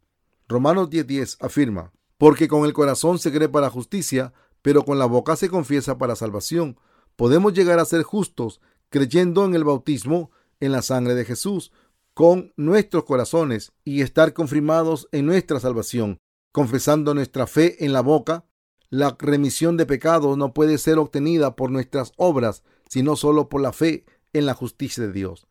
Romanos 0.48 0.90
10:10 0.90 1.38
afirma, 1.40 1.92
porque 2.18 2.48
con 2.48 2.66
el 2.66 2.74
corazón 2.74 3.20
se 3.20 3.32
cree 3.32 3.50
para 3.50 3.70
justicia, 3.70 4.34
pero 4.62 4.86
con 4.86 5.00
la 5.00 5.06
boca 5.06 5.36
se 5.36 5.50
confiesa 5.50 5.98
para 5.98 6.16
salvación. 6.16 6.78
Podemos 7.16 7.54
llegar 7.54 7.80
a 7.80 7.86
ser 7.86 8.04
justos 8.04 8.62
creyendo 8.90 9.46
en 9.46 9.56
el 9.56 9.64
bautismo, 9.64 10.32
en 10.60 10.72
la 10.72 10.82
sangre 10.82 11.16
de 11.16 11.26
Jesús, 11.26 11.72
con 12.14 12.54
nuestros 12.58 13.06
corazones 13.06 13.72
y 13.86 14.02
estar 14.02 14.34
confirmados 14.34 15.08
en 15.12 15.26
nuestra 15.26 15.60
salvación, 15.60 16.20
confesando 16.52 17.14
nuestra 17.14 17.48
fe 17.48 17.86
en 17.86 17.94
la 17.94 18.02
boca. 18.02 18.46
La 18.90 19.16
remisión 19.20 19.78
de 19.78 19.86
pecados 19.86 20.38
no 20.38 20.54
puede 20.54 20.78
ser 20.78 20.98
obtenida 20.98 21.56
por 21.56 21.72
nuestras 21.72 22.12
obras, 22.18 22.64
sino 22.90 23.16
solo 23.16 23.48
por 23.48 23.62
la 23.62 23.72
fe 23.72 24.06
en 24.34 24.46
la 24.46 24.54
justicia 24.54 25.04
de 25.06 25.14
Dios. 25.14 25.48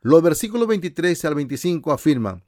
Los 0.00 0.22
versículos 0.22 0.68
23 0.68 1.24
al 1.24 1.34
25 1.34 1.92
afirman, 1.92 2.44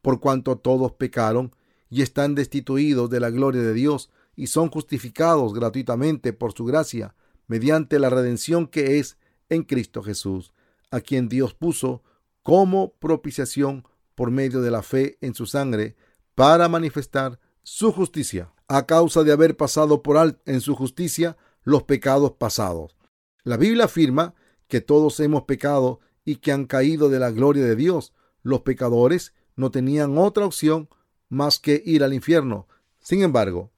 por 0.00 0.20
cuanto 0.20 0.56
todos 0.56 0.92
pecaron 0.92 1.54
y 1.90 2.02
están 2.02 2.34
destituidos 2.34 3.10
de 3.10 3.20
la 3.20 3.30
gloria 3.30 3.62
de 3.62 3.74
Dios 3.74 4.10
y 4.34 4.46
son 4.46 4.70
justificados 4.70 5.52
gratuitamente 5.52 6.32
por 6.32 6.52
su 6.52 6.64
gracia, 6.64 7.14
mediante 7.46 7.98
la 7.98 8.08
redención 8.08 8.66
que 8.66 8.98
es 8.98 9.18
en 9.48 9.62
Cristo 9.62 10.02
Jesús, 10.02 10.52
a 10.92 11.00
quien 11.00 11.28
Dios 11.28 11.54
puso 11.54 12.04
como 12.44 12.92
propiciación 12.92 13.84
por 14.14 14.30
medio 14.30 14.60
de 14.60 14.70
la 14.70 14.82
fe 14.82 15.18
en 15.20 15.34
su 15.34 15.46
sangre 15.46 15.96
para 16.36 16.68
manifestar 16.68 17.40
su 17.64 17.92
justicia, 17.92 18.52
a 18.68 18.86
causa 18.86 19.24
de 19.24 19.32
haber 19.32 19.56
pasado 19.56 20.02
por 20.02 20.16
alto 20.16 20.40
en 20.46 20.60
su 20.60 20.76
justicia 20.76 21.36
los 21.64 21.82
pecados 21.84 22.32
pasados. 22.32 22.96
La 23.42 23.56
Biblia 23.56 23.86
afirma 23.86 24.34
que 24.68 24.80
todos 24.80 25.18
hemos 25.20 25.44
pecado 25.44 26.00
y 26.24 26.36
que 26.36 26.52
han 26.52 26.66
caído 26.66 27.08
de 27.08 27.18
la 27.18 27.30
gloria 27.30 27.64
de 27.64 27.76
Dios. 27.76 28.12
Los 28.42 28.60
pecadores 28.60 29.32
no 29.56 29.70
tenían 29.70 30.18
otra 30.18 30.46
opción 30.46 30.88
más 31.28 31.58
que 31.58 31.82
ir 31.84 32.04
al 32.04 32.14
infierno. 32.14 32.68
Sin 33.00 33.22
embargo, 33.22 33.72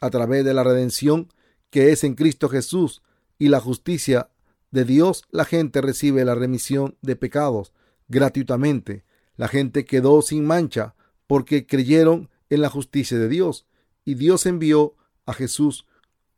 a 0.00 0.10
través 0.10 0.44
de 0.44 0.54
la 0.54 0.64
redención 0.64 1.32
que 1.70 1.92
es 1.92 2.04
en 2.04 2.14
Cristo 2.14 2.48
Jesús 2.48 3.02
y 3.38 3.48
la 3.48 3.60
justicia 3.60 4.30
de 4.70 4.84
Dios, 4.84 5.24
la 5.30 5.44
gente 5.44 5.80
recibe 5.80 6.24
la 6.24 6.34
remisión 6.34 6.96
de 7.02 7.16
pecados 7.16 7.72
gratuitamente. 8.08 9.04
La 9.36 9.48
gente 9.48 9.84
quedó 9.84 10.22
sin 10.22 10.44
mancha 10.44 10.94
porque 11.26 11.66
creyeron 11.66 12.30
en 12.50 12.62
la 12.62 12.70
justicia 12.70 13.18
de 13.18 13.28
Dios 13.28 13.66
y 14.04 14.14
Dios 14.14 14.46
envió 14.46 14.96
a 15.26 15.32
Jesús 15.32 15.86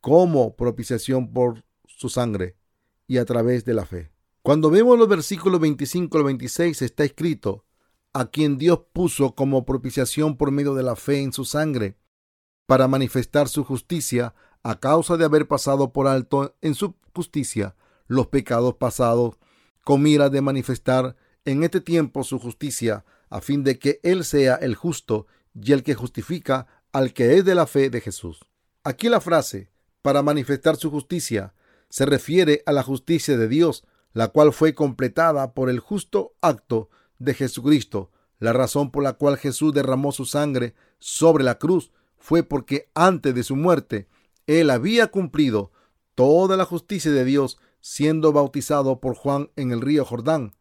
como 0.00 0.56
propiciación 0.56 1.32
por 1.32 1.64
su 1.86 2.08
sangre 2.08 2.56
y 3.06 3.18
a 3.18 3.24
través 3.24 3.64
de 3.64 3.74
la 3.74 3.86
fe. 3.86 4.10
Cuando 4.42 4.70
vemos 4.70 4.98
los 4.98 5.08
versículos 5.08 5.60
25 5.60 6.18
al 6.18 6.24
26 6.24 6.82
está 6.82 7.04
escrito, 7.04 7.64
a 8.12 8.26
quien 8.26 8.58
Dios 8.58 8.80
puso 8.92 9.34
como 9.34 9.64
propiciación 9.64 10.36
por 10.36 10.50
medio 10.50 10.74
de 10.74 10.82
la 10.82 10.96
fe 10.96 11.22
en 11.22 11.32
su 11.32 11.44
sangre, 11.44 11.96
para 12.66 12.88
manifestar 12.88 13.48
su 13.48 13.64
justicia 13.64 14.34
a 14.62 14.78
causa 14.80 15.16
de 15.16 15.24
haber 15.24 15.48
pasado 15.48 15.92
por 15.92 16.06
alto 16.06 16.56
en 16.60 16.74
su 16.74 16.94
justicia 17.14 17.74
los 18.12 18.28
pecados 18.28 18.74
pasados, 18.74 19.36
con 19.84 20.02
mira 20.02 20.28
de 20.28 20.40
manifestar 20.42 21.16
en 21.44 21.64
este 21.64 21.80
tiempo 21.80 22.24
su 22.24 22.38
justicia, 22.38 23.04
a 23.30 23.40
fin 23.40 23.64
de 23.64 23.78
que 23.78 24.00
Él 24.02 24.24
sea 24.24 24.56
el 24.56 24.74
justo 24.74 25.26
y 25.54 25.72
el 25.72 25.82
que 25.82 25.94
justifica 25.94 26.66
al 26.92 27.14
que 27.14 27.38
es 27.38 27.44
de 27.44 27.54
la 27.54 27.66
fe 27.66 27.90
de 27.90 28.00
Jesús. 28.00 28.40
Aquí 28.84 29.08
la 29.08 29.20
frase, 29.20 29.70
para 30.02 30.22
manifestar 30.22 30.76
su 30.76 30.90
justicia, 30.90 31.54
se 31.88 32.04
refiere 32.04 32.62
a 32.66 32.72
la 32.72 32.82
justicia 32.82 33.36
de 33.36 33.48
Dios, 33.48 33.84
la 34.12 34.28
cual 34.28 34.52
fue 34.52 34.74
completada 34.74 35.54
por 35.54 35.70
el 35.70 35.80
justo 35.80 36.34
acto 36.42 36.90
de 37.18 37.34
Jesucristo. 37.34 38.10
La 38.38 38.52
razón 38.52 38.90
por 38.90 39.02
la 39.02 39.14
cual 39.14 39.38
Jesús 39.38 39.72
derramó 39.72 40.12
su 40.12 40.26
sangre 40.26 40.74
sobre 40.98 41.44
la 41.44 41.58
cruz 41.58 41.92
fue 42.18 42.42
porque 42.42 42.90
antes 42.94 43.34
de 43.34 43.42
su 43.42 43.56
muerte, 43.56 44.08
Él 44.46 44.70
había 44.70 45.06
cumplido 45.06 45.72
toda 46.14 46.56
la 46.56 46.64
justicia 46.64 47.10
de 47.10 47.24
Dios 47.24 47.58
siendo 47.82 48.32
bautizado 48.32 48.98
por 49.00 49.14
Juan 49.14 49.50
en 49.56 49.72
el 49.72 49.82
río 49.82 50.06
Jordán 50.06 50.54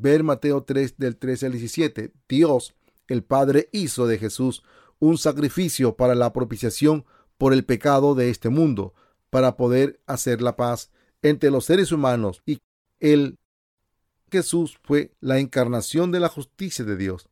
ver 0.00 0.22
Mateo 0.22 0.62
3 0.62 0.98
del 0.98 1.16
13 1.16 1.46
al 1.46 1.52
17. 1.52 2.12
Dios, 2.28 2.74
el 3.08 3.22
Padre, 3.22 3.68
hizo 3.72 4.06
de 4.06 4.18
Jesús 4.18 4.62
un 4.98 5.18
sacrificio 5.18 5.96
para 5.96 6.14
la 6.14 6.32
propiciación 6.32 7.04
por 7.38 7.52
el 7.52 7.64
pecado 7.64 8.14
de 8.14 8.30
este 8.30 8.48
mundo, 8.48 8.94
para 9.30 9.56
poder 9.56 10.00
hacer 10.06 10.40
la 10.42 10.56
paz 10.56 10.90
entre 11.22 11.50
los 11.50 11.64
seres 11.64 11.92
humanos 11.92 12.42
y 12.46 12.60
el 13.00 13.38
Jesús 14.30 14.78
fue 14.82 15.14
la 15.20 15.38
encarnación 15.38 16.10
de 16.10 16.20
la 16.20 16.28
justicia 16.28 16.84
de 16.84 16.96
Dios. 16.96 17.28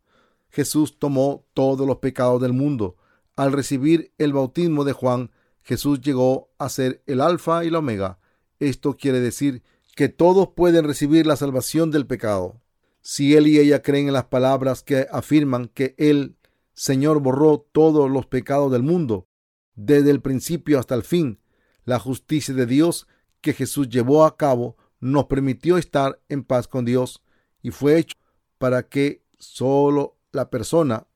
Jesús 0.51 0.99
tomó 0.99 1.47
todos 1.55 1.87
los 1.87 1.99
pecados 1.99 2.41
del 2.41 2.53
mundo. 2.53 2.97
Al 3.37 3.53
recibir 3.53 4.13
el 4.19 4.33
bautismo 4.33 4.85
de 4.85 4.93
Juan, 4.93 5.31
Jesús 5.63 6.01
llegó 6.01 6.51
a 6.59 6.69
ser 6.69 7.03
el 7.07 7.21
alfa 7.21 7.65
y 7.65 7.71
la 7.71 7.79
omega. 7.79 8.19
Esto 8.63 8.97
quiere 8.97 9.19
decir 9.19 9.65
que 9.97 10.09
todos 10.09 10.51
pueden 10.55 10.85
recibir 10.85 11.27
la 11.27 11.35
salvación 11.35 11.91
del 11.91 12.07
pecado. 12.07 12.61
Si 13.01 13.35
él 13.35 13.49
y 13.49 13.59
ella 13.59 13.83
creen 13.83 14.07
en 14.07 14.13
las 14.13 14.27
palabras 14.27 14.85
que 14.85 15.09
afirman 15.11 15.67
que 15.67 15.97
el 15.99 16.37
Señor 16.73 17.21
borró 17.21 17.59
todos 17.73 18.09
los 18.09 18.27
pecados 18.27 18.71
del 18.71 18.85
mundo, 18.85 19.27
desde 19.75 20.13
el 20.13 20.21
principio 20.23 20.79
hasta 20.79 20.95
el 20.95 21.03
fin, 21.03 21.41
la 21.85 21.99
justicia 21.99 22.55
de 22.55 22.67
Dios 22.67 23.09
que 23.41 23.53
Jesús 23.53 23.89
llevó 23.89 24.25
a 24.25 24.37
cabo 24.37 24.77
nos 25.01 25.25
permitió 25.25 25.77
estar 25.77 26.21
en 26.29 26.45
paz 26.45 26.69
con 26.69 26.85
Dios 26.85 27.21
y 27.63 27.73
fue 27.73 27.99
hecho 27.99 28.17
para 28.59 28.85
que 28.85 29.25
solo 29.41 30.19
la 30.31 30.51
persona 30.51 31.09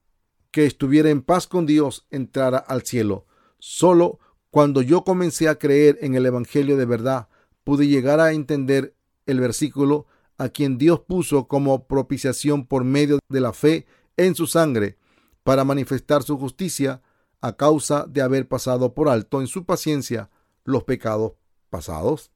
que 0.50 0.66
estuviera 0.66 1.10
en 1.10 1.22
paz 1.22 1.46
con 1.46 1.64
Dios 1.64 2.08
entrara 2.10 2.58
al 2.58 2.82
cielo. 2.82 3.24
Solo 3.60 4.18
cuando 4.50 4.82
yo 4.82 5.04
comencé 5.04 5.48
a 5.48 5.60
creer 5.60 5.96
en 6.00 6.16
el 6.16 6.26
Evangelio 6.26 6.76
de 6.76 6.86
verdad, 6.86 7.28
pude 7.66 7.88
llegar 7.88 8.20
a 8.20 8.32
entender 8.32 8.94
el 9.26 9.40
versículo 9.40 10.06
a 10.38 10.50
quien 10.50 10.78
Dios 10.78 11.00
puso 11.00 11.48
como 11.48 11.88
propiciación 11.88 12.64
por 12.64 12.84
medio 12.84 13.18
de 13.28 13.40
la 13.40 13.52
fe 13.52 13.86
en 14.16 14.36
su 14.36 14.46
sangre 14.46 14.98
para 15.42 15.64
manifestar 15.64 16.22
su 16.22 16.38
justicia 16.38 17.02
a 17.40 17.56
causa 17.56 18.06
de 18.08 18.22
haber 18.22 18.46
pasado 18.46 18.94
por 18.94 19.08
alto 19.08 19.40
en 19.40 19.48
su 19.48 19.64
paciencia 19.64 20.30
los 20.62 20.84
pecados 20.84 21.32
pasados. 21.68 22.30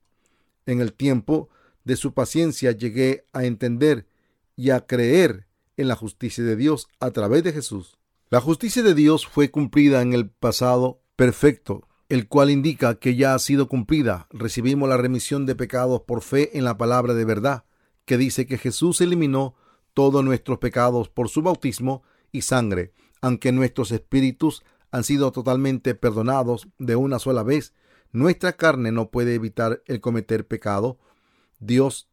En 0.66 0.80
el 0.80 0.94
tiempo 0.94 1.48
de 1.84 1.94
su 1.94 2.12
paciencia 2.12 2.72
llegué 2.72 3.24
a 3.32 3.44
entender 3.44 4.08
y 4.56 4.70
a 4.70 4.84
creer 4.84 5.46
en 5.76 5.86
la 5.86 5.94
justicia 5.94 6.42
de 6.42 6.56
Dios 6.56 6.88
a 6.98 7.12
través 7.12 7.44
de 7.44 7.52
Jesús. 7.52 7.98
La 8.30 8.40
justicia 8.40 8.82
de 8.82 8.94
Dios 8.94 9.28
fue 9.28 9.52
cumplida 9.52 10.02
en 10.02 10.12
el 10.12 10.28
pasado 10.28 11.04
perfecto 11.14 11.86
el 12.11 12.26
cual 12.26 12.50
indica 12.50 12.96
que 12.96 13.14
ya 13.14 13.34
ha 13.34 13.38
sido 13.38 13.68
cumplida. 13.68 14.26
Recibimos 14.30 14.88
la 14.88 14.96
remisión 14.96 15.46
de 15.46 15.54
pecados 15.54 16.02
por 16.02 16.22
fe 16.22 16.58
en 16.58 16.64
la 16.64 16.76
palabra 16.76 17.14
de 17.14 17.24
verdad, 17.24 17.64
que 18.04 18.18
dice 18.18 18.46
que 18.46 18.58
Jesús 18.58 19.00
eliminó 19.00 19.54
todos 19.94 20.24
nuestros 20.24 20.58
pecados 20.58 21.08
por 21.08 21.28
su 21.28 21.40
bautismo 21.40 22.02
y 22.32 22.42
sangre, 22.42 22.92
aunque 23.20 23.52
nuestros 23.52 23.92
espíritus 23.92 24.64
han 24.90 25.04
sido 25.04 25.30
totalmente 25.30 25.94
perdonados 25.94 26.66
de 26.78 26.96
una 26.96 27.20
sola 27.20 27.44
vez, 27.44 27.74
nuestra 28.11 28.54
carne 28.54 28.90
no 28.90 29.12
puede 29.12 29.36
evitar 29.36 29.80
el 29.86 30.00
cometer 30.00 30.48
pecado. 30.48 30.98
Dios 31.61 32.08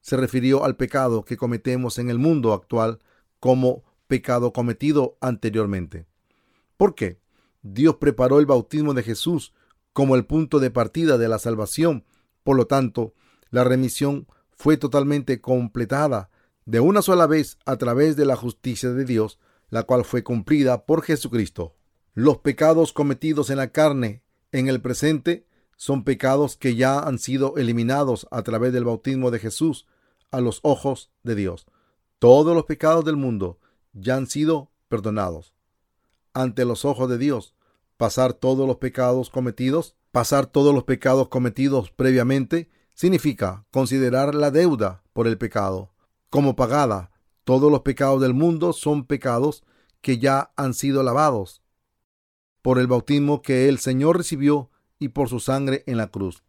se 0.00 0.16
refirió 0.16 0.64
al 0.64 0.76
pecado 0.76 1.24
que 1.24 1.36
cometemos 1.36 1.98
en 1.98 2.08
el 2.08 2.20
mundo 2.20 2.52
actual 2.52 3.00
como 3.40 3.82
pecado 4.06 4.52
cometido 4.52 5.18
anteriormente. 5.20 6.06
¿Por 6.76 6.94
qué? 6.94 7.18
Dios 7.62 7.96
preparó 7.96 8.38
el 8.38 8.46
bautismo 8.46 8.94
de 8.94 9.02
Jesús 9.02 9.52
como 9.92 10.16
el 10.16 10.24
punto 10.26 10.60
de 10.60 10.70
partida 10.70 11.18
de 11.18 11.28
la 11.28 11.38
salvación. 11.38 12.04
Por 12.42 12.56
lo 12.56 12.66
tanto, 12.66 13.14
la 13.50 13.64
remisión 13.64 14.26
fue 14.50 14.76
totalmente 14.76 15.40
completada 15.40 16.30
de 16.64 16.80
una 16.80 17.02
sola 17.02 17.26
vez 17.26 17.58
a 17.66 17.76
través 17.76 18.16
de 18.16 18.24
la 18.24 18.36
justicia 18.36 18.90
de 18.92 19.04
Dios, 19.04 19.38
la 19.70 19.82
cual 19.82 20.04
fue 20.04 20.22
cumplida 20.22 20.84
por 20.84 21.02
Jesucristo. 21.02 21.74
Los 22.14 22.38
pecados 22.38 22.92
cometidos 22.92 23.50
en 23.50 23.56
la 23.58 23.72
carne 23.72 24.22
en 24.52 24.68
el 24.68 24.80
presente 24.80 25.46
son 25.76 26.04
pecados 26.04 26.56
que 26.56 26.76
ya 26.76 27.00
han 27.00 27.18
sido 27.18 27.56
eliminados 27.56 28.26
a 28.30 28.42
través 28.42 28.72
del 28.72 28.84
bautismo 28.84 29.30
de 29.30 29.38
Jesús 29.38 29.86
a 30.30 30.40
los 30.40 30.60
ojos 30.62 31.10
de 31.22 31.34
Dios. 31.34 31.66
Todos 32.18 32.54
los 32.54 32.64
pecados 32.64 33.04
del 33.04 33.16
mundo 33.16 33.58
ya 33.92 34.16
han 34.16 34.26
sido 34.26 34.70
perdonados. 34.88 35.54
Ante 36.34 36.64
los 36.64 36.84
ojos 36.84 37.08
de 37.08 37.18
Dios, 37.18 37.54
pasar 37.96 38.32
todos 38.32 38.66
los 38.66 38.76
pecados 38.76 39.30
cometidos, 39.30 39.96
pasar 40.12 40.46
todos 40.46 40.74
los 40.74 40.84
pecados 40.84 41.28
cometidos 41.28 41.90
previamente, 41.90 42.70
significa 42.94 43.66
considerar 43.70 44.34
la 44.34 44.50
deuda 44.50 45.02
por 45.12 45.26
el 45.26 45.38
pecado 45.38 45.92
como 46.28 46.56
pagada. 46.56 47.10
Todos 47.44 47.70
los 47.70 47.80
pecados 47.80 48.20
del 48.20 48.34
mundo 48.34 48.72
son 48.72 49.04
pecados 49.04 49.64
que 50.00 50.18
ya 50.18 50.52
han 50.56 50.74
sido 50.74 51.02
lavados 51.02 51.62
por 52.62 52.78
el 52.78 52.86
bautismo 52.86 53.42
que 53.42 53.68
el 53.68 53.78
Señor 53.78 54.18
recibió 54.18 54.70
y 54.98 55.08
por 55.08 55.28
su 55.28 55.40
sangre 55.40 55.82
en 55.86 55.96
la 55.96 56.08
cruz. 56.08 56.44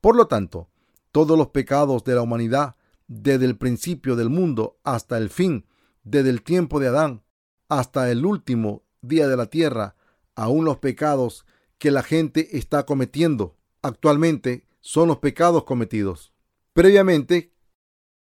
Por 0.00 0.16
lo 0.16 0.26
tanto, 0.26 0.68
todos 1.12 1.38
los 1.38 1.48
pecados 1.48 2.04
de 2.04 2.14
la 2.14 2.22
humanidad, 2.22 2.76
desde 3.06 3.44
el 3.44 3.56
principio 3.56 4.16
del 4.16 4.28
mundo 4.28 4.78
hasta 4.82 5.18
el 5.18 5.30
fin, 5.30 5.66
desde 6.02 6.30
el 6.30 6.42
tiempo 6.42 6.80
de 6.80 6.88
Adán 6.88 7.22
hasta 7.68 8.10
el 8.10 8.26
último 8.26 8.82
día 9.02 9.28
de 9.28 9.36
la 9.36 9.46
tierra, 9.46 9.96
aún 10.34 10.64
los 10.64 10.78
pecados 10.78 11.44
que 11.78 11.90
la 11.90 12.02
gente 12.02 12.56
está 12.56 12.86
cometiendo. 12.86 13.56
Actualmente 13.82 14.66
son 14.80 15.08
los 15.08 15.18
pecados 15.18 15.64
cometidos. 15.64 16.32
Previamente 16.72 17.52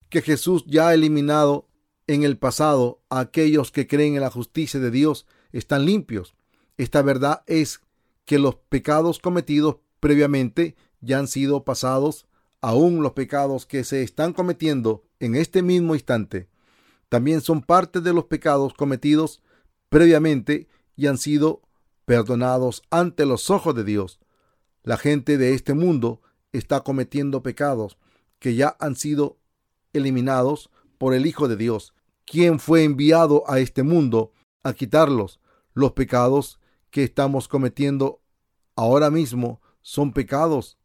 que 0.10 0.22
Jesús 0.22 0.66
ya 0.68 0.90
ha 0.90 0.94
eliminado 0.94 1.70
en 2.08 2.24
el 2.24 2.38
pasado 2.38 3.02
a 3.10 3.20
aquellos 3.20 3.72
que 3.72 3.88
creen 3.88 4.16
en 4.16 4.22
la 4.22 4.32
justicia 4.32 4.80
de 4.80 4.92
Dios 4.92 5.26
están 5.52 5.86
limpios. 5.86 6.36
Esta 6.78 7.02
verdad 7.02 7.44
es 7.48 7.82
que 8.26 8.40
los 8.40 8.56
pecados 8.56 9.20
cometidos 9.20 9.78
previamente 10.00 10.76
ya 11.00 11.20
han 11.20 11.28
sido 11.28 11.64
pasados, 11.64 12.28
aún 12.62 13.02
los 13.02 13.14
pecados 13.14 13.66
que 13.66 13.84
se 13.84 14.02
están 14.02 14.34
cometiendo 14.34 15.04
en 15.20 15.36
este 15.36 15.62
mismo 15.62 15.94
instante. 15.94 16.50
También 17.10 17.42
son 17.42 17.62
parte 17.62 18.02
de 18.02 18.14
los 18.14 18.26
pecados 18.26 18.74
cometidos 18.74 19.42
previamente 19.96 20.68
y 20.98 21.08
han 21.08 21.18
sido 21.18 21.62
perdonados 22.04 22.84
ante 22.90 23.26
los 23.26 23.50
ojos 23.50 23.74
de 23.76 23.86
Dios. 23.86 24.20
La 24.84 24.98
gente 24.98 25.38
de 25.38 25.54
este 25.54 25.74
mundo 25.74 26.22
está 26.52 26.82
cometiendo 26.82 27.42
pecados 27.42 27.98
que 28.38 28.56
ya 28.56 28.76
han 28.82 28.98
sido 28.98 29.38
eliminados 29.94 30.70
por 30.98 31.14
el 31.14 31.26
Hijo 31.26 31.48
de 31.48 31.56
Dios, 31.56 31.94
quien 32.26 32.60
fue 32.60 32.84
enviado 32.84 33.46
a 33.48 33.60
este 33.60 33.84
mundo 33.84 34.34
a 34.64 34.74
quitarlos. 34.74 35.40
Los 35.74 35.94
pecados 35.94 36.60
que 36.90 37.06
estamos 37.06 37.48
cometiendo 37.48 38.20
ahora 38.76 39.10
mismo 39.10 39.62
son 39.82 40.12
pecados 40.12 40.78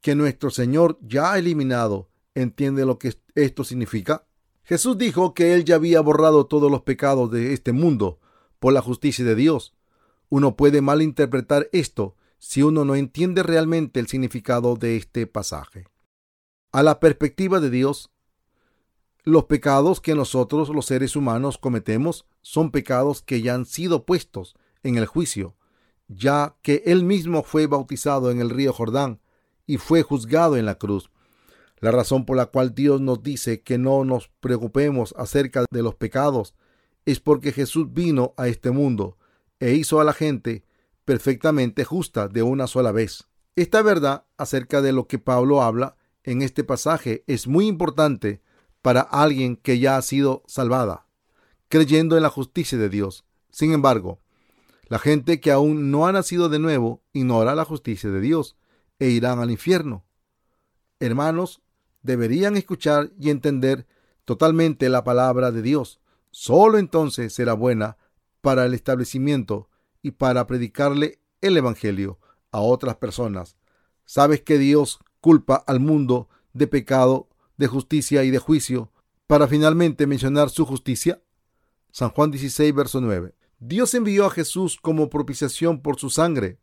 que 0.00 0.16
nuestro 0.16 0.50
Señor 0.50 0.98
ya 1.02 1.34
ha 1.34 1.38
eliminado. 1.38 2.10
¿Entiende 2.34 2.84
lo 2.84 2.98
que 2.98 3.14
esto 3.36 3.62
significa? 3.62 4.26
Jesús 4.64 4.98
dijo 4.98 5.34
que 5.34 5.54
Él 5.54 5.64
ya 5.64 5.76
había 5.76 6.00
borrado 6.00 6.46
todos 6.46 6.68
los 6.68 6.82
pecados 6.82 7.30
de 7.30 7.52
este 7.52 7.70
mundo 7.70 8.18
por 8.58 8.72
la 8.72 8.82
justicia 8.82 9.24
de 9.24 9.34
Dios. 9.34 9.74
Uno 10.28 10.56
puede 10.56 10.80
malinterpretar 10.80 11.68
esto 11.72 12.16
si 12.38 12.62
uno 12.62 12.84
no 12.84 12.94
entiende 12.94 13.42
realmente 13.42 14.00
el 14.00 14.08
significado 14.08 14.76
de 14.76 14.96
este 14.96 15.26
pasaje. 15.26 15.86
A 16.72 16.82
la 16.82 17.00
perspectiva 17.00 17.60
de 17.60 17.70
Dios, 17.70 18.10
los 19.24 19.44
pecados 19.44 20.00
que 20.00 20.14
nosotros 20.14 20.68
los 20.68 20.86
seres 20.86 21.16
humanos 21.16 21.58
cometemos 21.58 22.26
son 22.42 22.70
pecados 22.70 23.22
que 23.22 23.42
ya 23.42 23.54
han 23.54 23.66
sido 23.66 24.04
puestos 24.04 24.54
en 24.82 24.96
el 24.96 25.06
juicio, 25.06 25.56
ya 26.06 26.54
que 26.62 26.82
Él 26.86 27.02
mismo 27.02 27.42
fue 27.42 27.66
bautizado 27.66 28.30
en 28.30 28.40
el 28.40 28.50
río 28.50 28.72
Jordán 28.72 29.20
y 29.66 29.78
fue 29.78 30.02
juzgado 30.02 30.56
en 30.56 30.66
la 30.66 30.76
cruz. 30.76 31.10
La 31.80 31.90
razón 31.90 32.24
por 32.24 32.36
la 32.36 32.46
cual 32.46 32.74
Dios 32.74 33.00
nos 33.00 33.22
dice 33.22 33.62
que 33.62 33.78
no 33.78 34.04
nos 34.04 34.28
preocupemos 34.40 35.14
acerca 35.18 35.64
de 35.70 35.82
los 35.82 35.94
pecados 35.94 36.54
es 37.06 37.20
porque 37.20 37.52
Jesús 37.52 37.92
vino 37.92 38.34
a 38.36 38.48
este 38.48 38.70
mundo 38.70 39.16
e 39.58 39.72
hizo 39.72 40.00
a 40.00 40.04
la 40.04 40.12
gente 40.12 40.64
perfectamente 41.04 41.84
justa 41.84 42.28
de 42.28 42.42
una 42.42 42.66
sola 42.66 42.92
vez. 42.92 43.28
Esta 43.54 43.80
verdad 43.80 44.26
acerca 44.36 44.82
de 44.82 44.92
lo 44.92 45.06
que 45.06 45.18
Pablo 45.18 45.62
habla 45.62 45.96
en 46.24 46.42
este 46.42 46.64
pasaje 46.64 47.24
es 47.26 47.46
muy 47.46 47.66
importante 47.66 48.42
para 48.82 49.00
alguien 49.00 49.56
que 49.56 49.78
ya 49.78 49.96
ha 49.96 50.02
sido 50.02 50.42
salvada, 50.46 51.06
creyendo 51.68 52.16
en 52.16 52.22
la 52.22 52.28
justicia 52.28 52.76
de 52.76 52.88
Dios. 52.88 53.24
Sin 53.50 53.72
embargo, 53.72 54.20
la 54.88 54.98
gente 54.98 55.40
que 55.40 55.52
aún 55.52 55.90
no 55.90 56.06
ha 56.06 56.12
nacido 56.12 56.48
de 56.48 56.58
nuevo 56.58 57.02
ignora 57.12 57.54
la 57.54 57.64
justicia 57.64 58.10
de 58.10 58.20
Dios 58.20 58.56
e 58.98 59.08
irán 59.08 59.38
al 59.38 59.50
infierno. 59.50 60.04
Hermanos, 61.00 61.62
deberían 62.02 62.56
escuchar 62.56 63.10
y 63.18 63.30
entender 63.30 63.86
totalmente 64.24 64.88
la 64.88 65.04
palabra 65.04 65.50
de 65.52 65.62
Dios. 65.62 66.00
Solo 66.38 66.76
entonces 66.76 67.32
será 67.32 67.54
buena 67.54 67.96
para 68.42 68.66
el 68.66 68.74
establecimiento 68.74 69.70
y 70.02 70.10
para 70.10 70.46
predicarle 70.46 71.18
el 71.40 71.56
Evangelio 71.56 72.18
a 72.52 72.60
otras 72.60 72.96
personas. 72.96 73.56
¿Sabes 74.04 74.42
que 74.42 74.58
Dios 74.58 74.98
culpa 75.22 75.54
al 75.66 75.80
mundo 75.80 76.28
de 76.52 76.66
pecado, 76.66 77.30
de 77.56 77.68
justicia 77.68 78.22
y 78.22 78.30
de 78.30 78.38
juicio 78.38 78.92
para 79.26 79.48
finalmente 79.48 80.06
mencionar 80.06 80.50
su 80.50 80.66
justicia? 80.66 81.22
San 81.90 82.10
Juan 82.10 82.32
16, 82.32 82.74
verso 82.74 83.00
9. 83.00 83.34
Dios 83.58 83.94
envió 83.94 84.26
a 84.26 84.30
Jesús 84.30 84.76
como 84.78 85.08
propiciación 85.08 85.80
por 85.80 85.98
su 85.98 86.10
sangre, 86.10 86.58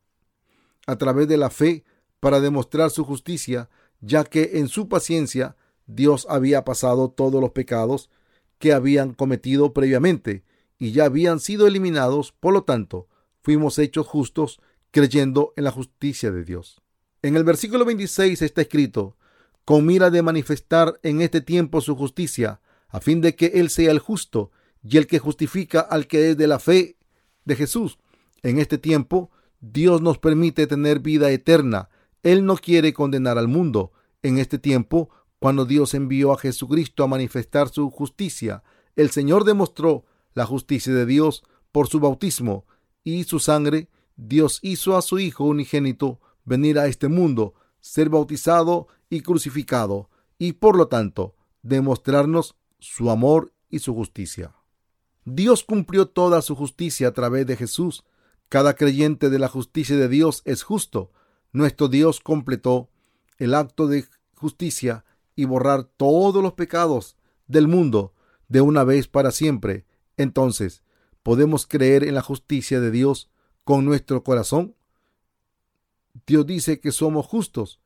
a 0.86 0.98
través 0.98 1.28
de 1.28 1.38
la 1.38 1.50
fe, 1.50 1.84
para 2.20 2.42
demostrar 2.42 2.92
su 2.92 3.04
justicia 3.06 3.72
ya 4.02 4.24
que 4.24 4.52
en 4.60 4.68
su 4.68 4.88
paciencia 4.88 5.58
Dios 5.88 6.28
había 6.30 6.64
pasado 6.64 7.10
todos 7.10 7.42
los 7.42 7.54
pecados 7.54 8.12
que 8.64 8.72
habían 8.72 9.14
cometido 9.14 9.74
previamente 9.74 10.46
y 10.80 10.94
ya 10.94 11.04
habían 11.04 11.42
sido 11.42 11.68
eliminados, 11.68 12.32
por 12.32 12.54
lo 12.54 12.64
tanto, 12.64 13.10
fuimos 13.42 13.78
hechos 13.78 14.08
justos 14.08 14.62
creyendo 14.92 15.52
en 15.58 15.66
la 15.66 15.72
justicia 15.72 16.32
de 16.32 16.46
Dios. 16.46 16.82
En 17.24 17.36
el 17.36 17.44
versículo 17.44 17.84
26 17.84 18.42
está 18.42 18.62
escrito, 18.62 19.18
con 19.66 19.86
mira 19.86 20.10
de 20.12 20.22
manifestar 20.22 20.98
en 21.04 21.20
este 21.20 21.42
tiempo 21.42 21.82
su 21.82 21.98
justicia, 21.98 22.62
a 22.88 23.02
fin 23.02 23.20
de 23.20 23.36
que 23.36 23.48
Él 23.56 23.70
sea 23.70 23.92
el 23.92 24.00
justo 24.00 24.50
y 24.82 24.96
el 24.96 25.08
que 25.08 25.20
justifica 25.20 25.82
al 25.82 26.08
que 26.08 26.30
es 26.30 26.38
de 26.38 26.48
la 26.48 26.60
fe 26.60 26.96
de 27.44 27.58
Jesús. 27.58 27.98
En 28.44 28.60
este 28.60 28.78
tiempo, 28.78 29.30
Dios 29.60 30.02
nos 30.02 30.20
permite 30.20 30.68
tener 30.68 31.00
vida 31.00 31.30
eterna 31.32 31.90
él 32.24 32.46
no 32.46 32.56
quiere 32.56 32.94
condenar 32.94 33.38
al 33.38 33.50
mundo. 33.50 33.92
En 34.24 34.38
este 34.38 34.58
tiempo, 34.58 35.10
cuando 35.44 35.66
Dios 35.66 35.94
envió 35.94 36.32
a 36.32 36.38
Jesucristo 36.38 37.04
a 37.04 37.08
manifestar 37.08 37.68
su 37.68 37.90
justicia, 37.90 38.64
el 38.96 39.10
Señor 39.10 39.44
demostró 39.44 40.06
la 40.34 40.46
justicia 40.46 40.94
de 40.94 41.06
Dios 41.06 41.44
por 41.74 41.90
su 41.90 42.00
bautismo 42.00 42.66
y 43.04 43.26
su 43.26 43.40
sangre. 43.40 43.90
Dios 44.16 44.60
hizo 44.62 44.96
a 44.96 45.02
su 45.02 45.20
Hijo 45.20 45.44
unigénito 45.44 46.22
venir 46.46 46.80
a 46.80 46.88
este 46.88 47.10
mundo, 47.10 47.56
ser 47.82 48.08
bautizado 48.08 48.88
y 49.10 49.20
crucificado, 49.20 50.10
y 50.40 50.54
por 50.54 50.78
lo 50.78 50.88
tanto 50.88 51.36
demostrarnos 51.62 52.56
su 52.80 53.10
amor 53.10 53.52
y 53.70 53.80
su 53.80 53.94
justicia. 53.94 54.56
Dios 55.26 55.66
cumplió 55.66 56.08
toda 56.08 56.42
su 56.42 56.56
justicia 56.56 57.10
a 57.10 57.12
través 57.12 57.46
de 57.46 57.58
Jesús. 57.58 58.06
Cada 58.48 58.76
creyente 58.76 59.30
de 59.30 59.40
la 59.40 59.50
justicia 59.50 59.98
de 59.98 60.08
Dios 60.08 60.42
es 60.46 60.64
justo, 60.64 61.12
nuestro 61.52 61.90
Dios 61.90 62.22
completó 62.22 62.90
el 63.40 63.54
acto 63.54 63.88
de 63.88 64.06
justicia 64.36 65.04
y 65.36 65.46
borrar 65.46 65.84
todos 65.84 66.42
los 66.42 66.54
pecados 66.54 67.18
del 67.48 67.68
mundo 67.68 68.14
de 68.48 68.62
una 68.62 68.84
vez 68.84 69.08
para 69.08 69.32
siempre. 69.32 69.86
Entonces, 70.18 70.84
¿podemos 71.24 71.66
creer 71.66 72.04
en 72.04 72.16
la 72.16 72.22
justicia 72.22 72.80
de 72.80 72.92
Dios 72.92 73.30
con 73.64 73.86
nuestro 73.86 74.24
corazón? 74.24 74.76
Dios 76.28 76.46
dice 76.46 76.80
que 76.80 76.92
somos 76.92 77.26
justos 77.26 77.80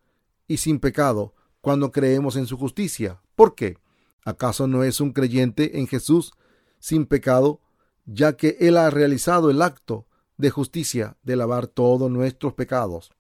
y 0.47 0.57
sin 0.57 0.79
pecado 0.79 1.33
cuando 1.61 1.91
creemos 1.91 2.35
en 2.35 2.45
su 2.45 2.57
justicia. 2.57 3.21
¿Por 3.35 3.55
qué? 3.55 3.77
¿Acaso 4.23 4.67
no 4.67 4.83
es 4.83 4.99
un 4.99 5.13
creyente 5.13 5.79
en 5.79 5.87
Jesús 5.87 6.33
sin 6.79 7.05
pecado, 7.05 7.61
ya 8.05 8.35
que 8.35 8.57
Él 8.59 8.77
ha 8.77 8.89
realizado 8.89 9.49
el 9.49 9.61
acto 9.61 10.05
de 10.37 10.49
justicia 10.49 11.17
de 11.23 11.35
lavar 11.35 11.67
todos 11.67 12.11
nuestros 12.11 12.53
pecados? 12.53 13.11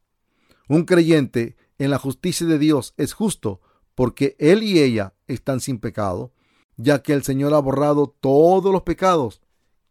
Un 0.67 0.83
creyente 0.83 1.55
en 1.77 1.91
la 1.91 1.97
justicia 1.97 2.45
de 2.45 2.59
Dios 2.59 2.93
es 2.97 3.13
justo 3.13 3.61
porque 3.97 4.35
Él 4.37 4.61
y 4.61 4.77
ella 4.77 5.15
están 5.25 5.59
sin 5.59 5.79
pecado, 5.79 6.31
ya 6.75 7.01
que 7.01 7.13
el 7.13 7.23
Señor 7.23 7.55
ha 7.55 7.59
borrado 7.59 8.15
todos 8.21 8.71
los 8.71 8.83
pecados 8.83 9.41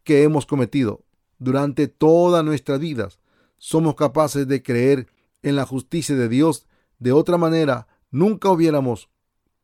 que 0.05 0.23
hemos 0.23 0.47
cometido 0.47 1.05
durante 1.41 1.89
todas 1.89 2.45
nuestras 2.45 2.79
vidas. 2.79 3.19
Somos 3.59 3.97
capaces 3.97 4.47
de 4.47 4.63
creer 4.63 5.09
en 5.43 5.57
la 5.57 5.67
justicia 5.67 6.15
de 6.15 6.29
Dios. 6.29 6.69
De 7.01 7.11
otra 7.11 7.37
manera, 7.37 7.89
nunca 8.13 8.49
hubiéramos 8.49 9.11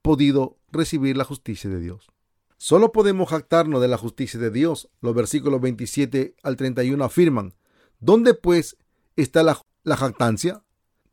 podido 0.02 0.58
recibir 0.72 1.16
la 1.16 1.22
justicia 1.22 1.70
de 1.70 1.78
Dios. 1.78 2.10
Solo 2.56 2.90
podemos 2.90 3.30
jactarnos 3.30 3.80
de 3.80 3.86
la 3.86 3.96
justicia 3.96 4.40
de 4.40 4.50
Dios. 4.50 4.90
Los 5.00 5.14
versículos 5.14 5.60
27 5.60 6.34
al 6.42 6.56
31 6.56 7.04
afirman, 7.04 7.54
¿dónde 8.00 8.34
pues 8.34 8.76
está 9.14 9.44
la, 9.44 9.62
la 9.84 9.96
jactancia? 9.96 10.64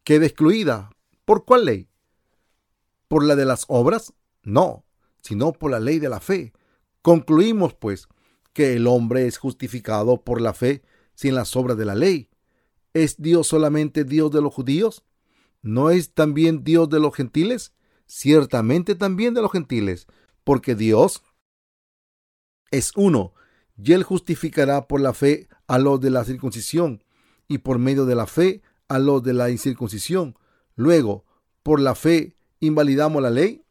Queda 0.04 0.26
excluida. 0.26 0.90
¿Por 1.26 1.46
cuál 1.46 1.66
ley? 1.66 1.89
¿Por 3.10 3.26
la 3.26 3.36
de 3.36 3.44
las 3.44 3.66
obras? 3.68 4.14
No, 4.44 4.86
sino 5.22 5.52
por 5.52 5.72
la 5.72 5.82
ley 5.82 6.00
de 6.00 6.08
la 6.08 6.22
fe. 6.22 6.54
Concluimos, 7.02 7.74
pues, 7.74 8.08
que 8.54 8.76
el 8.76 8.88
hombre 8.88 9.28
es 9.28 9.38
justificado 9.38 10.24
por 10.24 10.40
la 10.40 10.54
fe 10.54 10.84
sin 11.14 11.36
las 11.36 11.58
obras 11.58 11.78
de 11.78 11.84
la 11.84 11.96
ley. 11.96 12.30
¿Es 12.94 13.18
Dios 13.18 13.48
solamente 13.48 14.06
Dios 14.06 14.32
de 14.32 14.42
los 14.42 14.54
judíos? 14.54 15.04
¿No 15.62 15.90
es 15.90 16.14
también 16.14 16.64
Dios 16.64 16.88
de 16.88 17.02
los 17.02 17.14
gentiles? 17.14 17.74
ciertamente 18.10 18.96
también 18.96 19.36
de 19.36 19.42
los 19.42 19.52
gentiles, 19.52 20.08
porque 20.44 20.74
Dios 20.76 21.22
es 22.72 22.92
uno, 22.96 23.34
y 23.78 23.94
él 23.94 24.04
justificará 24.04 24.88
por 24.88 25.00
la 25.00 25.14
fe 25.14 25.48
a 25.68 25.78
los 25.78 26.02
de 26.02 26.10
la 26.10 26.26
circuncisión, 26.26 27.04
y 27.48 27.60
por 27.60 27.78
medio 27.78 28.06
de 28.06 28.16
la 28.16 28.26
fe 28.26 28.64
a 28.88 28.98
los 28.98 29.24
de 29.24 29.34
la 29.34 29.52
incircuncisión. 29.52 30.38
Luego, 30.76 31.24
por 31.62 31.80
la 31.80 31.94
fe, 31.94 32.36
¿invalidamos 32.60 33.22
la 33.22 33.30
ley? 33.30 33.64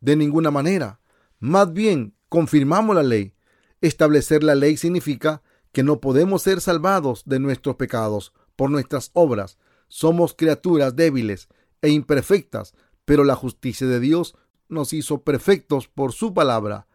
De 0.00 0.16
ninguna 0.16 0.50
manera. 0.50 1.00
Más 1.40 1.72
bien, 1.72 2.14
confirmamos 2.28 2.94
la 2.96 3.02
ley. 3.02 3.34
Establecer 3.80 4.42
la 4.42 4.54
ley 4.54 4.76
significa 4.76 5.42
que 5.72 5.82
no 5.82 6.00
podemos 6.00 6.42
ser 6.42 6.60
salvados 6.60 7.22
de 7.26 7.38
nuestros 7.40 7.76
pecados 7.76 8.32
por 8.56 8.70
nuestras 8.70 9.10
obras. 9.12 9.58
Somos 9.88 10.34
criaturas 10.34 10.96
débiles 10.96 11.48
e 11.82 11.90
imperfectas, 11.90 12.74
pero 13.04 13.24
la 13.24 13.34
justicia 13.34 13.86
de 13.86 14.00
Dios 14.00 14.36
nos 14.68 14.92
hizo 14.92 15.22
perfectos 15.22 15.88
por 15.88 16.12
su 16.12 16.32
palabra. 16.32 16.86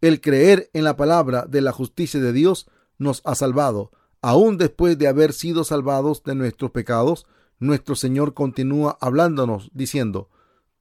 El 0.00 0.20
creer 0.20 0.70
en 0.72 0.84
la 0.84 0.96
palabra 0.96 1.44
de 1.48 1.60
la 1.60 1.72
justicia 1.72 2.20
de 2.20 2.32
Dios 2.32 2.70
nos 2.98 3.20
ha 3.24 3.34
salvado. 3.34 3.90
Aún 4.22 4.56
después 4.56 4.96
de 4.98 5.08
haber 5.08 5.32
sido 5.32 5.64
salvados 5.64 6.22
de 6.22 6.34
nuestros 6.34 6.70
pecados, 6.70 7.26
nuestro 7.58 7.96
Señor 7.96 8.34
continúa 8.34 8.98
hablándonos, 9.00 9.70
diciendo, 9.72 10.30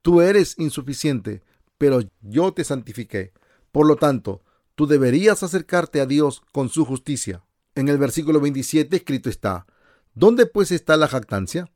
Tú 0.01 0.21
eres 0.21 0.55
insuficiente, 0.57 1.43
pero 1.78 1.99
yo 2.21 2.53
te 2.53 2.63
santifiqué. 2.63 3.34
Por 3.71 3.88
lo 3.88 3.95
tanto, 3.95 4.43
tú 4.75 4.88
deberías 4.88 5.43
acercarte 5.43 6.01
a 6.01 6.05
Dios 6.05 6.41
con 6.51 6.69
su 6.69 6.86
justicia. 6.86 7.43
En 7.75 7.89
el 7.89 7.97
versículo 7.97 8.39
27 8.39 8.95
escrito 8.95 9.30
está, 9.30 9.65
¿Dónde 10.13 10.45
pues 10.45 10.71
está 10.71 10.97
la 10.97 11.07
jactancia? 11.07 11.71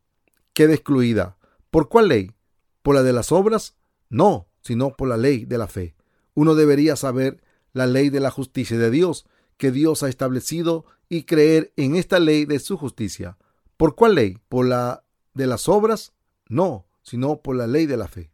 Queda 0.53 0.73
excluida. 0.73 1.37
¿Por 1.69 1.89
cuál 1.89 2.07
ley? 2.07 2.31
¿Por 2.81 2.95
la 2.95 3.03
de 3.03 3.13
las 3.13 3.31
obras? 3.31 3.75
No, 4.09 4.47
sino 4.61 4.95
por 4.95 5.07
la 5.07 5.17
ley 5.17 5.45
de 5.45 5.57
la 5.57 5.67
fe. 5.67 5.95
Uno 6.33 6.55
debería 6.55 6.95
saber 6.95 7.43
la 7.73 7.85
ley 7.85 8.09
de 8.09 8.19
la 8.19 8.31
justicia 8.31 8.77
de 8.77 8.89
Dios, 8.89 9.25
que 9.57 9.71
Dios 9.71 10.03
ha 10.03 10.09
establecido, 10.09 10.85
y 11.07 11.23
creer 11.23 11.73
en 11.75 11.95
esta 11.95 12.19
ley 12.19 12.45
de 12.45 12.59
su 12.59 12.77
justicia. 12.77 13.37
¿Por 13.81 13.95
cuál 13.95 14.13
ley? 14.13 14.37
¿Por 14.47 14.67
la 14.67 15.03
de 15.33 15.47
las 15.47 15.67
obras? 15.67 16.13
No, 16.47 16.85
sino 17.01 17.41
por 17.41 17.55
la 17.55 17.65
ley 17.65 17.87
de 17.87 17.97
la 17.97 18.07
fe. 18.07 18.31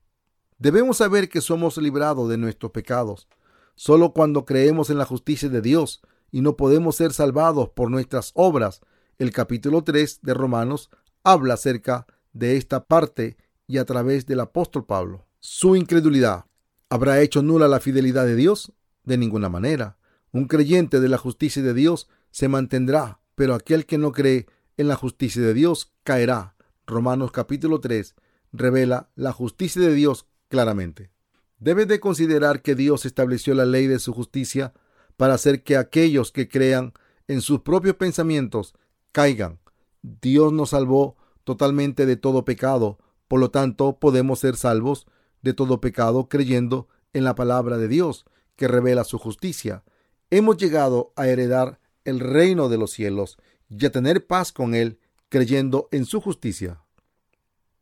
Debemos 0.58 0.98
saber 0.98 1.30
que 1.30 1.40
somos 1.40 1.78
librados 1.78 2.28
de 2.28 2.38
nuestros 2.38 2.74
pecados. 2.74 3.30
Solo 3.74 4.12
cuando 4.12 4.44
creemos 4.44 4.90
en 4.90 4.98
la 4.98 5.06
justicia 5.06 5.48
de 5.48 5.62
Dios 5.62 6.02
y 6.32 6.42
no 6.42 6.58
podemos 6.58 6.98
ser 6.98 7.14
salvados 7.14 7.70
por 7.70 7.90
nuestras 7.90 8.34
obras. 8.36 8.82
El 9.20 9.32
capítulo 9.32 9.86
3 9.86 10.20
de 10.22 10.34
Romanos 10.34 10.90
habla 11.24 11.54
acerca 11.54 12.08
de 12.34 12.58
esta 12.58 12.84
parte 12.84 13.38
y 13.68 13.78
a 13.78 13.86
través 13.86 14.26
del 14.26 14.42
apóstol 14.42 14.86
Pablo. 14.86 15.28
Su 15.40 15.78
incredulidad 15.78 16.44
habrá 16.90 17.22
hecho 17.22 17.42
nula 17.42 17.70
la 17.70 17.80
fidelidad 17.80 18.26
de 18.26 18.36
Dios? 18.36 18.74
De 19.06 19.18
ninguna 19.18 19.48
manera. 19.48 19.98
Un 20.34 20.50
creyente 20.50 21.00
de 21.00 21.08
la 21.08 21.18
justicia 21.18 21.64
de 21.64 21.74
Dios 21.74 22.10
se 22.32 22.50
mantendrá, 22.50 23.22
pero 23.36 23.54
aquel 23.54 23.86
que 23.86 23.98
no 23.98 24.12
cree 24.12 24.46
en 24.78 24.88
la 24.88 24.96
justicia 24.96 25.42
de 25.42 25.54
Dios 25.54 25.94
caerá. 26.04 26.56
Romanos 26.86 27.32
capítulo 27.32 27.82
3 27.82 28.16
revela 28.54 29.10
la 29.16 29.34
justicia 29.34 29.82
de 29.82 29.94
Dios 29.94 30.28
claramente. 30.48 31.12
Debes 31.60 31.88
de 31.88 32.00
considerar 32.00 32.62
que 32.62 32.76
Dios 32.76 33.06
estableció 33.06 33.54
la 33.54 33.66
ley 33.66 33.88
de 33.88 34.00
su 34.00 34.14
justicia 34.14 34.74
para 35.18 35.34
hacer 35.34 35.64
que 35.64 35.76
aquellos 35.76 36.32
que 36.32 36.48
crean 36.48 36.94
en 37.28 37.42
sus 37.42 37.62
propios 37.62 37.96
pensamientos 37.96 38.76
caigan. 39.12 39.60
Dios 40.02 40.54
nos 40.54 40.70
salvó 40.70 41.18
totalmente 41.44 42.06
de 42.06 42.16
todo 42.16 42.46
pecado 42.46 43.00
por 43.28 43.40
lo 43.40 43.52
tanto, 43.52 44.00
podemos 44.00 44.40
ser 44.40 44.56
salvos 44.56 45.06
de 45.42 45.54
todo 45.54 45.82
pecado 45.82 46.30
creyendo 46.30 46.88
en 47.14 47.24
la 47.24 47.36
palabra 47.36 47.78
de 47.78 47.88
Dios, 47.88 48.26
que 48.56 48.68
revela 48.68 49.04
su 49.04 49.18
justicia. 49.18 49.84
Hemos 50.30 50.58
llegado 50.58 51.14
a 51.16 51.28
heredar 51.28 51.80
el 52.06 52.20
reino 52.20 52.70
de 52.70 52.78
los 52.78 52.92
cielos 52.92 53.38
y 53.70 53.86
a 53.86 53.92
tener 53.92 54.26
paz 54.26 54.52
con 54.52 54.76
Él 54.76 55.00
creyendo 55.30 55.88
en 55.92 56.06
su 56.06 56.22
justicia. 56.22 56.82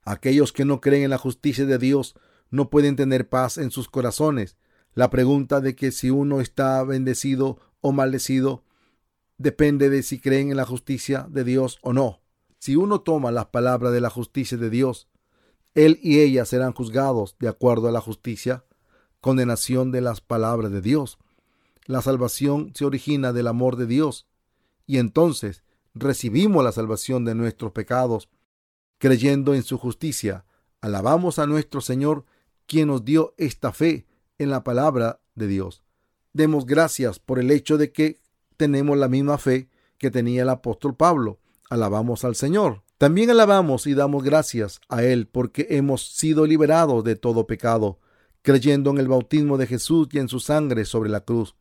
Aquellos 0.04 0.54
que 0.54 0.66
no 0.66 0.82
creen 0.82 1.04
en 1.04 1.10
la 1.10 1.18
justicia 1.18 1.66
de 1.66 1.78
Dios 1.78 2.16
no 2.50 2.70
pueden 2.70 2.96
tener 2.96 3.28
paz 3.30 3.58
en 3.58 3.72
sus 3.72 3.90
corazones. 3.90 4.58
La 4.94 5.10
pregunta 5.10 5.62
de 5.62 5.76
que 5.76 5.92
si 5.92 6.10
uno 6.10 6.42
está 6.42 6.84
bendecido 6.84 7.60
o 7.82 7.92
maldecido 7.92 8.64
depende 9.38 9.90
de 9.90 10.04
si 10.04 10.20
creen 10.20 10.52
en 10.52 10.58
la 10.58 10.66
justicia 10.66 11.28
de 11.30 11.44
Dios 11.44 11.80
o 11.82 11.92
no. 11.92 12.22
Si 12.60 12.76
uno 12.76 13.02
toma 13.02 13.32
las 13.32 13.48
palabras 13.48 13.94
de 13.94 14.02
la 14.02 14.10
justicia 14.10 14.58
de 14.58 14.70
Dios 14.70 15.10
él 15.76 16.00
y 16.02 16.22
ella 16.22 16.46
serán 16.46 16.74
juzgados 16.74 17.36
de 17.38 17.50
acuerdo 17.50 17.90
a 17.90 17.92
la 17.92 18.00
justicia, 18.00 18.64
condenación 19.20 19.92
de 19.92 20.00
las 20.00 20.22
palabras 20.22 20.72
de 20.72 20.82
Dios. 20.82 21.18
La 21.86 22.02
salvación 22.02 22.72
se 22.74 22.86
origina 22.86 23.34
del 23.34 23.48
amor 23.48 23.76
de 23.76 23.86
Dios 23.86 24.26
y 24.88 24.98
entonces 24.98 25.64
recibimos 25.96 26.64
la 26.64 26.72
salvación 26.72 27.26
de 27.26 27.34
nuestros 27.34 27.72
pecados 27.72 28.30
creyendo 29.00 29.56
en 29.56 29.64
su 29.64 29.78
justicia. 29.78 30.46
Alabamos 30.82 31.40
a 31.40 31.48
nuestro 31.48 31.82
Señor 31.82 32.26
quien 32.68 32.90
nos 32.90 33.04
dio 33.06 33.34
esta 33.38 33.72
fe 33.72 34.06
en 34.38 34.50
la 34.50 34.64
palabra 34.64 35.22
de 35.34 35.48
Dios. 35.48 35.84
Demos 36.34 36.66
gracias 36.66 37.18
por 37.20 37.40
el 37.40 37.50
hecho 37.50 37.78
de 37.78 37.92
que 37.92 38.20
tenemos 38.58 38.98
la 38.98 39.08
misma 39.08 39.38
fe 39.38 39.70
que 39.98 40.12
tenía 40.12 40.44
el 40.44 40.50
apóstol 40.50 40.96
Pablo. 40.96 41.40
Alabamos 41.70 42.26
al 42.26 42.36
Señor. 42.36 42.84
También 42.98 43.30
alabamos 43.30 43.88
y 43.88 43.94
damos 43.94 44.24
gracias 44.24 44.80
a 44.90 45.04
Él 45.04 45.28
porque 45.28 45.68
hemos 45.72 46.16
sido 46.16 46.46
liberados 46.46 47.04
de 47.04 47.16
todo 47.16 47.48
pecado, 47.48 48.00
creyendo 48.42 48.92
en 48.92 49.00
el 49.00 49.08
bautismo 49.08 49.58
de 49.58 49.68
Jesús 49.68 50.08
y 50.12 50.20
en 50.20 50.30
su 50.30 50.40
sangre 50.40 50.86
sobre 50.86 51.10
la 51.10 51.22
cruz. 51.22 51.56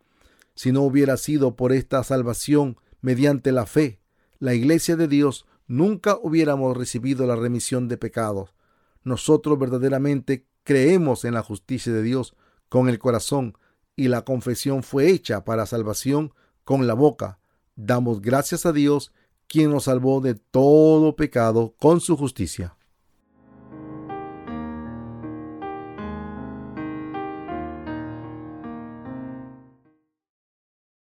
Si 0.55 0.71
no 0.71 0.83
hubiera 0.83 1.17
sido 1.17 1.57
por 1.57 1.73
esta 1.73 2.05
salvación 2.05 2.79
mediante 3.01 3.51
la 3.51 3.67
fe, 3.67 4.01
la 4.39 4.55
iglesia 4.55 4.97
de 4.97 5.09
Dios 5.09 5.47
nunca 5.67 6.19
hubiéramos 6.21 6.77
recibido 6.77 7.27
la 7.27 7.37
remisión 7.37 7.89
de 7.89 7.97
pecados. 7.97 8.55
Nosotros 9.03 9.59
verdaderamente 9.59 10.47
creemos 10.63 11.25
en 11.25 11.35
la 11.35 11.43
justicia 11.43 11.93
de 11.93 12.03
Dios 12.03 12.35
con 12.69 12.89
el 12.89 12.99
corazón 12.99 13.57
y 13.97 14.09
la 14.09 14.23
confesión 14.23 14.83
fue 14.83 15.11
hecha 15.11 15.45
para 15.45 15.67
salvación 15.67 16.33
con 16.65 16.87
la 16.87 16.95
boca. 16.95 17.39
Damos 17.77 18.21
gracias 18.21 18.67
a 18.67 18.73
Dios 18.73 19.13
quien 19.47 19.71
nos 19.71 19.85
salvó 19.85 20.21
de 20.21 20.35
todo 20.35 21.17
pecado 21.17 21.75
con 21.79 22.01
su 22.01 22.17
justicia. 22.17 22.77